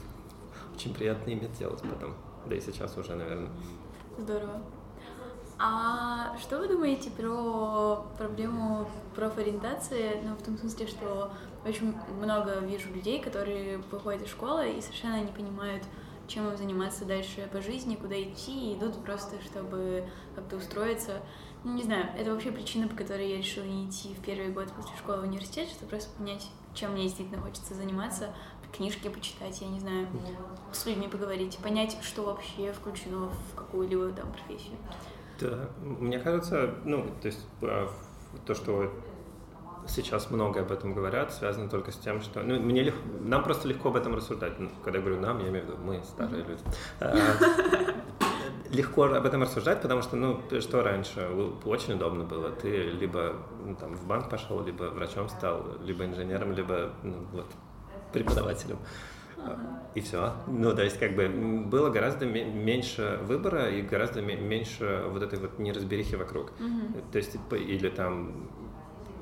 очень 0.74 0.94
приятно 0.94 1.32
иметь 1.32 1.58
дело 1.58 1.76
потом. 1.76 2.14
Да 2.46 2.54
и 2.54 2.60
сейчас 2.60 2.96
уже, 2.96 3.14
наверное. 3.14 3.50
Здорово. 4.18 4.62
А 5.64 6.36
что 6.40 6.58
вы 6.58 6.66
думаете 6.66 7.08
про 7.08 8.04
проблему 8.18 8.90
профориентации? 9.14 10.20
Ну, 10.24 10.34
в 10.34 10.42
том 10.42 10.58
смысле, 10.58 10.88
что 10.88 11.30
очень 11.64 11.94
много 12.20 12.58
вижу 12.58 12.92
людей, 12.92 13.22
которые 13.22 13.78
выходят 13.78 14.22
из 14.22 14.30
школы 14.30 14.72
и 14.72 14.80
совершенно 14.80 15.20
не 15.20 15.30
понимают, 15.30 15.84
чем 16.26 16.48
им 16.48 16.56
заниматься 16.56 17.04
дальше 17.04 17.48
по 17.52 17.60
жизни, 17.60 17.94
куда 17.94 18.20
идти, 18.20 18.72
и 18.72 18.74
идут 18.74 19.04
просто, 19.04 19.40
чтобы 19.40 20.04
как-то 20.34 20.56
устроиться. 20.56 21.22
Ну, 21.62 21.74
не 21.74 21.84
знаю, 21.84 22.08
это 22.18 22.32
вообще 22.32 22.50
причина, 22.50 22.88
по 22.88 22.96
которой 22.96 23.30
я 23.30 23.36
решила 23.36 23.62
не 23.62 23.88
идти 23.88 24.14
в 24.14 24.20
первый 24.20 24.48
год 24.48 24.66
после 24.72 24.96
школы 24.96 25.20
в 25.20 25.22
университет, 25.22 25.68
чтобы 25.68 25.90
просто 25.90 26.10
понять, 26.18 26.50
чем 26.74 26.90
мне 26.90 27.04
действительно 27.04 27.40
хочется 27.40 27.74
заниматься, 27.74 28.34
книжки 28.76 29.06
почитать, 29.06 29.60
я 29.60 29.68
не 29.68 29.78
знаю, 29.78 30.08
с 30.72 30.84
людьми 30.86 31.06
поговорить, 31.06 31.56
понять, 31.58 31.96
что 32.02 32.22
вообще 32.22 32.72
включено 32.72 33.28
в 33.28 33.54
какую-либо 33.54 34.10
там 34.10 34.32
профессию. 34.32 34.76
Да, 35.43 35.68
мне 35.82 36.18
кажется, 36.18 36.74
ну, 36.84 37.05
то 37.20 37.26
есть 37.26 37.47
а, 37.62 37.88
то, 38.47 38.55
что 38.55 38.93
сейчас 39.86 40.30
много 40.30 40.61
об 40.61 40.70
этом 40.70 40.95
говорят, 40.95 41.32
связано 41.32 41.68
только 41.68 41.90
с 41.93 41.97
тем, 41.97 42.20
что 42.20 42.43
ну, 42.43 42.61
мне 42.61 42.82
лег... 42.82 42.95
нам 43.20 43.43
просто 43.43 43.68
легко 43.68 43.88
об 43.88 43.97
этом 43.97 44.14
рассуждать. 44.14 44.59
Ну, 44.59 44.70
когда 44.84 44.99
я 44.99 45.05
говорю 45.05 45.20
нам, 45.20 45.40
я 45.40 45.49
имею 45.49 45.64
в 45.64 45.68
виду 45.68 45.78
мы, 45.82 46.03
старые 46.05 46.45
люди. 46.45 46.62
А, 47.01 47.12
легко 48.70 49.05
об 49.05 49.26
этом 49.26 49.43
рассуждать, 49.43 49.82
потому 49.82 50.03
что, 50.03 50.16
ну, 50.16 50.40
что 50.61 50.82
раньше, 50.82 51.28
очень 51.64 51.95
удобно 51.95 52.24
было. 52.24 52.51
Ты 52.51 52.90
либо 52.90 53.34
ну, 53.64 53.74
там, 53.76 53.95
в 53.95 54.07
банк 54.07 54.30
пошел, 54.30 54.62
либо 54.62 54.84
врачом 54.84 55.28
стал, 55.28 55.64
либо 55.84 56.05
инженером, 56.05 56.53
либо 56.53 56.90
ну, 57.03 57.26
вот, 57.32 57.47
преподавателем. 58.12 58.78
И 59.95 60.01
все. 60.01 60.32
Ну, 60.47 60.74
то 60.74 60.82
есть, 60.82 60.99
как 60.99 61.14
бы, 61.14 61.28
было 61.28 61.90
гораздо 61.90 62.24
меньше 62.24 63.20
выбора 63.24 63.68
и 63.68 63.82
гораздо 63.82 64.22
меньше 64.22 65.05
вот 65.09 65.22
этой 65.22 65.38
вот 65.38 65.59
неразберихи 65.59 66.16
вокруг. 66.16 66.53
Mm-hmm. 66.59 67.05
То 67.12 67.18
есть, 67.18 67.36
или 67.51 67.88
там 67.88 68.49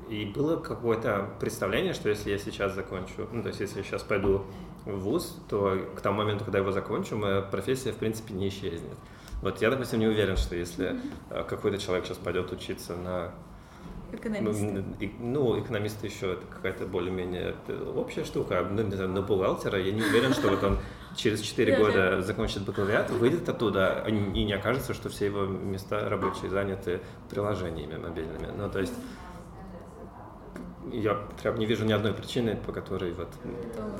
и 0.09 0.25
было 0.25 0.57
какое-то 0.57 1.29
представление, 1.39 1.93
что 1.93 2.09
если 2.09 2.31
я 2.31 2.37
сейчас 2.37 2.75
закончу, 2.75 3.27
ну, 3.31 3.41
то 3.41 3.47
есть 3.47 3.61
если 3.61 3.77
я 3.77 3.83
сейчас 3.83 4.03
пойду 4.03 4.45
в 4.85 4.99
ВУЗ, 4.99 5.41
то 5.47 5.77
к 5.95 6.01
тому 6.01 6.17
моменту, 6.17 6.43
когда 6.43 6.59
его 6.59 6.71
закончу, 6.71 7.15
моя 7.15 7.41
профессия, 7.41 7.91
в 7.91 7.97
принципе, 7.97 8.33
не 8.33 8.49
исчезнет. 8.49 8.97
Вот 9.41 9.61
я, 9.61 9.69
допустим, 9.69 9.99
не 9.99 10.07
уверен, 10.07 10.35
что 10.37 10.55
если 10.55 10.91
mm-hmm. 10.91 11.45
какой-то 11.47 11.77
человек 11.77 12.05
сейчас 12.05 12.17
пойдет 12.17 12.51
учиться 12.51 12.95
на 12.95 13.31
Экономиста. 14.11 14.83
Ну, 15.19 15.59
экономист 15.59 16.03
еще 16.03 16.33
это 16.33 16.45
какая-то 16.45 16.85
более-менее 16.85 17.55
общая 17.95 18.23
штука. 18.25 18.67
Ну, 18.69 18.83
не 18.83 18.95
знаю, 18.95 19.09
на 19.09 19.21
бухгалтера 19.21 19.79
я 19.79 19.91
не 19.91 20.01
уверен, 20.01 20.33
что 20.33 20.49
вот 20.49 20.63
он 20.63 20.77
через 21.15 21.41
4 21.41 21.77
года 21.77 22.21
закончит 22.21 22.63
бакалавриат, 22.63 23.09
выйдет 23.11 23.47
оттуда 23.47 24.05
и 24.07 24.11
не 24.11 24.53
окажется, 24.53 24.93
что 24.93 25.09
все 25.09 25.27
его 25.27 25.45
места 25.45 26.09
рабочие 26.09 26.49
заняты 26.49 26.99
приложениями 27.29 27.97
мобильными. 27.97 28.47
Ну, 28.57 28.69
то 28.69 28.79
есть 28.79 28.93
я 30.91 31.15
прям 31.41 31.57
не 31.57 31.65
вижу 31.65 31.85
ни 31.85 31.93
одной 31.93 32.13
причины, 32.13 32.57
по 32.65 32.73
которой 32.73 33.13
вот 33.13 33.29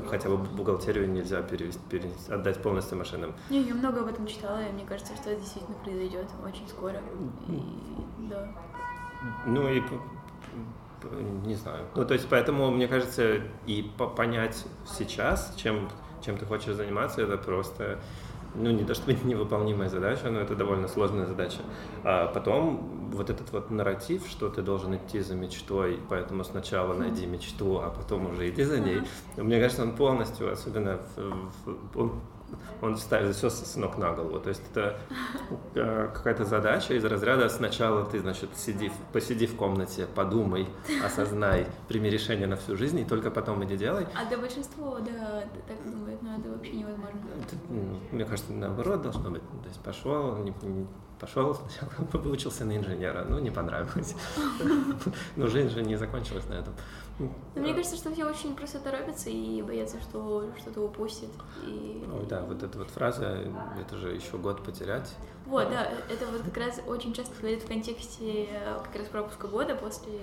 хотя 0.10 0.30
бы 0.30 0.38
бухгалтерию 0.38 1.10
нельзя 1.10 1.42
перевести, 1.42 1.80
перевести, 1.90 2.32
отдать 2.32 2.62
полностью 2.62 2.98
машинам. 2.98 3.34
Не, 3.50 3.62
я 3.62 3.76
много 3.76 4.02
об 4.02 4.08
этом 4.08 4.28
читала, 4.28 4.60
и 4.62 4.72
мне 4.74 4.84
кажется, 4.86 5.16
что 5.16 5.30
это 5.30 5.40
действительно 5.40 5.78
произойдет 5.84 6.28
очень 6.46 6.68
скоро. 6.68 7.02
И, 7.48 7.62
да. 8.30 8.52
Ну 9.46 9.68
и 9.68 9.82
не 11.46 11.56
знаю. 11.56 11.86
Ну, 11.96 12.06
то 12.06 12.14
есть, 12.14 12.28
поэтому, 12.30 12.70
мне 12.72 12.88
кажется, 12.88 13.42
и 13.66 13.90
понять 14.16 14.66
сейчас, 14.86 15.54
чем, 15.56 15.90
чем 16.24 16.38
ты 16.38 16.46
хочешь 16.46 16.76
заниматься, 16.76 17.22
это 17.22 17.38
просто 17.38 18.00
ну, 18.56 18.72
не 18.72 18.84
то 18.84 18.94
чтобы 18.94 19.14
невыполнимая 19.24 19.90
задача, 19.90 20.30
но 20.30 20.40
это 20.40 20.56
довольно 20.56 20.88
сложная 20.88 21.26
задача. 21.26 21.60
А 22.04 22.28
потом 22.28 23.10
вот 23.12 23.30
этот 23.30 23.52
вот 23.52 23.72
нарратив, 23.72 24.28
что 24.28 24.50
ты 24.50 24.62
должен 24.62 24.96
идти 24.96 25.20
за 25.20 25.36
мечтой, 25.36 26.00
поэтому 26.10 26.44
сначала 26.44 26.94
найди 26.94 27.26
мечту, 27.26 27.80
а 27.80 27.90
потом 27.90 28.32
уже 28.32 28.50
иди 28.50 28.64
за 28.64 28.80
ней, 28.80 29.02
мне 29.38 29.60
кажется, 29.60 29.84
он 29.84 29.96
полностью, 29.96 30.52
особенно 30.52 31.00
в, 31.16 31.66
в, 31.66 32.00
он 32.00 32.22
он 32.82 32.98
ставит 32.98 33.36
все 33.36 33.50
с 33.50 33.76
ног 33.76 33.98
на 33.98 34.12
голову. 34.12 34.40
То 34.40 34.50
есть 34.50 34.62
это 34.72 34.98
э, 35.76 36.10
какая-то 36.14 36.46
задача 36.46 36.94
из 36.94 37.06
разряда 37.06 37.50
сначала 37.50 38.06
ты, 38.06 38.20
значит, 38.20 38.50
сиди, 38.56 38.92
посиди 39.14 39.48
в 39.48 39.56
комнате, 39.56 40.08
подумай, 40.16 40.68
осознай, 41.04 41.68
прими 41.88 42.10
решение 42.10 42.48
на 42.48 42.56
всю 42.56 42.76
жизнь, 42.76 43.00
и 43.00 43.06
только 43.06 43.32
потом 43.32 43.64
иди 43.66 43.78
делай. 43.78 44.08
А 44.16 44.30
да 44.30 44.38
большинство, 44.38 45.00
да, 45.00 45.44
так 45.68 45.92
думает, 45.92 46.22
но 46.22 46.38
это 46.38 46.50
вообще 46.50 46.74
невозможно. 46.74 47.20
Ну, 47.70 48.00
мне 48.12 48.26
кажется, 48.26 48.52
наоборот 48.52 49.02
должно 49.02 49.30
быть. 49.30 49.42
То 49.42 49.68
есть 49.68 49.80
пошел, 49.82 50.38
не, 50.38 50.54
не, 50.64 50.88
пошел 51.20 51.56
сначала, 51.56 51.92
выучился 52.24 52.66
на 52.66 52.76
инженера, 52.76 53.26
ну, 53.30 53.40
не 53.40 53.52
понравилось. 53.52 54.16
Но 55.36 55.48
жизнь 55.48 55.70
же 55.70 55.84
не 55.84 55.96
закончилась 55.96 56.48
на 56.50 56.56
этом. 56.56 56.74
Но 57.20 57.62
мне 57.62 57.74
кажется, 57.74 57.96
что 57.96 58.12
все 58.12 58.26
очень 58.26 58.56
просто 58.56 58.80
торопятся 58.80 59.30
и 59.30 59.62
боятся, 59.62 60.02
что 60.02 60.50
что-то 60.58 60.82
упустят. 60.82 61.30
И... 61.66 62.04
О, 62.08 62.26
да, 62.28 62.44
вот 62.44 62.64
эта 62.64 62.78
вот 62.78 62.90
фраза, 62.90 63.40
это 63.80 63.98
же 63.98 64.14
еще 64.14 64.38
год 64.38 64.64
потерять. 64.64 65.16
Вот, 65.46 65.70
да, 65.70 65.92
это 66.10 66.26
вот 66.28 66.42
как 66.44 66.58
раз 66.58 66.82
очень 66.88 67.14
часто 67.14 67.34
говорят 67.40 67.62
в 67.62 67.68
контексте 67.68 68.48
э, 68.50 68.80
как 68.84 68.96
раз 68.96 69.08
пропуска 69.08 69.48
года 69.48 69.76
после 69.76 70.14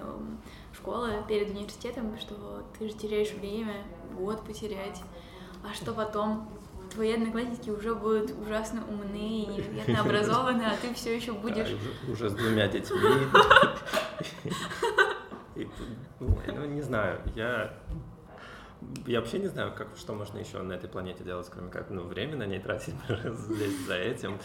эм, 0.00 0.38
школы, 0.72 1.12
перед 1.28 1.50
университетом, 1.50 2.16
что 2.18 2.62
ты 2.78 2.88
же 2.88 2.94
теряешь 2.94 3.32
время, 3.32 3.74
год 4.16 4.44
потерять, 4.44 5.02
а 5.68 5.74
что 5.74 5.92
потом? 5.92 6.48
Твои 6.92 7.14
одноклассники 7.14 7.68
уже 7.68 7.96
будут 7.96 8.30
ужасно 8.40 8.84
умные 8.88 9.42
и 9.42 9.46
невероятно 9.46 10.02
образованы, 10.02 10.62
а 10.62 10.76
ты 10.80 10.94
все 10.94 11.16
еще 11.16 11.32
будешь... 11.32 11.68
Да, 11.68 11.74
уже, 11.74 12.12
уже 12.12 12.30
с 12.30 12.34
двумя 12.34 12.68
детьми. 12.68 12.96
И, 15.56 15.68
ну, 16.20 16.64
не 16.66 16.82
знаю, 16.82 17.20
я, 17.34 17.72
я 19.06 19.20
вообще 19.20 19.38
не 19.38 19.48
знаю, 19.48 19.72
как, 19.74 19.88
что 19.96 20.14
можно 20.14 20.38
еще 20.38 20.62
на 20.62 20.74
этой 20.74 20.88
планете 20.88 21.24
делать, 21.24 21.48
кроме 21.50 21.70
как 21.70 21.90
ну, 21.90 22.02
время 22.02 22.36
на 22.36 22.46
ней 22.46 22.60
тратить 22.60 22.94
здесь 23.08 23.86
за 23.86 23.94
этим. 23.94 24.38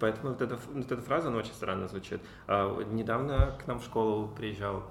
Поэтому 0.00 0.30
вот 0.30 0.40
эта, 0.40 0.58
вот 0.72 0.90
эта 0.90 1.02
фраза, 1.02 1.28
она 1.28 1.38
очень 1.38 1.52
странно 1.52 1.88
звучит. 1.88 2.20
А, 2.46 2.82
недавно 2.84 3.58
к 3.62 3.66
нам 3.66 3.80
в 3.80 3.84
школу 3.84 4.28
приезжал, 4.28 4.84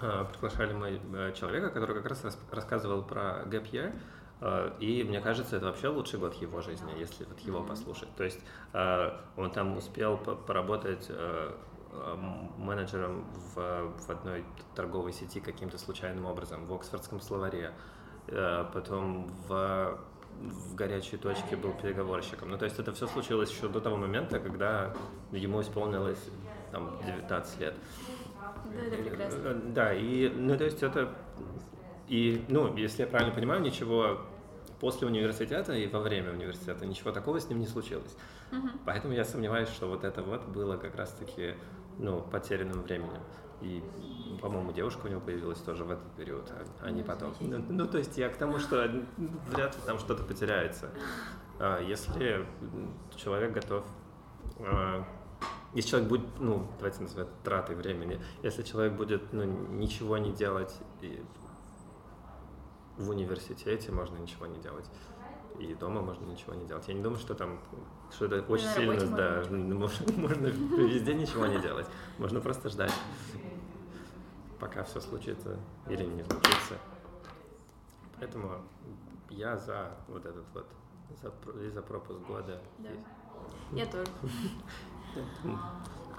а, 0.00 0.24
приглашали 0.24 0.72
мы 0.72 1.00
а, 1.14 1.32
человека, 1.32 1.70
который 1.70 1.96
как 1.96 2.06
раз 2.06 2.24
рассказывал 2.50 3.02
про 3.02 3.44
gap 3.46 3.70
year, 3.70 3.94
а, 4.40 4.76
и 4.78 5.04
мне 5.04 5.20
кажется, 5.20 5.56
это 5.56 5.66
вообще 5.66 5.88
лучший 5.88 6.18
год 6.18 6.34
его 6.34 6.60
жизни, 6.60 6.90
если 6.98 7.24
вот 7.24 7.38
его 7.40 7.62
послушать. 7.62 8.08
То 8.16 8.24
есть 8.24 8.40
а, 8.72 9.20
он 9.36 9.50
там 9.50 9.76
успел 9.76 10.16
поработать 10.16 11.06
Э, 11.08 11.52
менеджером 12.56 13.24
в, 13.54 13.92
в 13.98 14.10
одной 14.10 14.44
торговой 14.74 15.12
сети 15.12 15.40
каким-то 15.40 15.78
случайным 15.78 16.26
образом, 16.26 16.66
в 16.66 16.72
Оксфордском 16.72 17.20
словаре, 17.20 17.72
э, 18.28 18.64
потом 18.72 19.26
в, 19.48 19.98
в 20.40 20.74
горячей 20.74 21.16
точке 21.16 21.56
был 21.56 21.72
переговорщиком. 21.72 22.50
Ну, 22.50 22.58
то 22.58 22.64
есть 22.64 22.78
это 22.78 22.92
все 22.92 23.06
случилось 23.06 23.50
еще 23.50 23.68
до 23.68 23.80
того 23.80 23.96
момента, 23.96 24.38
когда 24.38 24.94
ему 25.32 25.60
исполнилось 25.60 26.30
там 26.70 26.98
19 27.04 27.60
лет. 27.60 27.74
Да, 28.72 28.80
это 28.82 28.96
прекрасно. 28.96 29.38
Э, 29.44 29.54
да, 29.66 29.94
и, 29.94 30.28
ну, 30.28 30.56
то 30.56 30.64
есть 30.64 30.82
это, 30.82 31.12
и, 32.08 32.44
ну, 32.48 32.76
если 32.76 33.02
я 33.02 33.08
правильно 33.08 33.34
понимаю, 33.34 33.60
ничего 33.60 34.20
после 34.80 35.06
университета 35.06 35.74
и 35.74 35.86
во 35.86 36.00
время 36.00 36.32
университета 36.32 36.86
ничего 36.86 37.12
такого 37.12 37.38
с 37.38 37.48
ним 37.48 37.60
не 37.60 37.66
случилось. 37.66 38.16
Угу. 38.50 38.68
Поэтому 38.86 39.12
я 39.12 39.24
сомневаюсь, 39.24 39.68
что 39.68 39.86
вот 39.86 40.04
это 40.04 40.22
вот 40.22 40.46
было 40.46 40.76
как 40.76 40.96
раз-таки 40.96 41.54
ну, 42.00 42.20
потерянным 42.22 42.82
временем. 42.82 43.22
И, 43.60 43.82
по-моему, 44.40 44.72
девушка 44.72 45.06
у 45.06 45.08
него 45.08 45.20
появилась 45.20 45.58
тоже 45.58 45.84
в 45.84 45.90
этот 45.90 46.10
период, 46.16 46.50
а, 46.50 46.86
а 46.86 46.90
не 46.90 47.02
потом. 47.02 47.34
Ну, 47.40 47.62
ну, 47.68 47.86
то 47.86 47.98
есть 47.98 48.16
я 48.16 48.30
к 48.30 48.36
тому, 48.36 48.58
что 48.58 48.90
вряд 49.48 49.76
ли 49.76 49.82
там 49.84 49.98
что-то 49.98 50.24
потеряется. 50.24 50.90
А, 51.58 51.80
если 51.80 52.46
человек 53.16 53.52
готов 53.52 53.84
а, 54.60 55.04
если 55.74 55.90
человек 55.90 56.08
будет, 56.08 56.40
ну, 56.40 56.66
давайте 56.78 57.02
назовем 57.02 57.26
это 57.26 57.32
тратой 57.44 57.76
времени, 57.76 58.20
если 58.42 58.62
человек 58.62 58.94
будет, 58.94 59.32
ну, 59.32 59.44
ничего 59.44 60.18
не 60.18 60.32
делать 60.32 60.74
и 61.00 61.22
в 62.96 63.08
университете 63.08 63.92
можно 63.92 64.16
ничего 64.18 64.46
не 64.46 64.58
делать. 64.58 64.90
И 65.60 65.74
дома 65.74 66.00
можно 66.00 66.24
ничего 66.24 66.54
не 66.54 66.66
делать. 66.66 66.88
Я 66.88 66.94
не 66.94 67.02
думаю, 67.02 67.20
что 67.20 67.34
там 67.34 67.60
что 68.10 68.24
это 68.24 68.40
очень 68.50 68.64
на 68.64 68.72
сильно, 68.72 69.16
да, 69.16 69.44
можно 69.50 70.12
можно, 70.16 70.46
везде 70.46 71.12
ничего 71.12 71.46
не 71.46 71.60
делать. 71.60 71.86
Можно 72.18 72.40
просто 72.40 72.70
ждать, 72.70 72.92
пока 74.58 74.84
все 74.84 75.00
случится 75.00 75.58
или 75.86 76.04
не 76.04 76.24
случится. 76.24 76.78
Поэтому 78.18 78.62
я 79.28 79.58
за 79.58 79.90
вот 80.08 80.24
этот 80.24 80.46
вот, 80.54 80.66
за, 81.22 81.70
за 81.70 81.82
пропуск 81.82 82.20
года. 82.20 82.58
Да. 82.78 82.90
Я 83.72 83.86
тоже. 83.86 84.10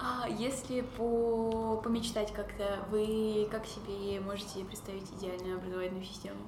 А 0.04 0.28
если 0.28 0.80
по 0.80 1.76
помечтать 1.76 2.32
как-то, 2.32 2.84
вы 2.90 3.46
как 3.52 3.64
себе 3.64 4.18
можете 4.18 4.64
представить 4.64 5.08
идеальную 5.12 5.58
образовательную 5.58 6.04
систему? 6.04 6.40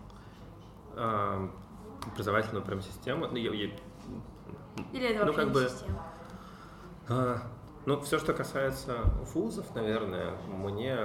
Образовательную 2.13 2.65
прям 2.65 2.81
систему. 2.83 3.27
Ну, 3.31 3.37
я- 3.37 3.53
я- 3.53 3.71
Или 4.93 5.09
это 5.11 5.25
Ну, 5.27 5.33
вообще 5.33 5.37
как 5.37 5.47
не 5.47 5.53
бы- 5.55 5.69
система? 5.69 6.03
а, 7.09 7.39
ну, 7.87 8.01
все, 8.01 8.19
что 8.19 8.33
касается 8.33 8.99
вузов, 9.35 9.73
наверное, 9.75 10.33
мне 10.49 10.99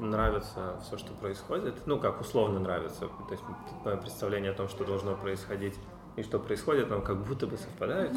нравится 0.00 0.78
все, 0.82 0.96
что 0.98 1.12
происходит. 1.14 1.74
Ну, 1.86 1.98
как 1.98 2.20
условно 2.20 2.58
нравится. 2.60 3.00
То 3.08 3.30
есть 3.32 3.42
мое 3.84 3.96
представление 3.96 4.52
о 4.52 4.54
том, 4.54 4.68
что 4.68 4.84
должно 4.84 5.14
происходить 5.16 5.78
и 6.16 6.22
что 6.22 6.38
происходит, 6.38 6.90
нам 6.90 7.02
как 7.02 7.18
будто 7.24 7.46
бы 7.46 7.56
совпадает. 7.56 8.12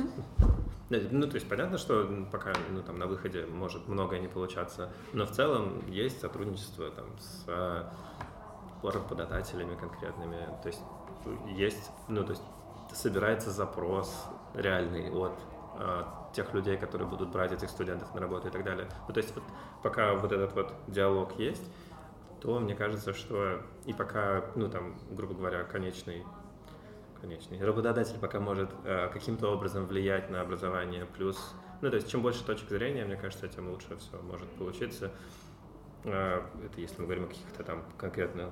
Да, 0.89 0.99
Ну, 1.11 1.27
то 1.27 1.35
есть 1.35 1.49
понятно, 1.49 1.77
что 1.79 2.07
пока 2.31 2.53
ну, 2.71 2.83
там, 2.83 2.99
на 2.99 3.07
выходе 3.07 3.45
может 3.47 3.87
многое 3.87 4.19
не 4.19 4.27
получаться, 4.27 4.89
но 5.13 5.25
в 5.25 5.31
целом 5.31 5.81
есть 5.89 6.21
сотрудничество 6.21 6.91
там, 6.91 7.05
с 7.19 7.45
а, 7.47 7.91
работодателями 8.83 9.75
конкретными. 9.75 10.37
То 10.61 10.67
есть 10.67 10.81
есть, 11.47 11.91
ну, 12.07 12.23
то 12.23 12.31
есть 12.31 12.43
собирается 12.93 13.51
запрос 13.51 14.25
реальный 14.53 15.11
от 15.11 15.33
а, 15.77 16.29
тех 16.33 16.53
людей, 16.53 16.77
которые 16.77 17.07
будут 17.07 17.29
брать 17.29 17.51
этих 17.51 17.69
студентов 17.69 18.13
на 18.13 18.21
работу 18.21 18.47
и 18.47 18.51
так 18.51 18.63
далее. 18.63 18.87
Ну, 19.07 19.13
то 19.13 19.19
есть 19.19 19.33
вот 19.35 19.43
пока 19.83 20.13
вот 20.15 20.31
этот 20.31 20.53
вот 20.53 20.73
диалог 20.87 21.37
есть, 21.37 21.63
то 22.41 22.59
мне 22.59 22.75
кажется, 22.75 23.13
что 23.13 23.61
и 23.85 23.93
пока, 23.93 24.45
ну, 24.55 24.69
там, 24.69 24.95
грубо 25.11 25.33
говоря, 25.33 25.63
конечный 25.63 26.23
конечный. 27.19 27.63
Работодатель 27.63 28.19
пока 28.19 28.39
может 28.39 28.69
э, 28.83 29.09
каким-то 29.11 29.47
образом 29.49 29.87
влиять 29.87 30.29
на 30.29 30.41
образование, 30.41 31.05
плюс, 31.05 31.55
ну, 31.81 31.89
то 31.89 31.95
есть, 31.95 32.09
чем 32.09 32.21
больше 32.21 32.43
точек 32.45 32.69
зрения, 32.69 33.03
мне 33.05 33.15
кажется, 33.15 33.47
тем 33.47 33.69
лучше 33.69 33.97
все 33.97 34.21
может 34.21 34.47
получиться. 34.51 35.11
Э, 36.03 36.41
это 36.63 36.79
если 36.79 36.99
мы 36.99 37.05
говорим 37.05 37.23
о 37.23 37.27
каких-то 37.27 37.63
там 37.63 37.83
конкретно 37.97 38.51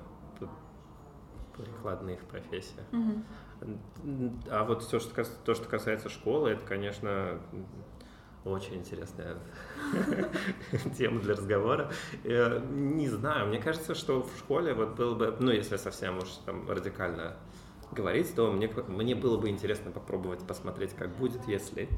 прикладных 1.56 2.20
профессиях. 2.24 2.84
М, 2.92 4.40
А 4.50 4.64
вот 4.64 4.88
то, 4.88 4.98
что, 5.00 5.24
то, 5.44 5.54
что 5.54 5.68
касается 5.68 6.08
школы, 6.08 6.50
это, 6.50 6.66
конечно, 6.66 7.40
очень 8.44 8.74
интересная 8.76 9.36
тема 10.98 11.20
для 11.20 11.34
разговора. 11.34 11.90
Э, 12.24 12.60
Не 12.70 13.08
знаю, 13.08 13.48
мне 13.48 13.58
кажется, 13.58 13.94
что 13.94 14.22
в 14.22 14.36
школе 14.38 14.74
вот 14.74 14.96
было 14.96 15.14
бы, 15.14 15.36
ну, 15.40 15.50
если 15.50 15.76
совсем 15.76 16.18
уж 16.18 16.28
там 16.44 16.68
радикально 16.68 17.36
говорить, 17.92 18.34
то 18.34 18.50
мне, 18.50 18.68
мне 18.88 19.14
было 19.14 19.38
бы 19.38 19.48
интересно 19.48 19.90
попробовать 19.92 20.44
посмотреть, 20.46 20.94
как 20.94 21.10
будет, 21.16 21.46
если, 21.46 21.88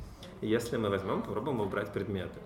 если 0.41 0.77
мы 0.77 0.91
возьмем, 0.91 1.23
попробуем 1.23 1.61
убрать 1.61 1.93
предметы. 1.93 2.39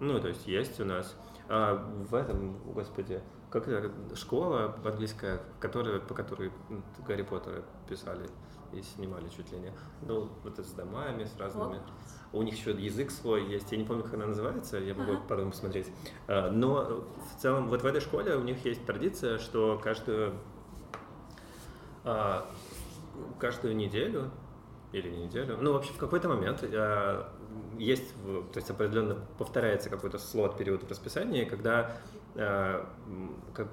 Ну, 0.00 0.18
то 0.20 0.28
есть 0.28 0.46
есть 0.48 0.80
у 0.80 0.84
нас 0.84 1.16
а, 1.48 1.74
в 2.10 2.14
этом, 2.14 2.56
господи, 2.72 3.20
как 3.52 3.68
школа 4.16 4.74
английская, 4.84 5.40
которая, 5.60 6.00
по 6.00 6.14
которой 6.14 6.50
Гарри 7.06 7.22
Поттера 7.22 7.62
писали 7.88 8.28
и 8.72 8.80
снимали 8.80 9.28
чуть 9.28 9.52
ли 9.52 9.58
не. 9.58 9.72
Ну, 10.00 10.28
вот 10.42 10.58
это 10.58 10.66
с 10.66 10.72
домами, 10.72 11.24
с 11.24 11.38
разными. 11.38 11.80
У 12.32 12.42
них 12.42 12.56
еще 12.56 12.70
язык 12.70 13.10
свой 13.10 13.44
есть. 13.44 13.70
Я 13.70 13.76
не 13.78 13.84
помню, 13.84 14.02
как 14.04 14.14
она 14.14 14.26
называется, 14.26 14.78
я 14.78 14.94
могу 14.94 15.12
Ага. 15.12 15.22
потом 15.28 15.50
посмотреть. 15.50 15.88
А, 16.26 16.50
Но 16.50 17.04
в 17.36 17.40
целом 17.40 17.68
вот 17.68 17.82
в 17.82 17.86
этой 17.86 18.00
школе 18.00 18.34
у 18.36 18.42
них 18.42 18.64
есть 18.64 18.86
традиция, 18.86 19.38
что 19.38 19.78
каждую 19.82 20.32
а, 22.04 22.48
каждую 23.38 23.76
неделю 23.76 24.30
или 24.92 25.08
не 25.08 25.24
неделю, 25.24 25.58
ну, 25.60 25.72
в 25.72 25.76
общем, 25.76 25.94
в 25.94 25.98
какой-то 25.98 26.28
момент 26.28 26.64
а, 26.64 27.30
есть, 27.78 28.14
то 28.24 28.56
есть 28.56 28.70
определенно 28.70 29.16
повторяется 29.38 29.90
какой-то 29.90 30.18
слот, 30.18 30.56
период 30.56 30.82
в 30.82 30.88
расписании, 30.90 31.44
когда 31.44 31.92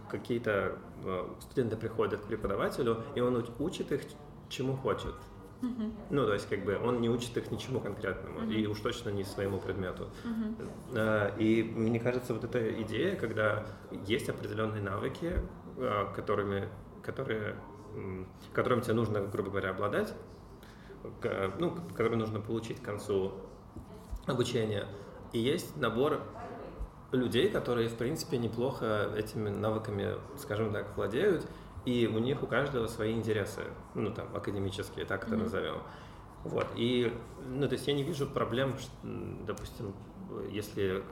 какие-то 0.09 0.77
а, 1.05 1.35
студенты 1.39 1.77
приходят 1.77 2.19
к 2.21 2.23
преподавателю, 2.25 3.03
и 3.15 3.21
он 3.21 3.37
уч- 3.37 3.51
учит 3.59 3.91
их 3.91 4.01
чему 4.49 4.75
хочет. 4.75 5.13
Мгм. 5.61 5.93
Ну, 6.09 6.25
то 6.25 6.33
есть, 6.33 6.47
как 6.49 6.63
бы, 6.63 6.77
он 6.77 7.01
не 7.01 7.09
учит 7.09 7.35
их 7.37 7.51
ничему 7.51 7.79
конкретному, 7.81 8.39
Мгм. 8.39 8.51
и 8.51 8.65
уж 8.65 8.79
точно 8.79 9.09
не 9.09 9.23
своему 9.23 9.59
предмету. 9.59 10.07
А, 10.95 11.35
И 11.37 11.63
мне 11.63 11.99
кажется, 11.99 12.33
вот 12.33 12.43
эта 12.43 12.81
идея, 12.83 13.15
когда 13.15 13.65
есть 14.05 14.29
определенные 14.29 14.81
навыки, 14.81 15.33
которыми, 16.15 16.67
которые, 17.03 17.55
которым 18.53 18.81
тебе 18.81 18.93
нужно, 18.93 19.21
грубо 19.21 19.49
говоря, 19.49 19.69
обладать, 19.71 20.13
ну, 21.59 21.71
которые 21.95 22.17
нужно 22.17 22.39
получить 22.41 22.81
к 22.81 22.85
концу 22.85 23.31
обучения, 24.25 24.85
и 25.31 25.39
есть 25.39 25.77
набор 25.77 26.21
людей, 27.11 27.49
которые, 27.49 27.89
в 27.89 27.95
принципе, 27.97 28.37
неплохо 28.37 29.09
этими 29.15 29.49
навыками, 29.49 30.15
скажем 30.37 30.71
так, 30.73 30.95
владеют, 30.95 31.47
и 31.85 32.07
у 32.07 32.19
них 32.19 32.43
у 32.43 32.47
каждого 32.47 32.87
свои 32.87 33.13
интересы, 33.13 33.61
ну, 33.95 34.11
там, 34.11 34.35
академические, 34.35 35.05
так 35.05 35.23
это 35.23 35.33
Мгм. 35.35 35.43
назовем. 35.43 35.77
Вот, 36.43 36.67
и, 36.75 37.11
ну, 37.47 37.67
то 37.67 37.73
есть 37.73 37.87
я 37.87 37.93
не 37.93 38.03
вижу 38.03 38.25
проблем, 38.27 38.75
допустим, 39.45 39.93
если 40.51 41.03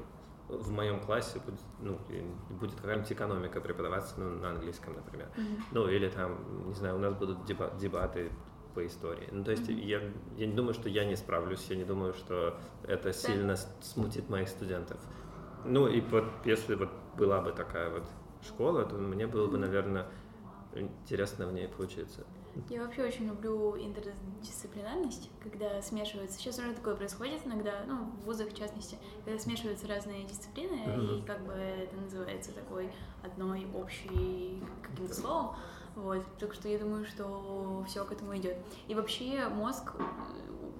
в 0.47 0.71
моем 0.71 1.01
классе 1.01 1.41
будет, 1.45 1.59
ну, 1.81 1.97
будет 2.49 2.75
какая-нибудь 2.75 3.11
экономика 3.11 3.59
преподаваться 3.59 4.13
ну, 4.17 4.29
на 4.39 4.51
английском, 4.51 4.93
например. 4.93 5.27
Мгм. 5.35 5.63
Ну, 5.71 5.87
или 5.89 6.07
там, 6.07 6.67
не 6.67 6.73
знаю, 6.73 6.95
у 6.95 6.99
нас 6.99 7.13
будут 7.15 7.43
деба- 7.45 7.73
дебаты 7.77 8.31
по 8.73 8.85
истории. 8.85 9.27
Ну, 9.31 9.43
то 9.43 9.51
есть 9.51 9.67
Мгм. 9.67 9.79
я, 9.79 9.99
я 10.37 10.47
не 10.47 10.53
думаю, 10.53 10.73
что 10.73 10.87
я 10.87 11.03
не 11.03 11.15
справлюсь, 11.17 11.65
я 11.69 11.75
не 11.75 11.83
думаю, 11.83 12.13
что 12.13 12.57
это 12.83 13.11
сильно 13.11 13.55
с- 13.57 13.67
смутит 13.81 14.29
моих 14.29 14.47
студентов. 14.47 14.99
Ну, 15.65 15.87
и 15.87 16.01
вот 16.01 16.25
если 16.45 16.75
вот 16.75 16.89
была 17.17 17.41
бы 17.41 17.51
такая 17.51 17.89
вот 17.89 18.03
школа, 18.41 18.85
то 18.85 18.95
мне 18.95 19.27
было 19.27 19.47
бы, 19.47 19.57
наверное, 19.57 20.05
интересно 20.73 21.47
в 21.47 21.53
ней 21.53 21.67
поучиться. 21.67 22.23
Я 22.69 22.81
вообще 22.81 23.03
очень 23.03 23.27
люблю 23.27 23.77
интердисциплинарность, 23.77 25.29
когда 25.43 25.79
смешиваются. 25.81 26.39
Сейчас 26.39 26.57
уже 26.57 26.73
такое 26.73 26.95
происходит 26.95 27.45
иногда, 27.45 27.83
ну, 27.85 28.05
в 28.05 28.25
вузах 28.25 28.49
в 28.49 28.55
частности, 28.57 28.97
когда 29.25 29.39
смешиваются 29.39 29.87
разные 29.87 30.23
дисциплины, 30.25 30.75
Мгм. 30.87 30.99
и 31.17 31.21
как 31.21 31.45
бы 31.45 31.53
это 31.53 31.95
называется 31.97 32.51
такой 32.53 32.91
одной 33.23 33.67
общей 33.75 34.63
каким-то 34.81 35.13
словом. 35.13 35.55
Вот, 35.95 36.23
так 36.39 36.53
что 36.53 36.67
я 36.67 36.77
думаю, 36.79 37.05
что 37.05 37.83
все 37.87 38.03
к 38.05 38.11
этому 38.11 38.35
идет. 38.37 38.57
И 38.87 38.95
вообще 38.95 39.47
мозг, 39.49 39.93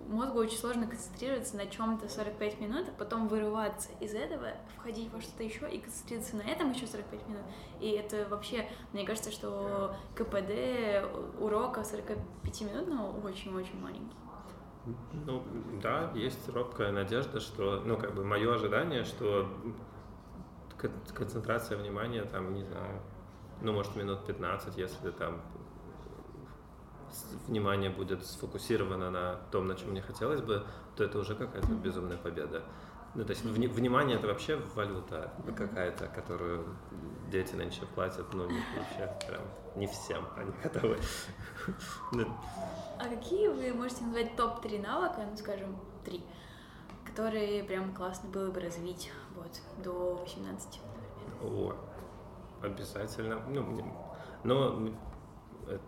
мозгу 0.08 0.40
очень 0.40 0.58
сложно 0.58 0.88
концентрироваться 0.88 1.58
на 1.58 1.68
чем-то 1.68 2.08
45 2.10 2.60
минут, 2.60 2.88
а 2.90 2.92
потом 2.98 3.28
вырываться 3.28 3.90
из 4.00 4.14
этого, 4.14 4.54
входить 4.78 5.12
во 5.12 5.22
что-то 5.22 5.44
еще 5.44 5.70
и 5.70 5.80
концентрироваться 5.80 6.36
на 6.38 6.42
этом 6.42 6.72
еще 6.72 6.88
45 6.88 7.28
минут. 7.28 7.44
И 7.80 7.90
это 7.90 8.28
вообще, 8.30 8.68
мне 8.94 9.06
кажется, 9.06 9.32
что 9.32 9.96
КПД 10.16 11.06
урока 11.40 11.82
45-минутного 11.82 13.26
очень-очень 13.26 13.80
маленький. 13.82 14.16
Ну, 15.26 15.44
да, 15.82 16.12
есть 16.16 16.48
робкая 16.50 16.92
надежда, 16.92 17.40
что, 17.42 17.82
ну, 17.86 17.98
как 17.98 18.16
бы 18.16 18.24
мое 18.24 18.54
ожидание, 18.54 19.04
что 19.04 19.50
кон- 20.80 20.92
концентрация 21.14 21.78
внимания 21.78 22.24
там, 22.24 22.54
не 22.54 22.64
знаю, 22.64 23.02
ну, 23.62 23.74
может, 23.74 23.96
минут 23.98 24.26
15, 24.26 24.78
если 24.78 25.12
там 25.12 25.42
внимание 27.48 27.90
будет 27.90 28.26
сфокусировано 28.26 29.12
на 29.12 29.36
том, 29.52 29.68
на 29.68 29.76
чем 29.76 29.92
мне 29.92 30.02
хотелось 30.02 30.42
бы, 30.42 30.66
то 30.96 31.04
это 31.04 31.20
уже 31.20 31.36
какая-то 31.36 31.68
безумная 31.74 32.18
победа. 32.18 32.64
Ну, 33.16 33.24
то 33.24 33.32
есть 33.32 33.44
вни- 33.46 33.68
внимание 33.68 34.18
это 34.18 34.28
вообще 34.28 34.58
валюта 34.76 35.32
какая-то, 35.56 36.08
которую 36.08 36.66
дети 37.32 37.56
нынче 37.56 37.82
платят, 37.96 38.32
ну, 38.34 38.48
не- 38.50 38.62
вообще 38.78 39.28
прям 39.28 39.42
не 39.76 39.88
всем 39.88 40.26
они 40.36 40.52
готовы. 40.64 40.98
Ну, 42.12 42.28
А 43.00 43.08
какие 43.08 43.48
вы 43.48 43.74
можете 43.74 44.04
назвать 44.04 44.36
топ-3 44.36 44.82
навыка, 44.82 45.26
ну, 45.30 45.36
скажем, 45.38 45.78
три, 46.06 46.24
которые 47.06 47.64
прям 47.64 47.94
классно 47.94 48.30
было 48.30 48.52
бы 48.52 48.60
развить 48.60 49.12
вот, 49.36 49.62
до 49.84 50.16
18, 50.18 50.80
например? 51.42 51.42
О, 51.42 51.76
обязательно. 52.62 53.40
Ну, 53.50 53.96
но 54.44 54.80
э, 55.68 55.80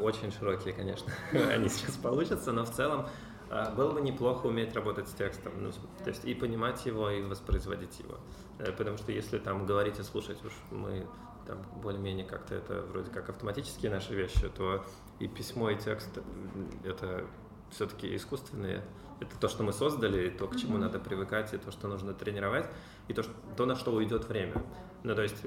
очень 0.00 0.32
широкие, 0.32 0.74
конечно, 0.74 1.12
они 1.32 1.68
сейчас 1.68 1.96
получатся, 1.96 2.52
но 2.52 2.64
в 2.64 2.70
целом 2.70 3.06
А, 3.50 3.70
было 3.70 3.92
бы 3.92 4.00
неплохо 4.00 4.46
уметь 4.46 4.74
работать 4.74 5.08
с 5.08 5.12
текстом, 5.12 5.52
ну, 5.62 5.70
то 6.04 6.10
есть 6.10 6.24
и 6.24 6.34
понимать 6.34 6.84
его, 6.84 7.08
и 7.08 7.22
воспроизводить 7.22 7.98
его. 8.00 8.18
Э, 8.58 8.72
потому 8.72 8.98
что 8.98 9.10
если 9.10 9.38
там 9.38 9.64
говорить 9.64 9.98
и 9.98 10.02
слушать 10.02 10.38
уж 10.44 10.52
мы 10.70 11.06
там 11.46 11.62
более-менее 11.82 12.26
как-то 12.26 12.54
это 12.54 12.82
вроде 12.82 13.10
как 13.10 13.30
автоматические 13.30 13.90
наши 13.90 14.14
вещи, 14.14 14.48
то 14.50 14.84
и 15.18 15.28
письмо, 15.28 15.70
и 15.70 15.76
текст— 15.76 16.18
это 16.84 17.24
все-таки 17.70 18.14
искусственные. 18.14 18.84
Это 19.20 19.36
то, 19.38 19.48
что 19.48 19.62
мы 19.62 19.72
создали, 19.72 20.28
и 20.28 20.30
то, 20.30 20.46
к 20.46 20.56
чему 20.56 20.76
mm-hmm. 20.76 20.80
надо 20.80 20.98
привыкать, 21.00 21.52
и 21.54 21.56
то, 21.56 21.72
что 21.72 21.88
нужно 21.88 22.12
тренировать, 22.12 22.66
и 23.08 23.14
то, 23.14 23.22
что, 23.22 23.32
то, 23.56 23.66
на 23.66 23.74
что 23.74 23.92
уйдет 23.92 24.28
время. 24.28 24.62
Ну, 25.02 25.14
то 25.14 25.22
есть 25.22 25.42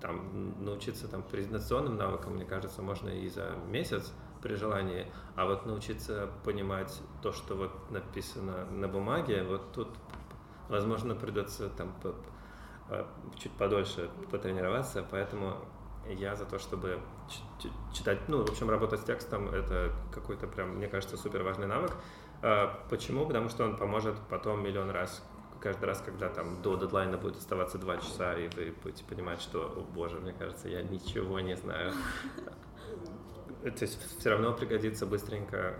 там 0.00 0.64
научиться 0.64 1.08
там 1.08 1.22
презентационным 1.22 1.96
навыкам, 1.96 2.34
мне 2.34 2.44
кажется, 2.44 2.82
можно 2.82 3.08
и 3.08 3.28
за 3.28 3.56
месяц 3.68 4.12
при 4.42 4.54
желании, 4.54 5.06
а 5.34 5.46
вот 5.46 5.66
научиться 5.66 6.28
понимать 6.44 7.00
то, 7.22 7.32
что 7.32 7.54
вот 7.54 7.90
написано 7.90 8.66
на 8.66 8.88
бумаге, 8.88 9.42
вот 9.42 9.72
тут, 9.72 9.88
возможно, 10.68 11.14
придется 11.14 11.70
там 11.70 11.94
а, 12.88 13.06
чуть 13.38 13.52
подольше 13.52 14.10
потренироваться, 14.30 15.04
поэтому 15.10 15.56
я 16.08 16.36
за 16.36 16.44
то, 16.44 16.58
чтобы 16.58 17.00
читать, 17.92 18.28
ну, 18.28 18.44
в 18.44 18.50
общем, 18.50 18.70
работать 18.70 19.00
с 19.00 19.04
текстом, 19.04 19.48
это 19.48 19.92
какой-то 20.12 20.46
прям, 20.46 20.76
мне 20.76 20.88
кажется, 20.88 21.16
супер 21.16 21.42
важный 21.42 21.66
навык. 21.66 21.92
А, 22.42 22.78
почему? 22.88 23.26
Потому 23.26 23.48
что 23.48 23.64
он 23.64 23.76
поможет 23.76 24.16
потом 24.28 24.62
миллион 24.62 24.90
раз 24.90 25.24
каждый 25.66 25.86
раз, 25.86 26.00
когда 26.00 26.28
там 26.28 26.62
до 26.62 26.76
дедлайна 26.76 27.18
будет 27.18 27.38
оставаться 27.38 27.76
два 27.76 27.96
часа, 27.96 28.34
и 28.34 28.48
вы 28.54 28.72
будете 28.84 29.04
понимать, 29.04 29.40
что, 29.40 29.62
о 29.62 29.80
боже, 29.80 30.20
мне 30.20 30.32
кажется, 30.32 30.68
я 30.68 30.80
ничего 30.82 31.40
не 31.40 31.56
знаю. 31.56 31.92
То 33.62 33.82
есть 33.82 33.98
все 34.20 34.30
равно 34.30 34.52
пригодится 34.52 35.06
быстренько 35.06 35.74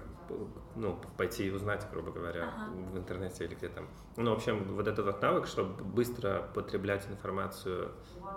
ну, 0.74 0.98
пойти 1.16 1.46
и 1.46 1.50
узнать, 1.50 1.86
грубо 1.92 2.10
говоря, 2.10 2.48
ага. 2.48 2.72
в 2.92 2.98
интернете 2.98 3.44
или 3.44 3.54
где 3.54 3.68
там. 3.68 3.86
Ну, 4.16 4.32
в 4.32 4.34
общем, 4.34 4.74
вот 4.74 4.88
этот 4.88 5.06
вот 5.06 5.22
навык, 5.22 5.46
чтобы 5.46 5.84
быстро 5.84 6.50
потреблять 6.52 7.06
информацию, 7.08 7.92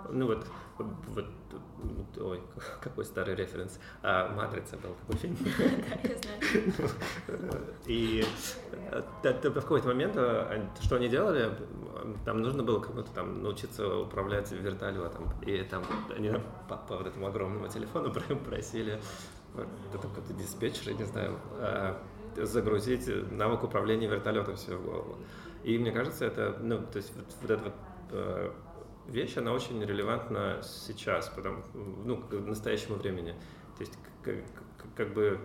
ну 0.08 0.26
вот, 0.26 0.46
вот 0.78 1.26
ой, 2.18 2.40
какой 2.80 3.04
старый 3.04 3.34
референс, 3.34 3.78
а, 4.02 4.32
«Матрица» 4.34 4.76
был 4.76 4.94
такой 4.94 5.16
фильм. 5.16 5.36
И 7.86 8.24
в 9.22 9.52
какой-то 9.52 9.88
момент, 9.88 10.14
а, 10.16 10.68
что 10.80 10.96
они 10.96 11.08
делали, 11.08 11.50
там 12.24 12.42
нужно 12.42 12.62
было 12.62 12.80
кому-то 12.80 13.10
там 13.12 13.42
научиться 13.42 13.98
управлять 13.98 14.50
вертолетом, 14.52 15.28
и 15.42 15.62
там 15.62 15.84
они 16.16 16.32
по, 16.68 16.76
вот 16.88 17.06
этому 17.06 17.26
огромному 17.26 17.68
телефону 17.68 18.12
просили 18.44 19.00
это 19.56 19.98
какой-то 19.98 20.32
диспетчер, 20.34 20.90
я 20.90 20.94
не 20.94 21.04
знаю, 21.04 21.38
а, 21.58 22.00
загрузить 22.36 23.08
навык 23.32 23.64
управления 23.64 24.06
вертолетом 24.06 24.56
себе 24.56 24.76
в 24.76 24.84
голову. 24.84 25.16
И 25.64 25.78
мне 25.78 25.92
кажется, 25.92 26.24
это, 26.24 26.56
ну, 26.60 26.78
то 26.78 26.96
есть 26.96 27.12
вот, 27.14 27.26
вот 27.42 27.50
эта 27.50 27.64
вот 27.64 27.74
э, 28.12 28.50
вещь, 29.06 29.36
она 29.36 29.52
очень 29.52 29.82
релевантна 29.82 30.60
сейчас, 30.62 31.28
потому, 31.28 31.62
ну, 31.74 32.16
к 32.18 32.32
настоящему 32.32 32.96
времени. 32.96 33.32
То 33.76 33.80
есть 33.80 33.98
как, 34.22 34.36
как 34.94 35.14
бы 35.14 35.40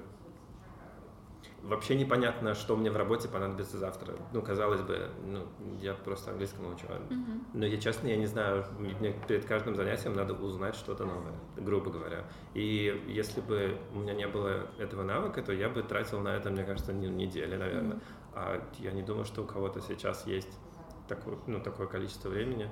вообще 1.66 1.95
непонятно, 1.95 2.53
что 2.53 2.76
мне 2.76 2.91
в 2.91 2.97
работе 2.97 3.28
понадобится 3.28 3.78
завтра. 3.78 4.16
Ну, 4.34 4.41
казалось 4.41 4.82
бы, 4.82 5.10
ну, 5.26 5.45
я 5.82 5.93
просто 5.93 6.32
английскому 6.32 6.70
учу. 6.70 6.86
Mm-hmm. 6.86 7.41
Но 7.53 7.66
я 7.66 7.78
честно, 7.78 8.08
я 8.08 8.18
не 8.18 8.26
знаю, 8.26 8.66
мне 8.80 9.14
перед 9.28 9.45
каждым 9.45 9.76
занятием 9.76 10.14
надо 10.14 10.34
узнать 10.34 10.76
что-то 10.76 11.06
новое, 11.06 11.34
грубо 11.58 11.91
говоря. 11.91 12.26
И 12.53 13.03
если 13.08 13.41
бы 13.41 13.78
у 13.93 13.99
меня 13.99 14.14
не 14.14 14.28
было 14.28 14.68
этого 14.78 15.03
навыка, 15.03 15.41
то 15.41 15.53
я 15.53 15.70
бы 15.70 15.82
тратил 15.82 16.20
на 16.20 16.36
это, 16.36 16.49
мне 16.49 16.64
кажется, 16.64 16.93
недели, 16.93 17.56
наверное. 17.56 17.97
Mm-hmm. 17.97 18.01
А 18.36 18.62
я 18.80 18.91
не 18.91 19.01
думаю, 19.01 19.26
что 19.26 19.43
у 19.43 19.45
кого-то 19.45 19.82
сейчас 19.82 20.28
есть 20.28 20.60
такое, 21.08 21.38
ну, 21.47 21.60
такое 21.60 21.88
количество 21.88 22.30
времени. 22.30 22.70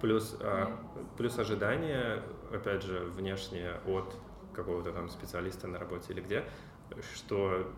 Плюс, 0.00 0.36
а, 0.40 0.78
плюс 1.16 1.38
ожидания, 1.38 2.22
опять 2.52 2.82
же, 2.82 3.00
внешние 3.00 3.80
от 3.86 4.16
какого-то 4.54 4.92
там 4.92 5.08
специалиста 5.08 5.68
на 5.68 5.78
работе 5.78 6.12
или 6.12 6.20
где, 6.20 6.44
что 7.14 7.70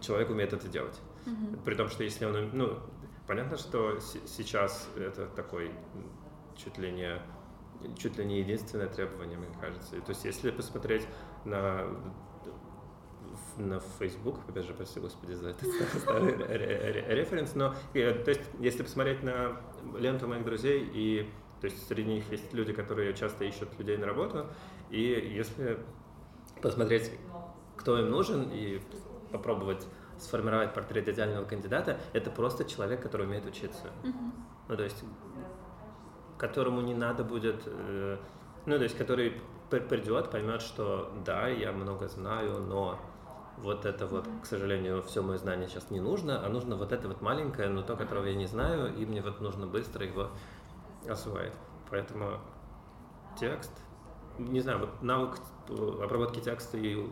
человек 0.00 0.30
умеет 0.30 0.52
это 0.52 0.68
делать. 0.68 0.98
Mm-hmm. 1.26 1.64
При 1.64 1.74
том, 1.74 1.88
что 1.88 2.04
если 2.04 2.24
он, 2.24 2.50
ну, 2.52 2.78
понятно, 3.26 3.56
что 3.56 3.98
сейчас 4.00 4.88
это 4.96 5.26
такой 5.26 5.70
чуть 6.56 6.78
ли 6.78 6.90
не 6.90 7.20
чуть 7.98 8.18
ли 8.18 8.24
не 8.24 8.40
единственное 8.40 8.88
требование, 8.88 9.38
мне 9.38 9.48
кажется. 9.60 10.00
То 10.00 10.10
есть, 10.10 10.24
если 10.24 10.50
посмотреть 10.50 11.06
на 11.44 11.86
на 13.56 13.80
Facebook, 13.98 14.38
опять 14.48 14.66
же, 14.66 14.74
прости 14.74 15.00
господи 15.00 15.32
за 15.32 15.50
этот 15.50 15.68
старый 16.00 16.36
референс, 16.36 17.54
но 17.54 17.74
э, 17.94 18.12
то 18.12 18.30
есть, 18.30 18.42
если 18.58 18.82
посмотреть 18.82 19.22
на 19.22 19.60
ленту 19.98 20.26
моих 20.26 20.44
друзей, 20.44 20.88
и 20.92 21.30
то 21.60 21.66
есть 21.66 21.86
среди 21.86 22.14
них 22.14 22.30
есть 22.30 22.52
люди, 22.52 22.72
которые 22.72 23.14
часто 23.14 23.44
ищут 23.44 23.78
людей 23.78 23.96
на 23.96 24.06
работу, 24.06 24.46
и 24.90 25.02
если 25.36 25.78
посмотреть, 26.62 27.10
кто 27.76 27.98
им 27.98 28.10
нужен, 28.10 28.50
и 28.52 28.80
попробовать 29.30 29.86
сформировать 30.18 30.74
портрет 30.74 31.08
идеального 31.08 31.44
кандидата, 31.44 31.98
это 32.12 32.30
просто 32.30 32.64
человек, 32.64 33.02
который 33.02 33.26
умеет 33.26 33.46
учиться. 33.46 33.86
Mm-hmm. 34.02 34.32
Ну, 34.68 34.76
то 34.76 34.82
есть, 34.82 35.02
которому 36.38 36.80
не 36.80 36.94
надо 36.94 37.24
будет, 37.24 37.62
э, 37.66 38.18
ну, 38.66 38.76
то 38.76 38.82
есть, 38.82 38.96
который 38.96 39.40
придет, 39.70 40.30
поймет, 40.30 40.62
что 40.62 41.12
да, 41.24 41.48
я 41.48 41.72
много 41.72 42.08
знаю, 42.08 42.60
но 42.60 42.98
вот 43.62 43.84
это 43.84 44.06
вот, 44.06 44.26
к 44.42 44.46
сожалению, 44.46 45.02
все 45.02 45.22
мое 45.22 45.38
знание 45.38 45.68
сейчас 45.68 45.90
не 45.90 46.00
нужно, 46.00 46.44
а 46.44 46.48
нужно 46.48 46.76
вот 46.76 46.92
это 46.92 47.08
вот 47.08 47.20
маленькое, 47.20 47.68
но 47.68 47.82
то, 47.82 47.96
которого 47.96 48.26
я 48.26 48.34
не 48.34 48.46
знаю, 48.46 48.94
и 48.96 49.04
мне 49.06 49.22
вот 49.22 49.40
нужно 49.40 49.66
быстро 49.66 50.04
его 50.04 50.28
освоить. 51.08 51.52
Поэтому 51.90 52.38
текст, 53.38 53.72
не 54.38 54.60
знаю, 54.60 54.80
вот 54.80 55.02
навык 55.02 55.38
э, 55.68 56.02
обработки 56.02 56.40
текста 56.40 56.78
и 56.78 57.06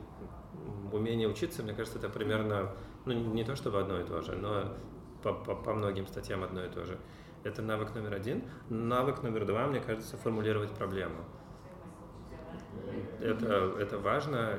умение 0.92 1.28
учиться, 1.28 1.62
мне 1.62 1.74
кажется, 1.74 1.98
это 1.98 2.08
примерно, 2.08 2.72
ну 3.04 3.12
не 3.12 3.44
то 3.44 3.54
чтобы 3.56 3.80
одно 3.80 4.00
и 4.00 4.04
то 4.04 4.22
же, 4.22 4.36
но 4.36 4.74
по, 5.22 5.32
по, 5.32 5.54
по 5.54 5.74
многим 5.74 6.06
статьям 6.06 6.44
одно 6.44 6.64
и 6.64 6.68
то 6.68 6.84
же. 6.84 6.98
Это 7.44 7.62
навык 7.62 7.94
номер 7.94 8.14
один. 8.14 8.42
Навык 8.68 9.22
номер 9.22 9.46
два, 9.46 9.66
мне 9.66 9.80
кажется, 9.80 10.16
формулировать 10.16 10.70
проблему. 10.70 11.24
Это, 13.20 13.74
это 13.78 13.98
важно, 13.98 14.58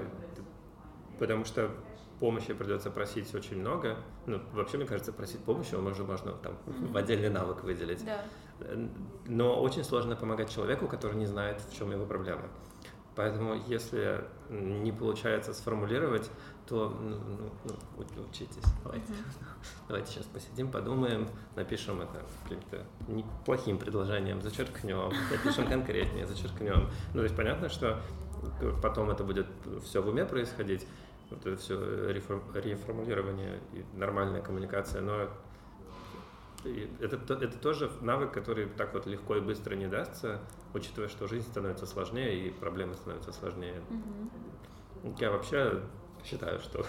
потому 1.20 1.45
что 1.45 1.70
помощи 2.20 2.53
придется 2.53 2.91
просить 2.91 3.34
очень 3.34 3.59
много. 3.59 3.97
Ну, 4.26 4.41
вообще, 4.53 4.78
мне 4.78 4.86
кажется, 4.86 5.13
просить 5.13 5.43
помощи 5.43 5.76
можно, 5.76 6.03
можно 6.03 6.32
там 6.34 6.57
в 6.65 6.97
отдельный 6.97 7.30
навык 7.30 7.63
выделить. 7.63 8.03
Да. 8.05 8.24
Но 9.26 9.61
очень 9.61 9.84
сложно 9.84 10.15
помогать 10.15 10.53
человеку, 10.53 10.88
который 10.88 11.15
не 11.15 11.26
знает, 11.26 11.61
в 11.61 11.78
чем 11.78 11.91
его 11.91 12.05
проблема. 12.05 12.43
Поэтому, 13.15 13.55
если 13.67 14.24
не 14.49 14.91
получается 14.91 15.53
сформулировать, 15.53 16.30
то 16.67 16.89
ну, 16.89 17.17
ну, 17.65 17.76
ну 18.15 18.24
учитесь. 18.30 18.63
Давайте. 18.84 19.11
Mm-hmm. 19.11 19.45
Давайте 19.88 20.11
сейчас 20.11 20.26
посидим, 20.26 20.72
подумаем, 20.72 21.28
напишем 21.55 21.99
это 22.01 22.22
каким-то 22.43 22.86
неплохим 23.07 23.78
предложением, 23.78 24.41
зачеркнем, 24.41 25.11
напишем 25.32 25.67
конкретнее, 25.67 26.28
зачеркнем. 26.28 26.89
Ну, 27.13 27.20
то 27.20 27.24
есть 27.24 27.36
понятно, 27.36 27.67
что 27.67 27.99
потом 28.82 29.09
это 29.09 29.24
будет 29.24 29.47
все 29.84 30.01
в 30.01 30.07
уме 30.07 30.26
происходить, 30.26 30.88
вот 31.30 31.45
это 31.45 31.55
все 31.57 32.11
реформулирование 32.11 33.59
и 33.73 33.86
нормальная 33.97 34.41
коммуникация, 34.41 35.01
но 35.01 35.30
это, 36.99 37.34
это 37.34 37.57
тоже 37.59 37.91
навык, 38.01 38.34
который 38.34 38.67
так 38.67 38.93
вот 38.93 39.05
легко 39.05 39.38
и 39.38 39.41
быстро 39.41 39.75
не 39.75 39.88
дастся, 39.88 40.41
учитывая, 40.73 41.07
что 41.07 41.27
жизнь 41.27 41.47
становится 41.47 41.86
сложнее 41.86 42.47
и 42.47 42.51
проблемы 42.51 42.95
становятся 42.95 43.32
сложнее. 43.32 43.82
Mm-hmm. 43.89 45.15
Я 45.19 45.32
вообще 45.32 45.82
считаю, 46.25 46.59
что 46.59 46.86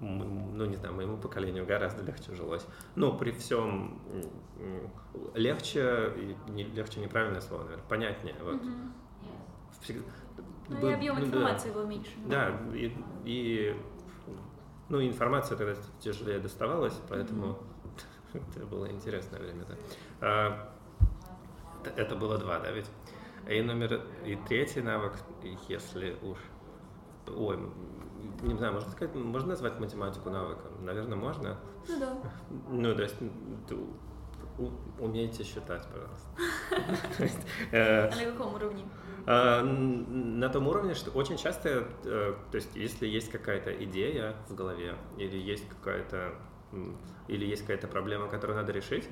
ну, 0.00 0.64
не 0.64 0.76
знаю, 0.76 0.94
моему 0.94 1.18
поколению 1.18 1.66
гораздо 1.66 2.02
легче 2.02 2.34
жилось. 2.34 2.66
Ну, 2.96 3.16
при 3.16 3.30
всем 3.32 4.00
легче, 5.34 6.12
не, 6.48 6.64
легче 6.64 7.00
неправильное 7.00 7.42
слово, 7.42 7.64
наверное, 7.64 7.86
понятнее. 7.86 8.36
Вот. 8.42 8.62
Mm-hmm. 8.62 10.02
Ну, 10.68 10.88
и 10.88 10.92
объем 10.92 11.18
ну, 11.18 11.24
информации 11.26 11.68
да. 11.68 11.74
был 11.74 11.86
меньше. 11.86 12.10
Да, 12.26 12.60
и, 12.74 12.94
и 13.24 13.76
ну, 14.88 15.02
информация 15.02 15.56
тогда 15.56 15.74
тяжелее 16.00 16.38
доставалась, 16.38 16.98
поэтому 17.08 17.46
mm-hmm 17.46 17.78
это 18.56 18.66
было 18.66 18.90
интересное 18.90 19.40
время, 19.40 19.64
да. 19.64 19.74
А, 20.20 20.72
это 21.96 22.16
было 22.16 22.38
два, 22.38 22.58
да, 22.58 22.70
ведь? 22.70 22.90
И 23.48 23.62
номер, 23.62 24.02
и 24.24 24.36
третий 24.48 24.82
навык, 24.82 25.14
если 25.68 26.16
уж, 26.22 26.38
ой, 27.26 27.58
не 28.42 28.54
знаю, 28.54 28.74
можно 28.74 28.90
сказать, 28.90 29.14
можно 29.14 29.50
назвать 29.50 29.80
математику 29.80 30.28
навыком? 30.30 30.84
Наверное, 30.84 31.16
можно. 31.16 31.56
Ну 31.88 31.98
да. 31.98 32.18
Ну, 32.70 32.94
то 32.94 33.02
есть, 33.02 33.16
умейте 34.98 35.44
считать, 35.44 35.86
пожалуйста. 35.86 36.28
Э, 37.72 38.08
а 38.08 38.16
на 38.16 38.32
каком 38.32 38.54
уровне? 38.54 38.84
А, 39.30 39.62
на 39.62 40.48
том 40.48 40.68
уровне, 40.68 40.94
что 40.94 41.10
очень 41.10 41.36
часто, 41.36 41.86
э, 42.02 42.34
то 42.50 42.54
есть 42.54 42.74
если 42.74 43.06
есть 43.06 43.30
какая-то 43.30 43.70
идея 43.84 44.34
в 44.48 44.54
голове 44.54 44.94
или 45.18 45.36
есть 45.36 45.68
какая-то 45.68 46.32
или 47.28 47.44
есть 47.44 47.60
какая-то 47.60 47.88
проблема, 47.88 48.28
которую 48.28 48.56
надо 48.56 48.72
решить, 48.72 49.06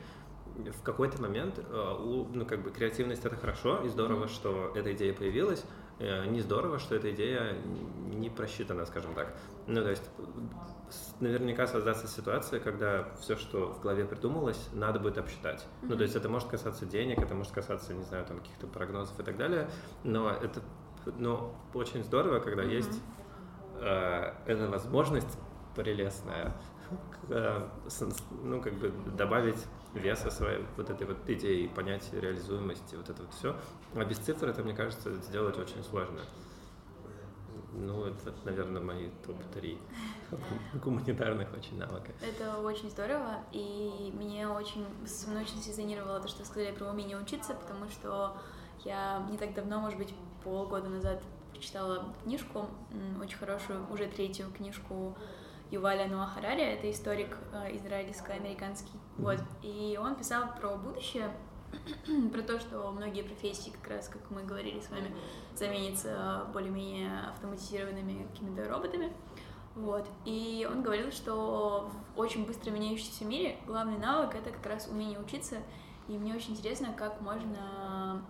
в 0.56 0.82
какой-то 0.82 1.20
момент 1.20 1.58
э, 1.58 1.96
ну, 2.32 2.46
как 2.46 2.62
бы 2.62 2.70
креативность 2.70 3.26
это 3.26 3.36
хорошо, 3.36 3.82
и 3.82 3.88
здорово, 3.90 4.26
что 4.28 4.72
эта 4.74 4.94
идея 4.94 5.12
появилась, 5.12 5.66
э, 5.98 6.24
не 6.24 6.40
здорово, 6.40 6.78
что 6.78 6.94
эта 6.94 7.10
идея 7.10 7.54
не 8.14 8.30
просчитана, 8.30 8.86
скажем 8.86 9.12
так. 9.12 9.36
Ну, 9.66 9.82
то 9.82 9.90
есть 9.90 10.10
наверняка 11.20 11.66
создаться 11.66 12.06
ситуация, 12.06 12.60
когда 12.60 13.08
все, 13.20 13.36
что 13.36 13.72
в 13.72 13.80
голове 13.80 14.04
придумалось, 14.04 14.68
надо 14.72 15.00
будет 15.00 15.18
обсчитать. 15.18 15.60
Mm-hmm. 15.60 15.86
Ну, 15.88 15.96
то 15.96 16.02
есть 16.02 16.16
это 16.16 16.28
может 16.28 16.48
касаться 16.48 16.86
денег, 16.86 17.18
это 17.18 17.34
может 17.34 17.52
касаться, 17.52 17.94
не 17.94 18.04
знаю, 18.04 18.24
там 18.26 18.38
каких-то 18.38 18.66
прогнозов 18.66 19.18
и 19.18 19.22
так 19.22 19.36
далее, 19.36 19.68
но 20.04 20.30
это 20.30 20.62
ну, 21.18 21.52
очень 21.74 22.04
здорово, 22.04 22.40
когда 22.40 22.64
mm-hmm. 22.64 22.74
есть 22.74 23.02
э, 23.80 24.32
эта 24.46 24.68
возможность 24.68 25.38
прелестная, 25.74 26.54
э, 27.28 27.68
ну, 28.42 28.60
как 28.60 28.74
бы 28.74 28.92
добавить 29.16 29.64
веса 29.94 30.30
своей 30.30 30.64
вот 30.76 30.90
этой 30.90 31.06
вот 31.06 31.18
идеи, 31.28 31.66
понять 31.66 32.12
реализуемости, 32.12 32.96
вот 32.96 33.08
это 33.08 33.22
вот 33.22 33.32
все. 33.34 33.56
А 33.94 34.04
без 34.04 34.18
цифр 34.18 34.48
это, 34.48 34.62
мне 34.62 34.74
кажется, 34.74 35.12
сделать 35.14 35.58
очень 35.58 35.82
сложно. 35.82 36.20
Ну, 37.78 38.04
это, 38.04 38.32
наверное, 38.44 38.80
мои 38.80 39.10
топ-3 39.26 39.78
гуманитарных 40.82 41.52
очень 41.52 41.78
навыка. 41.78 42.12
Это 42.22 42.58
очень 42.60 42.90
здорово, 42.90 43.44
и 43.52 44.10
мне 44.14 44.48
очень, 44.48 44.86
со 45.06 45.28
мной 45.28 45.42
очень 45.42 45.62
срезонировало 45.62 46.20
то, 46.20 46.28
что 46.28 46.40
вы 46.40 46.46
сказали 46.46 46.72
про 46.72 46.86
умение 46.86 47.18
учиться, 47.18 47.54
потому 47.54 47.88
что 47.90 48.36
я 48.84 49.26
не 49.30 49.36
так 49.36 49.52
давно, 49.54 49.80
может 49.80 49.98
быть, 49.98 50.14
полгода 50.42 50.88
назад 50.88 51.22
прочитала 51.52 52.14
книжку, 52.22 52.66
очень 53.20 53.36
хорошую, 53.36 53.86
уже 53.90 54.06
третью 54.06 54.50
книжку 54.52 55.16
Юваля 55.70 56.06
Нуа 56.06 56.26
Харари, 56.26 56.62
это 56.62 56.90
историк 56.90 57.36
э, 57.52 57.76
израильско-американский, 57.76 58.92
mm-hmm. 58.92 59.22
вот, 59.22 59.40
и 59.62 59.98
он 60.00 60.14
писал 60.14 60.54
про 60.54 60.76
будущее, 60.76 61.30
про 62.32 62.42
то, 62.42 62.58
что 62.58 62.90
многие 62.90 63.22
профессии, 63.22 63.70
как 63.70 63.90
раз, 63.90 64.08
как 64.08 64.30
мы 64.30 64.42
говорили 64.42 64.80
с 64.80 64.90
вами, 64.90 65.14
заменятся 65.54 66.46
более-менее 66.52 67.28
автоматизированными 67.28 68.26
какими-то 68.32 68.68
роботами, 68.68 69.12
вот. 69.76 70.08
И 70.24 70.66
он 70.70 70.82
говорил, 70.82 71.12
что 71.12 71.90
в 72.14 72.18
очень 72.18 72.46
быстро 72.46 72.70
меняющемся 72.70 73.26
мире 73.26 73.58
главный 73.66 73.98
навык— 73.98 74.34
это 74.36 74.50
как 74.50 74.64
раз 74.66 74.88
умение 74.88 75.20
учиться, 75.20 75.56
и 76.08 76.16
мне 76.16 76.34
очень 76.34 76.52
интересно, 76.52 76.94
как 76.96 77.20
можно 77.20 78.24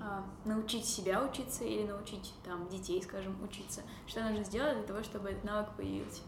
а, 0.00 0.24
научить 0.44 0.84
себя 0.84 1.24
учиться 1.24 1.64
или 1.64 1.86
научить 1.86 2.34
там 2.44 2.68
детей, 2.68 3.02
скажем, 3.02 3.36
учиться. 3.42 3.82
Что 4.06 4.22
нужно 4.22 4.44
сделать 4.44 4.76
для 4.76 4.86
того, 4.86 5.02
чтобы 5.02 5.30
этот 5.30 5.44
навык 5.44 5.70
появился? 5.76 6.22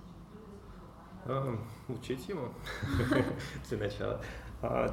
учить 1.88 2.28
ему 2.28 2.50
для 3.68 3.78
начала. 3.78 4.20
А, 4.66 4.88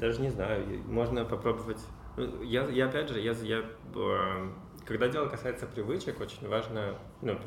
даже 0.00 0.20
не 0.20 0.30
знаю, 0.30 0.82
можно 0.88 1.24
попробовать. 1.24 1.80
Ну, 2.16 2.42
я, 2.42 2.64
я 2.64 2.86
опять 2.86 3.08
же, 3.08 3.20
я, 3.20 3.30
я, 3.32 3.62
а, 3.94 4.52
когда 4.84 5.06
дело 5.08 5.28
касается 5.28 5.66
привычек, 5.66 6.20
очень 6.20 6.48
важно, 6.48 6.96
ну, 7.22 7.38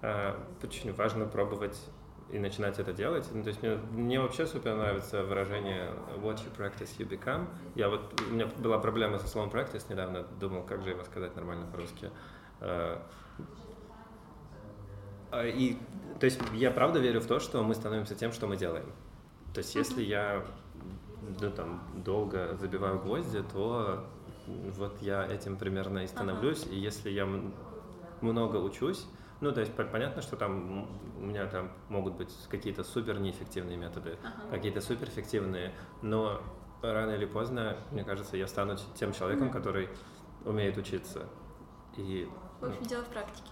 а, 0.00 0.42
очень 0.62 0.94
важно 0.94 1.26
пробовать 1.26 1.78
и 2.30 2.38
начинать 2.38 2.78
это 2.78 2.94
делать. 2.94 3.28
Ну, 3.34 3.42
то 3.42 3.48
есть 3.48 3.62
мне, 3.62 3.76
мне 3.92 4.18
вообще 4.18 4.46
супер 4.46 4.76
нравится 4.76 5.24
выражение 5.24 5.90
what 6.22 6.36
you 6.36 6.56
practice, 6.56 6.96
you 6.96 7.06
become. 7.06 7.46
Я 7.74 7.90
вот, 7.90 8.18
у 8.18 8.32
меня 8.32 8.46
была 8.46 8.78
проблема 8.78 9.18
со 9.18 9.28
словом 9.28 9.50
practice 9.50 9.84
недавно, 9.90 10.22
думал, 10.22 10.62
как 10.62 10.82
же 10.82 10.90
его 10.90 11.04
сказать 11.04 11.36
нормально 11.36 11.66
по-русски. 11.66 12.10
И, 15.44 15.78
то 16.18 16.24
есть 16.24 16.40
я 16.54 16.70
правда 16.70 16.98
верю 16.98 17.20
в 17.20 17.26
то, 17.26 17.40
что 17.40 17.62
мы 17.62 17.74
становимся 17.74 18.14
тем, 18.14 18.32
что 18.32 18.46
мы 18.46 18.56
делаем. 18.56 18.86
То 19.52 19.58
есть 19.58 19.74
если 19.74 20.02
я 20.02 20.44
ну, 21.40 21.50
там, 21.50 21.82
долго 22.04 22.56
забиваю 22.56 22.98
гвозди, 23.00 23.42
то 23.52 24.06
вот 24.46 25.00
я 25.02 25.26
этим 25.26 25.56
примерно 25.56 26.00
и 26.04 26.06
становлюсь. 26.06 26.64
Ага. 26.64 26.74
И 26.74 26.78
если 26.78 27.10
я 27.10 27.28
много 28.20 28.56
учусь, 28.56 29.06
ну, 29.40 29.52
то 29.52 29.60
есть 29.60 29.72
понятно, 29.74 30.22
что 30.22 30.36
там 30.36 30.88
у 31.18 31.24
меня 31.24 31.46
там 31.46 31.70
могут 31.88 32.14
быть 32.14 32.30
какие-то 32.50 32.84
супер 32.84 33.18
неэффективные 33.18 33.76
методы, 33.76 34.18
ага. 34.22 34.50
какие-то 34.50 34.80
суперэффективные, 34.80 35.72
но 36.02 36.42
рано 36.82 37.12
или 37.12 37.26
поздно, 37.26 37.76
мне 37.90 38.04
кажется, 38.04 38.36
я 38.36 38.46
стану 38.46 38.76
тем 38.94 39.12
человеком, 39.12 39.50
который 39.50 39.88
умеет 40.44 40.76
учиться. 40.76 41.26
И, 41.96 42.28
в 42.60 42.64
общем, 42.66 42.78
ну, 42.82 42.88
дело 42.88 43.04
в 43.04 43.08
практике. 43.08 43.50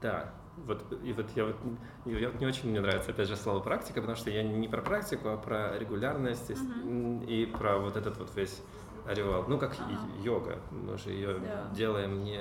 Да, 0.00 0.32
вот, 0.56 0.84
и 1.02 1.12
вот 1.12 1.26
я 1.34 1.46
вот 1.46 1.56
я, 2.04 2.30
не 2.30 2.46
очень 2.46 2.70
мне 2.70 2.80
нравится, 2.80 3.10
опять 3.10 3.28
же, 3.28 3.36
слово 3.36 3.60
практика, 3.60 4.00
потому 4.00 4.16
что 4.16 4.30
я 4.30 4.42
не 4.42 4.68
про 4.68 4.82
практику, 4.82 5.28
а 5.28 5.36
про 5.36 5.76
регулярность 5.78 6.50
uh-huh. 6.50 7.26
и, 7.26 7.46
про 7.46 7.78
вот 7.78 7.96
этот 7.96 8.16
вот 8.18 8.34
весь 8.36 8.62
ореол. 9.06 9.44
Ну, 9.48 9.58
как 9.58 9.74
uh-huh. 9.74 10.22
йога. 10.22 10.58
Мы 10.70 10.96
же 10.96 11.10
ее 11.10 11.30
yeah. 11.30 11.74
делаем 11.74 12.22
не, 12.22 12.40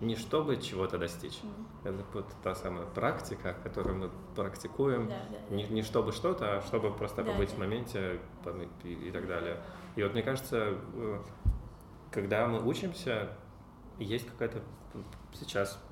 не 0.00 0.16
чтобы 0.16 0.58
чего-то 0.58 0.98
достичь. 0.98 1.40
Uh-huh. 1.42 1.94
Это 1.94 2.04
вот 2.12 2.26
та 2.42 2.54
самая 2.54 2.86
практика, 2.86 3.56
которую 3.62 3.96
мы 3.96 4.10
практикуем. 4.36 5.08
Yeah, 5.08 5.30
yeah, 5.30 5.54
Не, 5.54 5.64
не 5.64 5.82
чтобы 5.82 6.12
что-то, 6.12 6.58
а 6.58 6.62
чтобы 6.62 6.92
просто 6.92 7.24
побыть 7.24 7.50
в 7.50 7.58
моменте 7.58 8.20
и, 8.84 8.92
и 8.92 9.10
так 9.10 9.26
далее. 9.26 9.56
И 9.96 10.02
вот 10.02 10.12
мне 10.12 10.22
кажется, 10.22 10.74
э, 10.94 11.22
когда 12.10 12.46
мы 12.46 12.62
учимся, 12.64 13.30
есть 13.98 14.28
какая-то 14.28 14.62
сейчас 15.32 15.82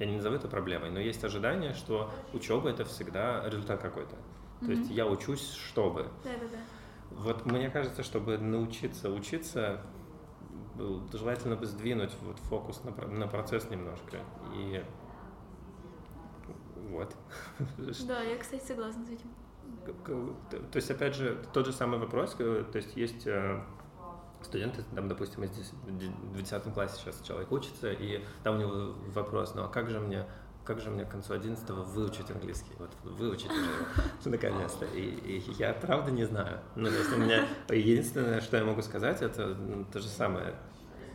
я 0.00 0.06
не 0.06 0.16
назову 0.16 0.34
это 0.34 0.48
проблемой, 0.48 0.90
но 0.90 0.98
есть 0.98 1.22
ожидание, 1.22 1.74
что 1.74 2.10
учеба 2.32 2.70
это 2.70 2.84
всегда 2.84 3.46
результат 3.48 3.80
какой-то. 3.82 4.16
Mm-hmm. 4.16 4.66
То 4.66 4.72
есть 4.72 4.90
я 4.90 5.06
учусь, 5.06 5.52
чтобы. 5.52 6.08
Да-да-да. 6.24 6.58
Вот 7.10 7.44
мне 7.44 7.68
кажется, 7.68 8.02
чтобы 8.02 8.38
научиться 8.38 9.10
учиться, 9.10 9.82
желательно 11.12 11.56
бы 11.56 11.66
сдвинуть 11.66 12.12
вот 12.22 12.38
фокус 12.38 12.82
на, 12.82 12.92
на 13.08 13.28
процесс 13.28 13.68
немножко. 13.68 14.18
И 14.54 14.82
вот. 16.88 17.14
Да, 18.08 18.22
я, 18.22 18.38
кстати, 18.38 18.64
согласна 18.64 19.04
с 19.04 19.10
этим. 19.10 19.30
То 20.48 20.76
есть, 20.76 20.90
опять 20.90 21.14
же, 21.14 21.44
тот 21.52 21.66
же 21.66 21.72
самый 21.72 21.98
вопрос, 21.98 22.34
то 22.34 22.66
есть 22.74 22.96
есть 22.96 23.26
э, 23.26 23.60
студенты, 24.42 24.82
там, 24.94 25.08
допустим, 25.08 25.42
в 25.42 26.42
10 26.42 26.62
классе 26.74 27.00
сейчас 27.00 27.20
человек 27.22 27.50
учится, 27.52 27.92
и 27.92 28.24
там 28.42 28.56
у 28.56 28.58
него 28.58 28.94
вопрос, 29.08 29.54
ну 29.54 29.64
а 29.64 29.68
как 29.68 29.90
же 29.90 30.00
мне 30.00 30.26
как 30.64 30.80
же 30.80 30.90
мне 30.90 31.04
к 31.04 31.10
концу 31.10 31.34
11 31.34 31.68
выучить 31.70 32.30
английский? 32.30 32.72
Вот 32.78 32.90
выучить 33.02 33.50
уже 33.50 34.06
наконец-то. 34.30 34.84
И, 34.84 35.00
и 35.00 35.52
я 35.58 35.72
правда 35.72 36.12
не 36.12 36.24
знаю. 36.24 36.60
Ну, 36.76 36.88
то 36.88 36.96
есть 36.96 37.12
у 37.12 37.16
меня 37.16 37.44
единственное, 37.70 38.40
что 38.40 38.58
я 38.58 38.64
могу 38.64 38.82
сказать, 38.82 39.20
это 39.22 39.56
то 39.92 39.98
же 39.98 40.06
самое. 40.06 40.54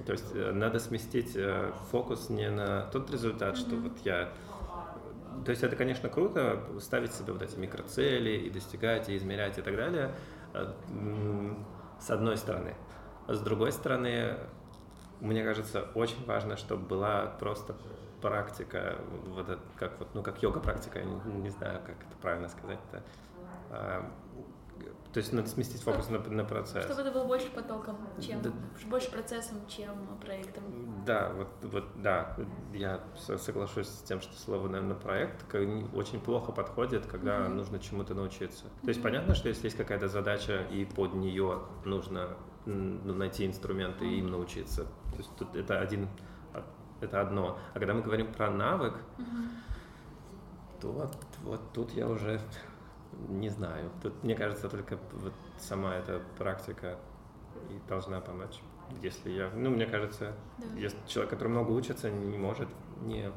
То 0.05 0.11
есть 0.11 0.25
э, 0.33 0.51
надо 0.51 0.79
сместить 0.79 1.35
э, 1.35 1.71
фокус 1.89 2.29
не 2.29 2.49
на 2.49 2.81
тот 2.87 3.09
результат, 3.11 3.57
что 3.57 3.75
вот 3.75 3.93
я... 4.03 4.29
То 5.45 5.51
есть 5.51 5.63
это, 5.63 5.75
конечно, 5.75 6.09
круто, 6.09 6.61
ставить 6.81 7.13
себе 7.13 7.31
вот 7.31 7.41
эти 7.41 7.55
микроцели 7.57 8.31
и 8.31 8.49
достигать, 8.49 9.09
и 9.09 9.15
измерять 9.15 9.57
и 9.57 9.61
так 9.61 9.75
далее, 9.75 10.15
э, 10.53 10.73
с 11.99 12.09
одной 12.09 12.35
стороны. 12.35 12.75
С 13.27 13.39
другой 13.39 13.71
стороны, 13.71 14.37
мне 15.19 15.43
кажется, 15.43 15.87
очень 15.95 16.23
важно, 16.25 16.57
чтобы 16.57 16.85
была 16.85 17.25
просто 17.39 17.75
практика, 18.21 18.97
вот 19.27 19.49
это, 19.49 19.61
как 19.77 19.99
вот, 19.99 20.09
ну, 20.13 20.23
как 20.23 20.41
йога 20.41 20.59
практика, 20.59 21.01
не, 21.01 21.15
не 21.41 21.49
знаю, 21.49 21.79
как 21.85 21.95
это 21.95 22.17
правильно 22.21 22.49
сказать-то. 22.49 23.03
А, 23.71 24.11
то 25.13 25.19
есть 25.19 25.31
надо 25.31 25.47
сместить 25.47 25.81
фокус 25.81 26.09
на, 26.09 26.19
на 26.19 26.43
процесс. 26.43 26.83
Чтобы 26.83 27.01
это 27.01 27.11
было 27.11 27.23
больше 27.23 27.49
потоком, 27.49 27.97
чем 28.19 28.41
да. 28.41 28.51
больше 28.87 29.09
процессом, 29.09 29.65
чем 29.67 29.95
проектом. 30.19 30.63
Да, 31.05 31.31
вот, 31.33 31.47
вот 31.61 31.85
да, 32.01 32.35
я 32.73 32.99
соглашусь 33.15 33.87
с 33.87 34.01
тем, 34.01 34.19
что 34.19 34.35
слово, 34.35 34.67
наверное, 34.67 34.97
проект 34.97 35.45
очень 35.93 36.19
плохо 36.19 36.51
подходит, 36.51 37.05
когда 37.05 37.37
mm-hmm. 37.37 37.53
нужно 37.53 37.79
чему-то 37.79 38.13
научиться. 38.13 38.65
Mm-hmm. 38.65 38.81
То 38.81 38.87
есть 38.89 39.01
понятно, 39.01 39.35
что 39.35 39.47
если 39.47 39.65
есть 39.65 39.77
какая-то 39.77 40.09
задача 40.09 40.63
и 40.69 40.83
под 40.83 41.13
нее 41.13 41.61
нужно 41.85 42.29
ну, 42.29 42.35
найти 42.65 43.45
инструменты 43.45 44.05
и 44.07 44.19
им 44.19 44.27
научиться. 44.27 44.85
То 45.11 45.17
есть 45.17 45.29
тут 45.37 45.55
это 45.55 45.79
один, 45.79 46.07
это 47.01 47.21
одно. 47.21 47.57
А 47.73 47.79
когда 47.79 47.93
мы 47.93 48.01
говорим 48.01 48.31
про 48.31 48.49
навык, 48.49 48.95
mm-hmm. 49.17 49.47
то 50.81 50.91
вот, 50.91 51.17
вот 51.43 51.61
тут 51.73 51.91
я 51.91 52.07
уже 52.07 52.41
не 53.29 53.49
знаю. 53.49 53.91
Тут, 54.01 54.23
мне 54.23 54.35
кажется, 54.35 54.69
только 54.69 54.99
вот 55.13 55.33
сама 55.57 55.95
эта 55.95 56.21
практика 56.37 56.97
и 57.69 57.79
должна 57.87 58.19
помочь. 58.21 58.59
Если 59.01 59.31
я, 59.31 59.49
ну, 59.55 59.71
мне 59.71 59.85
кажется, 59.85 60.33
да. 60.57 60.79
если 60.79 60.97
человек, 61.07 61.31
который 61.31 61.49
много 61.49 61.71
учится, 61.71 62.11
не 62.11 62.37
может 62.37 62.69
не 63.01 63.31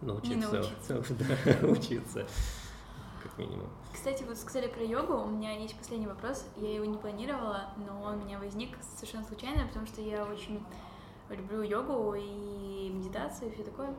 научиться, 0.00 0.34
не 0.34 0.40
научиться. 0.40 1.14
да, 1.62 1.66
учиться. 1.68 2.26
Как 3.22 3.38
минимум. 3.38 3.68
Кстати, 3.92 4.24
вот 4.24 4.36
сказали 4.36 4.66
про 4.66 4.82
йогу, 4.82 5.14
у 5.14 5.26
меня 5.26 5.56
есть 5.58 5.76
последний 5.76 6.06
вопрос, 6.06 6.46
я 6.56 6.74
его 6.74 6.84
не 6.84 6.98
планировала, 6.98 7.70
но 7.76 8.02
он 8.02 8.14
у 8.14 8.24
меня 8.24 8.38
возник 8.38 8.76
совершенно 8.96 9.24
случайно, 9.24 9.66
потому 9.66 9.86
что 9.86 10.00
я 10.00 10.24
очень 10.24 10.64
люблю 11.30 11.62
йогу 11.62 12.14
и 12.14 12.90
медитацию 12.90 13.50
и 13.50 13.54
все 13.54 13.64
такое. 13.64 13.94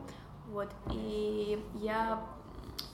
Вот. 0.48 0.68
И 0.92 1.64
я 1.74 2.24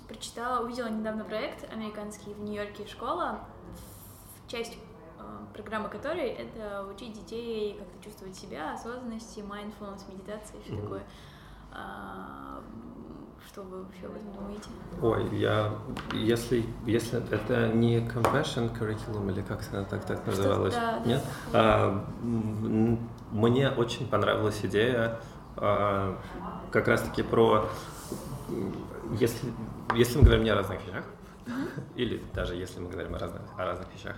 прочитала, 0.09 0.65
увидела 0.65 0.89
недавно 0.89 1.25
проект 1.25 1.71
американский 1.73 2.33
в 2.35 2.41
Нью-Йорке 2.41 2.87
школа, 2.87 3.41
часть 4.49 4.77
э, 5.19 5.23
программы 5.53 5.89
которой 5.89 6.29
это 6.29 6.85
учить 6.87 7.13
детей 7.13 7.75
как-то 7.79 8.03
чувствовать 8.03 8.37
себя, 8.37 8.75
осознанности, 8.75 9.41
mindfulness, 9.41 10.11
медитации 10.11 10.59
и 10.59 10.63
все 10.63 10.73
mm-hmm. 10.73 10.83
такое. 10.83 11.07
Что 13.53 13.63
вы 13.63 13.83
вообще 13.83 14.07
об 14.07 14.13
этом 14.13 14.33
думаете? 14.33 14.71
Ой, 15.03 15.39
я, 15.39 15.73
если, 16.13 16.65
если 16.87 17.21
это 17.35 17.67
не 17.67 17.99
compassion 17.99 18.73
curriculum 18.79 19.29
или 19.33 19.43
как 19.43 19.61
она 19.73 19.83
так, 19.83 20.05
так 20.05 20.25
называлась, 20.25 20.75
да, 20.75 21.01
нет? 21.05 21.21
Да. 21.53 21.61
А, 21.61 22.05
мне 23.33 23.71
очень 23.71 24.07
понравилась 24.07 24.61
идея 24.63 25.19
а, 25.57 26.17
как 26.71 26.87
раз-таки 26.87 27.25
про, 27.25 27.69
если, 29.19 29.53
если 29.97 30.19
мы 30.19 30.25
говорим 30.27 30.45
не 30.45 30.51
о 30.51 30.55
разных 30.55 30.87
вещах, 30.87 31.05
mm-hmm. 31.47 31.83
или 31.97 32.23
даже 32.33 32.55
если 32.55 32.79
мы 32.79 32.89
говорим 32.89 33.17
о 33.17 33.19
разных, 33.19 33.43
о 33.57 33.65
разных 33.65 33.93
вещах, 33.93 34.15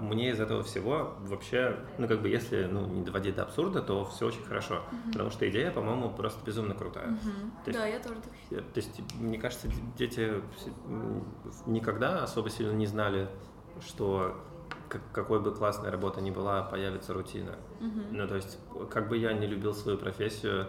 мне 0.00 0.30
из 0.30 0.40
этого 0.40 0.62
всего 0.62 1.14
вообще, 1.20 1.78
ну 1.96 2.06
как 2.06 2.20
бы 2.20 2.28
если 2.28 2.64
ну, 2.64 2.86
не 2.86 3.02
доводить 3.02 3.34
до 3.34 3.44
абсурда, 3.44 3.80
то 3.80 4.04
все 4.04 4.26
очень 4.26 4.44
хорошо, 4.44 4.74
mm-hmm. 4.74 5.12
потому 5.12 5.30
что 5.30 5.48
идея, 5.48 5.70
по-моему, 5.70 6.10
просто 6.10 6.44
безумно 6.44 6.74
крутая. 6.74 7.08
Mm-hmm. 7.08 7.72
да, 7.72 7.86
я 7.86 7.98
тоже 7.98 8.20
так 8.20 8.32
считаю. 8.42 8.62
То 8.62 8.80
есть, 8.80 9.00
мне 9.14 9.38
кажется, 9.38 9.68
дети 9.96 10.42
никогда 11.66 12.24
особо 12.24 12.50
сильно 12.50 12.72
не 12.72 12.86
знали, 12.86 13.28
что 13.86 14.36
какой 15.12 15.40
бы 15.40 15.52
классная 15.52 15.90
работа 15.90 16.20
ни 16.20 16.30
была, 16.30 16.62
появится 16.62 17.14
рутина. 17.14 17.56
Mm-hmm. 17.80 18.06
Ну, 18.10 18.28
то 18.28 18.36
есть, 18.36 18.58
как 18.90 19.08
бы 19.08 19.16
я 19.16 19.32
не 19.32 19.46
любил 19.46 19.74
свою 19.74 19.96
профессию, 19.98 20.68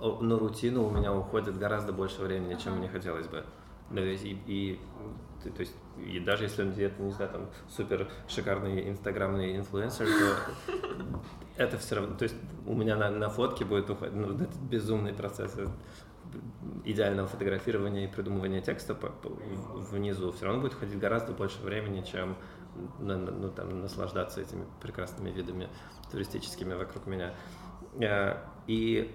на 0.00 0.38
рутину 0.38 0.86
у 0.86 0.90
меня 0.90 1.14
уходит 1.14 1.58
гораздо 1.58 1.92
больше 1.92 2.20
времени, 2.20 2.54
uh-huh. 2.54 2.62
чем 2.62 2.78
мне 2.78 2.88
хотелось 2.88 3.26
бы. 3.28 3.44
Ну, 3.90 4.00
есть, 4.00 4.24
и, 4.24 4.78
и, 5.46 5.50
то 5.50 5.60
есть, 5.60 5.74
и 5.98 6.20
даже 6.20 6.44
если 6.44 6.62
он 6.62 6.72
где-то, 6.72 7.02
не 7.02 7.12
знаю, 7.12 7.30
там, 7.30 7.48
супер 7.68 8.08
шикарный 8.28 8.88
инстаграмный 8.88 9.56
инфлюенсер, 9.56 10.06
то 10.06 10.72
это 11.56 11.78
все 11.78 11.96
равно, 11.96 12.16
то 12.16 12.24
есть 12.24 12.36
у 12.66 12.74
меня 12.74 12.96
на, 12.96 13.10
на 13.10 13.28
фотке 13.28 13.64
будет 13.64 13.88
уходить, 13.90 14.16
ну, 14.16 14.34
этот 14.34 14.56
безумный 14.56 15.12
процесс 15.12 15.56
идеального 16.84 17.28
фотографирования 17.28 18.04
и 18.04 18.08
придумывания 18.08 18.60
текста 18.60 18.94
по, 18.94 19.08
по, 19.08 19.28
внизу 19.30 20.32
все 20.32 20.46
равно 20.46 20.60
будет 20.60 20.74
уходить 20.74 20.98
гораздо 20.98 21.32
больше 21.32 21.62
времени, 21.62 22.02
чем 22.02 22.36
ну, 22.98 23.50
там, 23.50 23.80
наслаждаться 23.80 24.40
этими 24.40 24.64
прекрасными 24.80 25.30
видами 25.30 25.68
туристическими 26.10 26.74
вокруг 26.74 27.06
меня. 27.06 27.34
Э, 28.00 28.38
и 28.66 29.14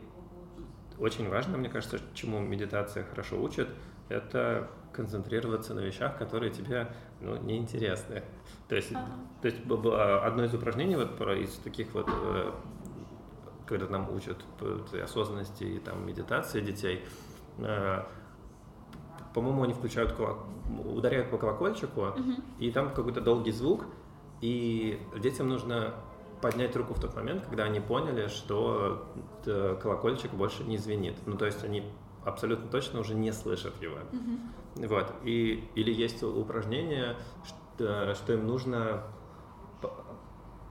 очень 0.97 1.29
важно, 1.29 1.57
мне 1.57 1.69
кажется, 1.69 1.99
чему 2.13 2.39
медитация 2.39 3.03
хорошо 3.03 3.41
учит, 3.41 3.67
это 4.09 4.69
концентрироваться 4.91 5.73
на 5.73 5.79
вещах, 5.79 6.17
которые 6.17 6.51
тебе 6.51 6.93
ну, 7.19 7.37
неинтересны. 7.37 8.23
То 8.67 8.75
есть, 8.75 8.91
ага. 8.91 9.05
то 9.41 9.47
есть 9.47 9.59
одно 9.65 10.43
из 10.43 10.53
упражнений 10.53 10.95
вот 10.95 11.19
из 11.21 11.55
таких 11.55 11.93
вот, 11.93 12.09
э, 12.09 12.51
когда 13.65 13.87
нам 13.87 14.13
учат 14.13 14.37
осознанности 15.03 15.63
и 15.63 15.79
там 15.79 16.05
медитации 16.05 16.61
детей, 16.61 17.03
э, 17.59 18.03
по-моему, 19.33 19.63
они 19.63 19.73
включают 19.73 20.15
ударяют 20.85 21.29
по 21.31 21.37
колокольчику, 21.37 22.01
угу. 22.01 22.33
и 22.59 22.71
там 22.71 22.93
какой-то 22.93 23.21
долгий 23.21 23.51
звук, 23.51 23.85
и 24.41 24.99
детям 25.19 25.49
нужно 25.49 25.93
поднять 26.41 26.75
руку 26.75 26.93
в 26.93 26.99
тот 26.99 27.15
момент, 27.15 27.45
когда 27.45 27.63
они 27.65 27.79
поняли, 27.79 28.27
что 28.27 29.07
э, 29.45 29.77
колокольчик 29.81 30.31
больше 30.31 30.63
не 30.63 30.77
звенит. 30.77 31.15
Ну, 31.25 31.37
то 31.37 31.45
есть 31.45 31.63
они 31.63 31.83
абсолютно 32.25 32.67
точно 32.69 32.99
уже 32.99 33.13
не 33.13 33.31
слышат 33.31 33.79
его. 33.81 33.97
Mm-hmm. 33.97 34.39
Вот. 34.75 35.13
И, 35.23 35.69
или 35.75 35.91
есть 35.91 36.23
упражнение, 36.23 37.17
что, 37.43 38.15
что 38.15 38.33
им 38.33 38.47
нужно 38.47 39.03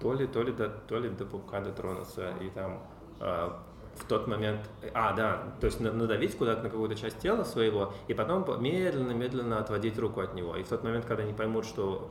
то 0.01 0.15
ли, 0.15 0.27
то 0.27 0.43
ли, 0.43 0.53
до, 0.53 0.69
то 0.69 0.99
ли 0.99 1.11
до 1.11 1.27
пупка 1.27 1.61
дотронуться, 1.61 2.33
и 2.41 2.49
там 2.49 2.83
э, 3.21 3.51
в 3.97 4.05
тот 4.07 4.27
момент, 4.27 4.61
а, 4.95 5.13
да, 5.13 5.55
то 5.61 5.67
есть 5.67 5.81
надавить 5.81 6.37
куда-то 6.37 6.63
на 6.63 6.71
какую-то 6.71 6.95
часть 6.95 7.19
тела 7.19 7.45
своего, 7.45 7.93
и 8.09 8.15
потом 8.15 8.45
медленно-медленно 8.63 9.59
отводить 9.59 9.99
руку 9.99 10.21
от 10.21 10.35
него. 10.35 10.57
И 10.57 10.63
в 10.63 10.69
тот 10.69 10.83
момент, 10.83 11.05
когда 11.05 11.23
они 11.23 11.35
поймут, 11.35 11.67
что 11.67 12.11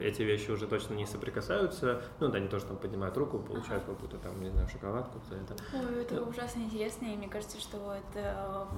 эти 0.00 0.22
вещи 0.22 0.50
уже 0.50 0.66
точно 0.66 0.94
не 0.94 1.06
соприкасаются. 1.06 2.02
Ну, 2.20 2.28
да, 2.28 2.38
они 2.38 2.48
тоже 2.48 2.66
там 2.66 2.76
поднимают 2.76 3.16
руку, 3.16 3.38
получают 3.38 3.84
какую-то 3.84 4.16
там, 4.18 4.40
не 4.40 4.50
знаю, 4.50 4.68
шоколадку 4.68 5.20
за 5.28 5.36
это. 5.36 5.56
Ой, 5.74 6.02
это 6.02 6.22
ужасно 6.22 6.60
интересно, 6.60 7.06
и 7.06 7.16
мне 7.16 7.28
кажется, 7.28 7.60
что 7.60 7.94
это 7.94 8.68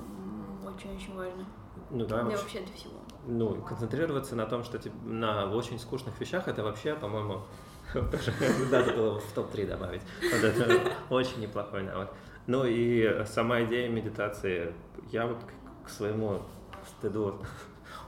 очень-очень 0.65 1.15
важно. 1.15 1.45
Ну 1.91 2.07
да, 2.07 2.23
для 2.23 2.37
вообще, 2.37 2.61
для 2.61 2.75
всего. 2.75 2.95
Ну, 3.27 3.63
концентрироваться 3.63 4.35
на 4.35 4.47
том, 4.47 4.65
что 4.65 4.79
типа, 4.79 4.97
на 5.05 5.51
очень 5.51 5.79
скучных 5.79 6.19
вещах, 6.21 6.49
это 6.49 6.63
вообще, 6.63 6.95
по-моему, 6.95 7.43
тоже 7.93 8.33
надо 8.71 8.93
было 8.93 9.21
в 9.21 9.33
топ-3 9.33 9.67
добавить. 9.67 10.03
Вот 10.23 10.43
это 10.43 10.93
очень 11.11 11.41
неплохой 11.41 11.83
навык. 11.83 12.11
Ну 12.47 12.65
и 12.65 13.25
сама 13.27 13.63
идея 13.65 13.89
медитации, 13.89 14.75
я 15.11 15.27
вот 15.27 15.39
к 15.85 15.89
своему 15.89 16.43
стыду 16.87 17.41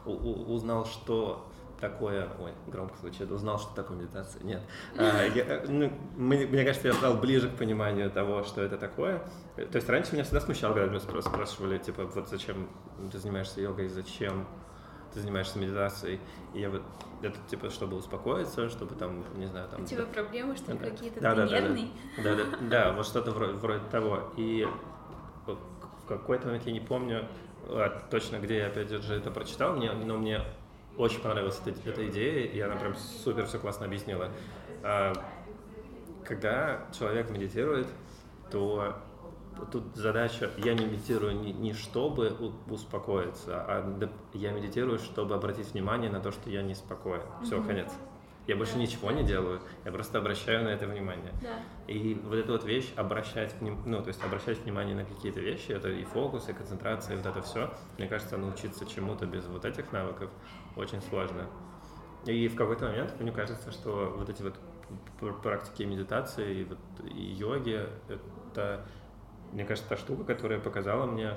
узнал, 0.05 0.85
что 0.85 1.47
такое, 1.81 2.29
ой, 2.39 2.53
громко 2.67 2.97
звучит, 2.99 3.31
узнал, 3.31 3.59
что 3.59 3.75
такое 3.75 3.99
медитация. 3.99 4.43
Нет. 4.43 4.63
А, 4.97 5.25
я, 5.25 5.63
ну, 5.69 5.93
мне, 6.17 6.47
мне 6.47 6.65
кажется, 6.65 6.89
я 6.89 6.95
стал 6.95 7.15
ближе 7.19 7.51
к 7.51 7.57
пониманию 7.57 8.11
того, 8.11 8.43
что 8.45 8.63
это 8.63 8.79
такое. 8.79 9.23
То 9.57 9.77
есть 9.77 9.89
раньше 9.89 10.13
меня 10.15 10.25
всегда 10.25 10.41
смущало, 10.41 10.75
когда 10.75 10.89
меня 10.89 11.01
спрашивали, 11.01 11.79
типа, 11.79 12.05
вот 12.05 12.29
зачем 12.29 12.69
ты 13.11 13.19
занимаешься 13.19 13.61
йогой, 13.61 13.89
зачем 13.89 14.47
ты 15.13 15.21
занимаешься 15.21 15.59
медитацией. 15.59 16.21
И 16.55 16.61
я 16.61 16.71
вот 16.71 16.83
это 17.23 17.39
типа, 17.49 17.71
чтобы 17.71 17.97
успокоиться, 17.97 18.69
чтобы 18.69 18.95
там, 18.95 19.25
не 19.39 19.47
знаю, 19.47 19.69
там... 19.69 19.83
У 19.83 19.87
тебя 19.87 20.05
проблемы, 20.05 20.57
что 20.57 20.73
ли, 20.73 20.79
да, 20.79 20.91
какие-то, 20.91 21.21
да, 21.21 21.35
да? 21.35 21.47
Да, 21.47 21.61
да, 22.23 22.35
да, 22.35 22.45
да, 22.61 22.93
вот 22.93 23.07
что-то 23.07 23.31
вроде, 23.33 23.55
вроде 23.55 23.85
того. 23.91 24.33
И 24.37 24.67
в 25.47 26.09
какой-то 26.09 26.47
момент 26.47 26.67
я 26.67 26.73
не 26.73 26.81
помню 26.81 27.27
а, 27.69 28.07
точно, 28.11 28.37
где 28.37 28.59
я 28.59 28.67
опять 28.69 28.91
же 28.91 29.15
это 29.15 29.31
прочитал, 29.31 29.77
мне, 29.77 29.93
но 29.93 30.17
мне 30.17 30.43
очень 30.99 31.21
понравилась 31.21 31.61
эта, 31.65 31.89
эта 31.89 32.09
идея, 32.09 32.47
и 32.47 32.61
она 32.61 32.77
прям 32.77 32.95
супер 32.95 33.47
все 33.47 33.59
классно 33.59 33.87
объяснила. 33.87 34.31
А, 34.83 35.13
когда 36.25 36.87
человек 36.97 37.31
медитирует, 37.31 37.87
то 38.51 38.97
тут 39.73 39.95
задача, 39.95 40.51
я 40.59 40.75
не 40.75 40.87
медитирую 40.87 41.39
не, 41.41 41.53
не 41.53 41.73
чтобы 41.73 42.35
успокоиться, 42.69 43.65
а 43.67 44.09
я 44.35 44.53
медитирую, 44.53 44.99
чтобы 44.99 45.35
обратить 45.35 45.73
внимание 45.73 46.11
на 46.11 46.21
то, 46.21 46.31
что 46.33 46.51
я 46.51 46.63
неспокоен. 46.63 47.23
Все, 47.43 47.57
mm-hmm. 47.57 47.67
конец. 47.67 47.93
Я 48.47 48.57
больше 48.57 48.75
да. 48.75 48.81
ничего 48.81 49.11
не 49.11 49.25
делаю, 49.25 49.61
я 49.85 49.93
просто 49.93 50.19
обращаю 50.19 50.65
на 50.65 50.69
это 50.69 50.87
внимание. 50.87 51.33
Да. 51.43 51.59
И 51.93 52.15
вот 52.25 52.37
эта 52.37 52.53
вот 52.53 52.65
вещь, 52.65 52.93
обращать, 52.97 53.55
ну, 53.61 54.01
то 54.01 54.09
есть 54.09 54.23
обращать 54.25 54.59
внимание 54.59 54.95
на 54.95 55.05
какие-то 55.05 55.41
вещи, 55.41 55.73
это 55.73 55.89
и 55.89 56.05
фокус, 56.05 56.49
и 56.49 56.53
концентрация, 56.53 57.15
и 57.15 57.17
вот 57.17 57.27
это 57.27 57.43
все, 57.43 57.73
мне 57.99 58.07
кажется, 58.07 58.37
научиться 58.37 58.87
чему-то 58.87 59.27
без 59.27 59.45
вот 59.47 59.65
этих 59.65 59.91
навыков 59.93 60.31
очень 60.77 61.03
сложно. 61.03 61.49
И 62.25 62.49
в 62.49 62.57
какой-то 62.57 62.87
момент 62.87 63.15
мне 63.21 63.33
кажется, 63.33 63.71
что 63.73 64.15
вот 64.17 64.29
эти 64.29 64.43
вот 64.43 64.55
практики 65.43 65.83
медитации 65.83 66.61
и, 66.61 66.65
вот, 66.65 66.79
и 67.05 67.21
йоги, 67.21 67.89
это, 68.09 68.87
мне 69.53 69.65
кажется, 69.65 69.89
та 69.89 69.97
штука, 69.97 70.25
которая 70.25 70.61
показала 70.61 71.07
мне, 71.07 71.35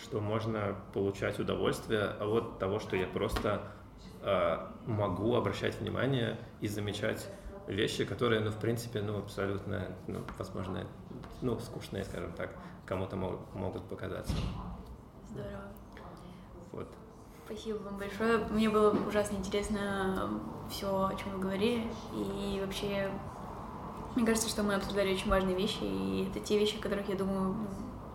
что 0.00 0.20
можно 0.20 0.76
получать 0.92 1.38
удовольствие 1.38 2.04
от 2.20 2.58
того, 2.58 2.78
что 2.78 2.96
я 2.96 3.06
просто 3.06 3.62
могу 4.86 5.34
обращать 5.34 5.80
внимание 5.80 6.38
и 6.60 6.68
замечать 6.68 7.28
вещи, 7.66 8.04
которые, 8.04 8.40
ну, 8.40 8.50
в 8.50 8.58
принципе, 8.58 9.00
ну, 9.00 9.18
абсолютно, 9.18 9.88
ну, 10.06 10.20
возможно, 10.38 10.86
ну, 11.40 11.58
скучные, 11.58 12.04
скажем 12.04 12.32
так, 12.32 12.50
кому-то 12.86 13.16
могут, 13.16 13.54
могут 13.54 13.84
показаться. 13.84 14.34
Здорово. 15.30 15.62
Вот. 16.72 16.88
Спасибо 17.46 17.78
вам 17.78 17.98
большое. 17.98 18.38
Мне 18.50 18.70
было 18.70 18.90
ужасно 19.06 19.36
интересно 19.36 20.40
все, 20.70 20.86
о 21.06 21.14
чем 21.14 21.32
вы 21.34 21.40
говорили. 21.40 21.86
И 22.14 22.60
вообще, 22.64 23.10
мне 24.16 24.24
кажется, 24.24 24.48
что 24.48 24.62
мы 24.62 24.74
обсуждали 24.74 25.12
очень 25.12 25.30
важные 25.30 25.56
вещи, 25.56 25.82
и 25.82 26.28
это 26.30 26.40
те 26.40 26.58
вещи, 26.58 26.78
о 26.78 26.82
которых 26.82 27.08
я 27.08 27.16
думаю 27.16 27.54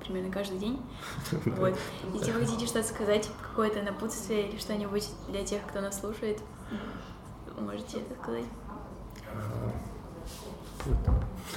примерно 0.08 0.32
каждый 0.32 0.58
день. 0.60 0.82
Вот. 1.46 1.78
Если 2.14 2.32
вы 2.32 2.46
хотите 2.46 2.66
что-то 2.66 2.88
сказать, 2.88 3.30
какое-то 3.42 3.82
напутствие 3.82 4.50
или 4.50 4.58
что-нибудь 4.58 5.10
для 5.30 5.44
тех, 5.44 5.62
кто 5.68 5.82
нас 5.82 6.00
слушает, 6.00 6.40
можете 7.60 8.00
это 8.00 8.16
сказать. 8.22 8.46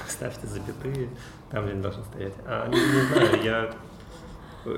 Ставьте 0.07 0.47
запятые 0.47 1.09
там, 1.49 1.63
где 1.63 1.73
они 1.73 1.81
должны 1.81 2.03
стоять. 2.05 2.33
А, 2.45 2.67
не, 2.67 2.79
не 2.79 3.01
знаю, 3.07 3.43
я, 3.43 3.75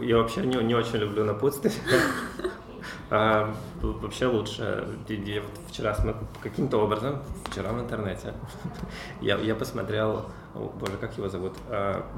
я 0.01 0.17
вообще 0.17 0.41
не, 0.41 0.55
не 0.63 0.75
очень 0.75 0.97
люблю 0.97 1.23
напутствие. 1.23 1.73
А, 3.09 3.53
вообще 3.81 4.27
лучше. 4.27 4.87
Я 5.07 5.41
вот 5.41 5.51
вчера 5.69 5.95
каким-то 6.41 6.77
образом, 6.77 7.21
вчера 7.45 7.71
в 7.71 7.79
интернете, 7.79 8.33
я, 9.21 9.37
я 9.37 9.55
посмотрел, 9.55 10.25
о, 10.55 10.71
боже, 10.79 10.97
как 10.97 11.17
его 11.17 11.29
зовут? 11.29 11.53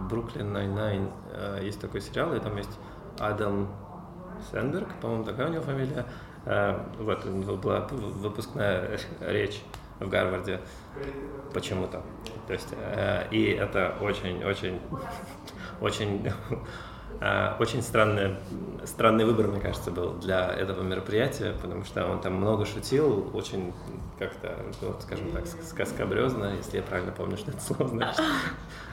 Brooklyn 0.09 0.53
Nine-Nine. 0.53 1.09
Есть 1.61 1.79
такой 1.79 2.01
сериал, 2.01 2.35
и 2.35 2.39
там 2.39 2.57
есть 2.57 2.77
Энди 3.19 3.69
Сэмберг, 4.51 4.87
по-моему, 5.01 5.23
такая 5.23 5.47
у 5.47 5.51
него 5.51 5.63
фамилия. 5.63 6.05
А, 6.45 6.87
вот, 6.99 7.25
была 7.25 7.87
выпускная 7.89 8.99
речь 9.21 9.61
в 9.99 10.09
Гарварде 10.09 10.59
почему-то. 11.53 12.03
То 12.47 12.53
есть, 12.53 12.67
э, 12.71 13.27
и 13.31 13.45
это 13.51 13.95
очень-очень 14.01 14.79
очень 15.81 16.27
а, 16.27 16.33
очень 17.59 17.81
странный, 17.81 18.35
странный 18.83 19.25
выбор, 19.25 19.47
мне 19.47 19.61
кажется, 19.61 19.91
был 19.91 20.13
для 20.13 20.51
этого 20.51 20.83
мероприятия, 20.83 21.55
потому 21.61 21.83
что 21.85 22.05
он 22.07 22.19
там 22.19 22.33
много 22.33 22.65
шутил, 22.65 23.29
очень 23.33 23.73
как-то, 24.19 24.55
ну, 24.81 24.95
скажем 24.99 25.31
так, 25.31 25.45
сказкобрезно, 25.47 26.55
если 26.57 26.77
я 26.77 26.83
правильно 26.83 27.11
помню, 27.11 27.37
что 27.37 27.51
это 27.51 27.61
слово 27.61 27.87
значит. 27.87 28.21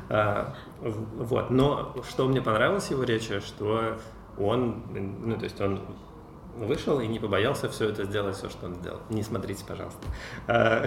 А, 0.08 0.54
вот. 0.80 1.50
Но 1.50 1.94
что 2.08 2.26
мне 2.26 2.42
понравилось 2.42 2.90
его 2.90 3.02
речи, 3.04 3.40
что 3.40 3.96
он, 4.38 4.82
ну, 5.20 5.36
то 5.36 5.44
есть 5.44 5.60
он 5.60 5.80
вышел 6.56 7.00
и 7.00 7.06
не 7.06 7.18
побоялся 7.18 7.68
все 7.68 7.88
это 7.88 8.04
сделать, 8.04 8.36
все, 8.36 8.48
что 8.50 8.66
он 8.66 8.74
сделал. 8.76 9.00
Не 9.10 9.22
смотрите, 9.22 9.64
пожалуйста. 9.66 10.06
А, 10.46 10.86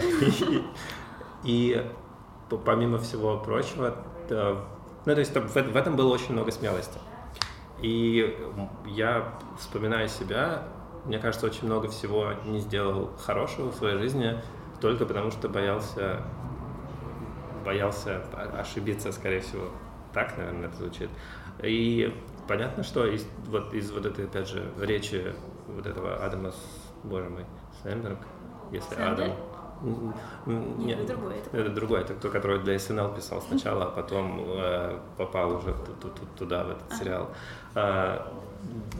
и 1.43 1.85
помимо 2.65 2.99
всего 2.99 3.37
прочего, 3.37 3.95
ну, 4.29 5.13
то 5.13 5.19
есть 5.19 5.35
в 5.35 5.75
этом 5.75 5.95
было 5.95 6.13
очень 6.13 6.33
много 6.33 6.51
смелости. 6.51 6.99
И 7.81 8.37
я, 8.85 9.33
вспоминая 9.59 10.07
себя, 10.07 10.63
мне 11.05 11.19
кажется, 11.19 11.45
очень 11.45 11.65
много 11.65 11.89
всего 11.89 12.33
не 12.45 12.59
сделал 12.59 13.11
хорошего 13.17 13.71
в 13.71 13.75
своей 13.75 13.97
жизни 13.97 14.41
только 14.81 15.05
потому, 15.05 15.31
что 15.31 15.49
боялся, 15.49 16.21
боялся 17.63 18.23
ошибиться, 18.57 19.11
скорее 19.11 19.41
всего. 19.41 19.69
Так, 20.13 20.37
наверное, 20.37 20.67
это 20.67 20.77
звучит. 20.77 21.09
И 21.61 22.13
понятно, 22.47 22.83
что 22.83 23.05
из 23.05 23.27
вот, 23.47 23.73
из 23.73 23.91
вот 23.91 24.05
этой, 24.05 24.25
опять 24.25 24.47
же, 24.47 24.71
речи 24.79 25.33
вот 25.67 25.85
этого 25.85 26.15
Адама, 26.23 26.51
боже 27.03 27.29
мой, 27.29 27.45
Сэндерг, 27.83 28.19
если 28.71 28.95
Сэндер? 28.95 29.25
Адам, 29.25 29.31
нет, 30.45 30.99
это 30.99 31.13
другой. 31.13 31.35
Это, 31.51 31.69
другой, 31.69 32.01
это 32.01 32.13
кто, 32.13 32.29
который 32.29 32.59
для 32.59 32.79
СНЛ 32.79 33.13
писал 33.15 33.41
сначала, 33.41 33.85
а 33.85 33.89
потом 33.91 34.41
э, 34.45 34.97
попал 35.17 35.55
уже 35.55 35.75
туда, 36.37 36.63
в 36.63 36.71
этот 36.71 36.97
сериал. 36.97 37.29
А, 37.75 38.31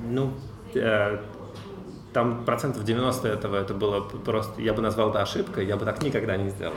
ну, 0.03 0.34
э, 0.73 1.19
там 2.13 2.45
процентов 2.45 2.84
90 2.84 3.28
этого 3.28 3.57
это 3.57 3.73
было 3.73 4.01
просто, 4.01 4.61
я 4.61 4.73
бы 4.73 4.82
назвал 4.82 5.09
это 5.09 5.21
ошибкой, 5.21 5.65
я 5.65 5.76
бы 5.76 5.86
так 5.86 6.01
никогда 6.01 6.38
не 6.38 6.49
сделал. 6.49 6.76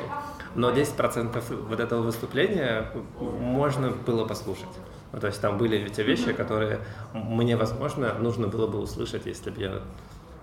Но 0.55 0.70
10 0.70 0.94
процентов 0.94 1.51
вот 1.51 1.78
этого 1.78 2.03
выступления 2.03 2.90
можно 3.20 3.90
было 3.90 4.26
послушать. 4.26 4.66
Ну, 5.12 5.20
то 5.20 5.28
есть 5.28 5.40
там 5.40 5.57
были 5.57 5.88
те 5.88 6.03
вещи, 6.03 6.32
которые 6.32 6.80
мне, 7.14 7.57
возможно, 7.57 8.14
нужно 8.14 8.49
было 8.49 8.66
бы 8.66 8.78
услышать, 8.78 9.26
если 9.26 9.51
бы 9.51 9.61
я 9.61 9.80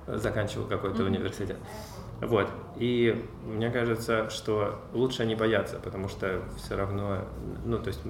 заканчивал 0.08 0.66
какой-то 0.66 1.04
университет. 1.04 1.58
Вот. 2.22 2.50
И 2.78 3.26
мне 3.46 3.70
кажется, 3.70 4.30
что 4.30 4.82
лучше 4.94 5.26
не 5.26 5.36
бояться, 5.36 5.80
потому 5.84 6.08
что 6.08 6.42
все 6.58 6.76
равно, 6.76 7.26
ну, 7.66 7.78
то 7.80 7.88
есть 7.88 8.02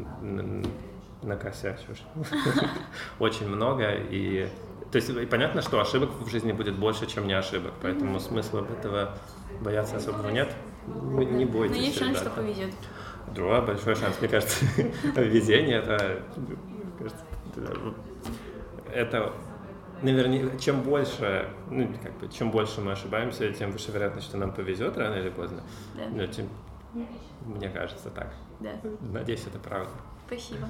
накосячишь 1.22 2.04
очень 3.20 3.48
много. 3.48 3.92
И 4.10 4.48
то 4.92 4.98
есть 4.98 5.30
понятно, 5.30 5.62
что 5.62 5.82
ошибок 5.82 6.12
в 6.22 6.30
жизни 6.30 6.52
будет 6.52 6.78
больше, 6.78 7.08
чем 7.08 7.28
не 7.28 7.34
ошибок, 7.34 7.74
поэтому 7.82 8.20
смысла 8.20 8.66
этого 8.80 9.18
бояться 9.62 9.98
особого 9.98 10.30
нет. 10.30 10.50
Не 10.88 11.46
бойтесь. 11.46 11.76
Но 11.76 11.82
есть 11.82 11.98
шанс, 11.98 12.20
что 12.20 12.30
повезет. 12.30 12.72
Другой 13.34 13.62
большой 13.66 13.96
шанс, 13.96 14.16
мне 14.20 14.30
кажется, 14.30 14.64
везение 15.16 15.80
это, 15.80 16.22
это 18.94 19.34
наверняка, 20.02 20.58
чем 20.58 20.82
больше, 20.82 21.50
ну, 21.70 21.90
как 22.02 22.18
бы, 22.20 22.28
чем 22.30 22.52
больше 22.52 22.82
мы 22.82 22.92
ошибаемся, 22.94 23.52
тем 23.54 23.72
выше 23.72 23.92
вероятность, 23.92 24.28
что 24.28 24.38
нам 24.38 24.54
повезет 24.54 24.98
рано 24.98 25.16
или 25.16 25.30
поздно. 25.30 25.62
Да. 25.96 26.04
Ну, 26.10 26.28
тем, 26.28 26.50
мне 27.46 27.70
кажется 27.70 28.10
так. 28.10 28.34
Да. 28.60 28.72
Надеюсь, 29.02 29.46
это 29.48 29.60
правда. 29.60 29.92
Спасибо. 30.28 30.68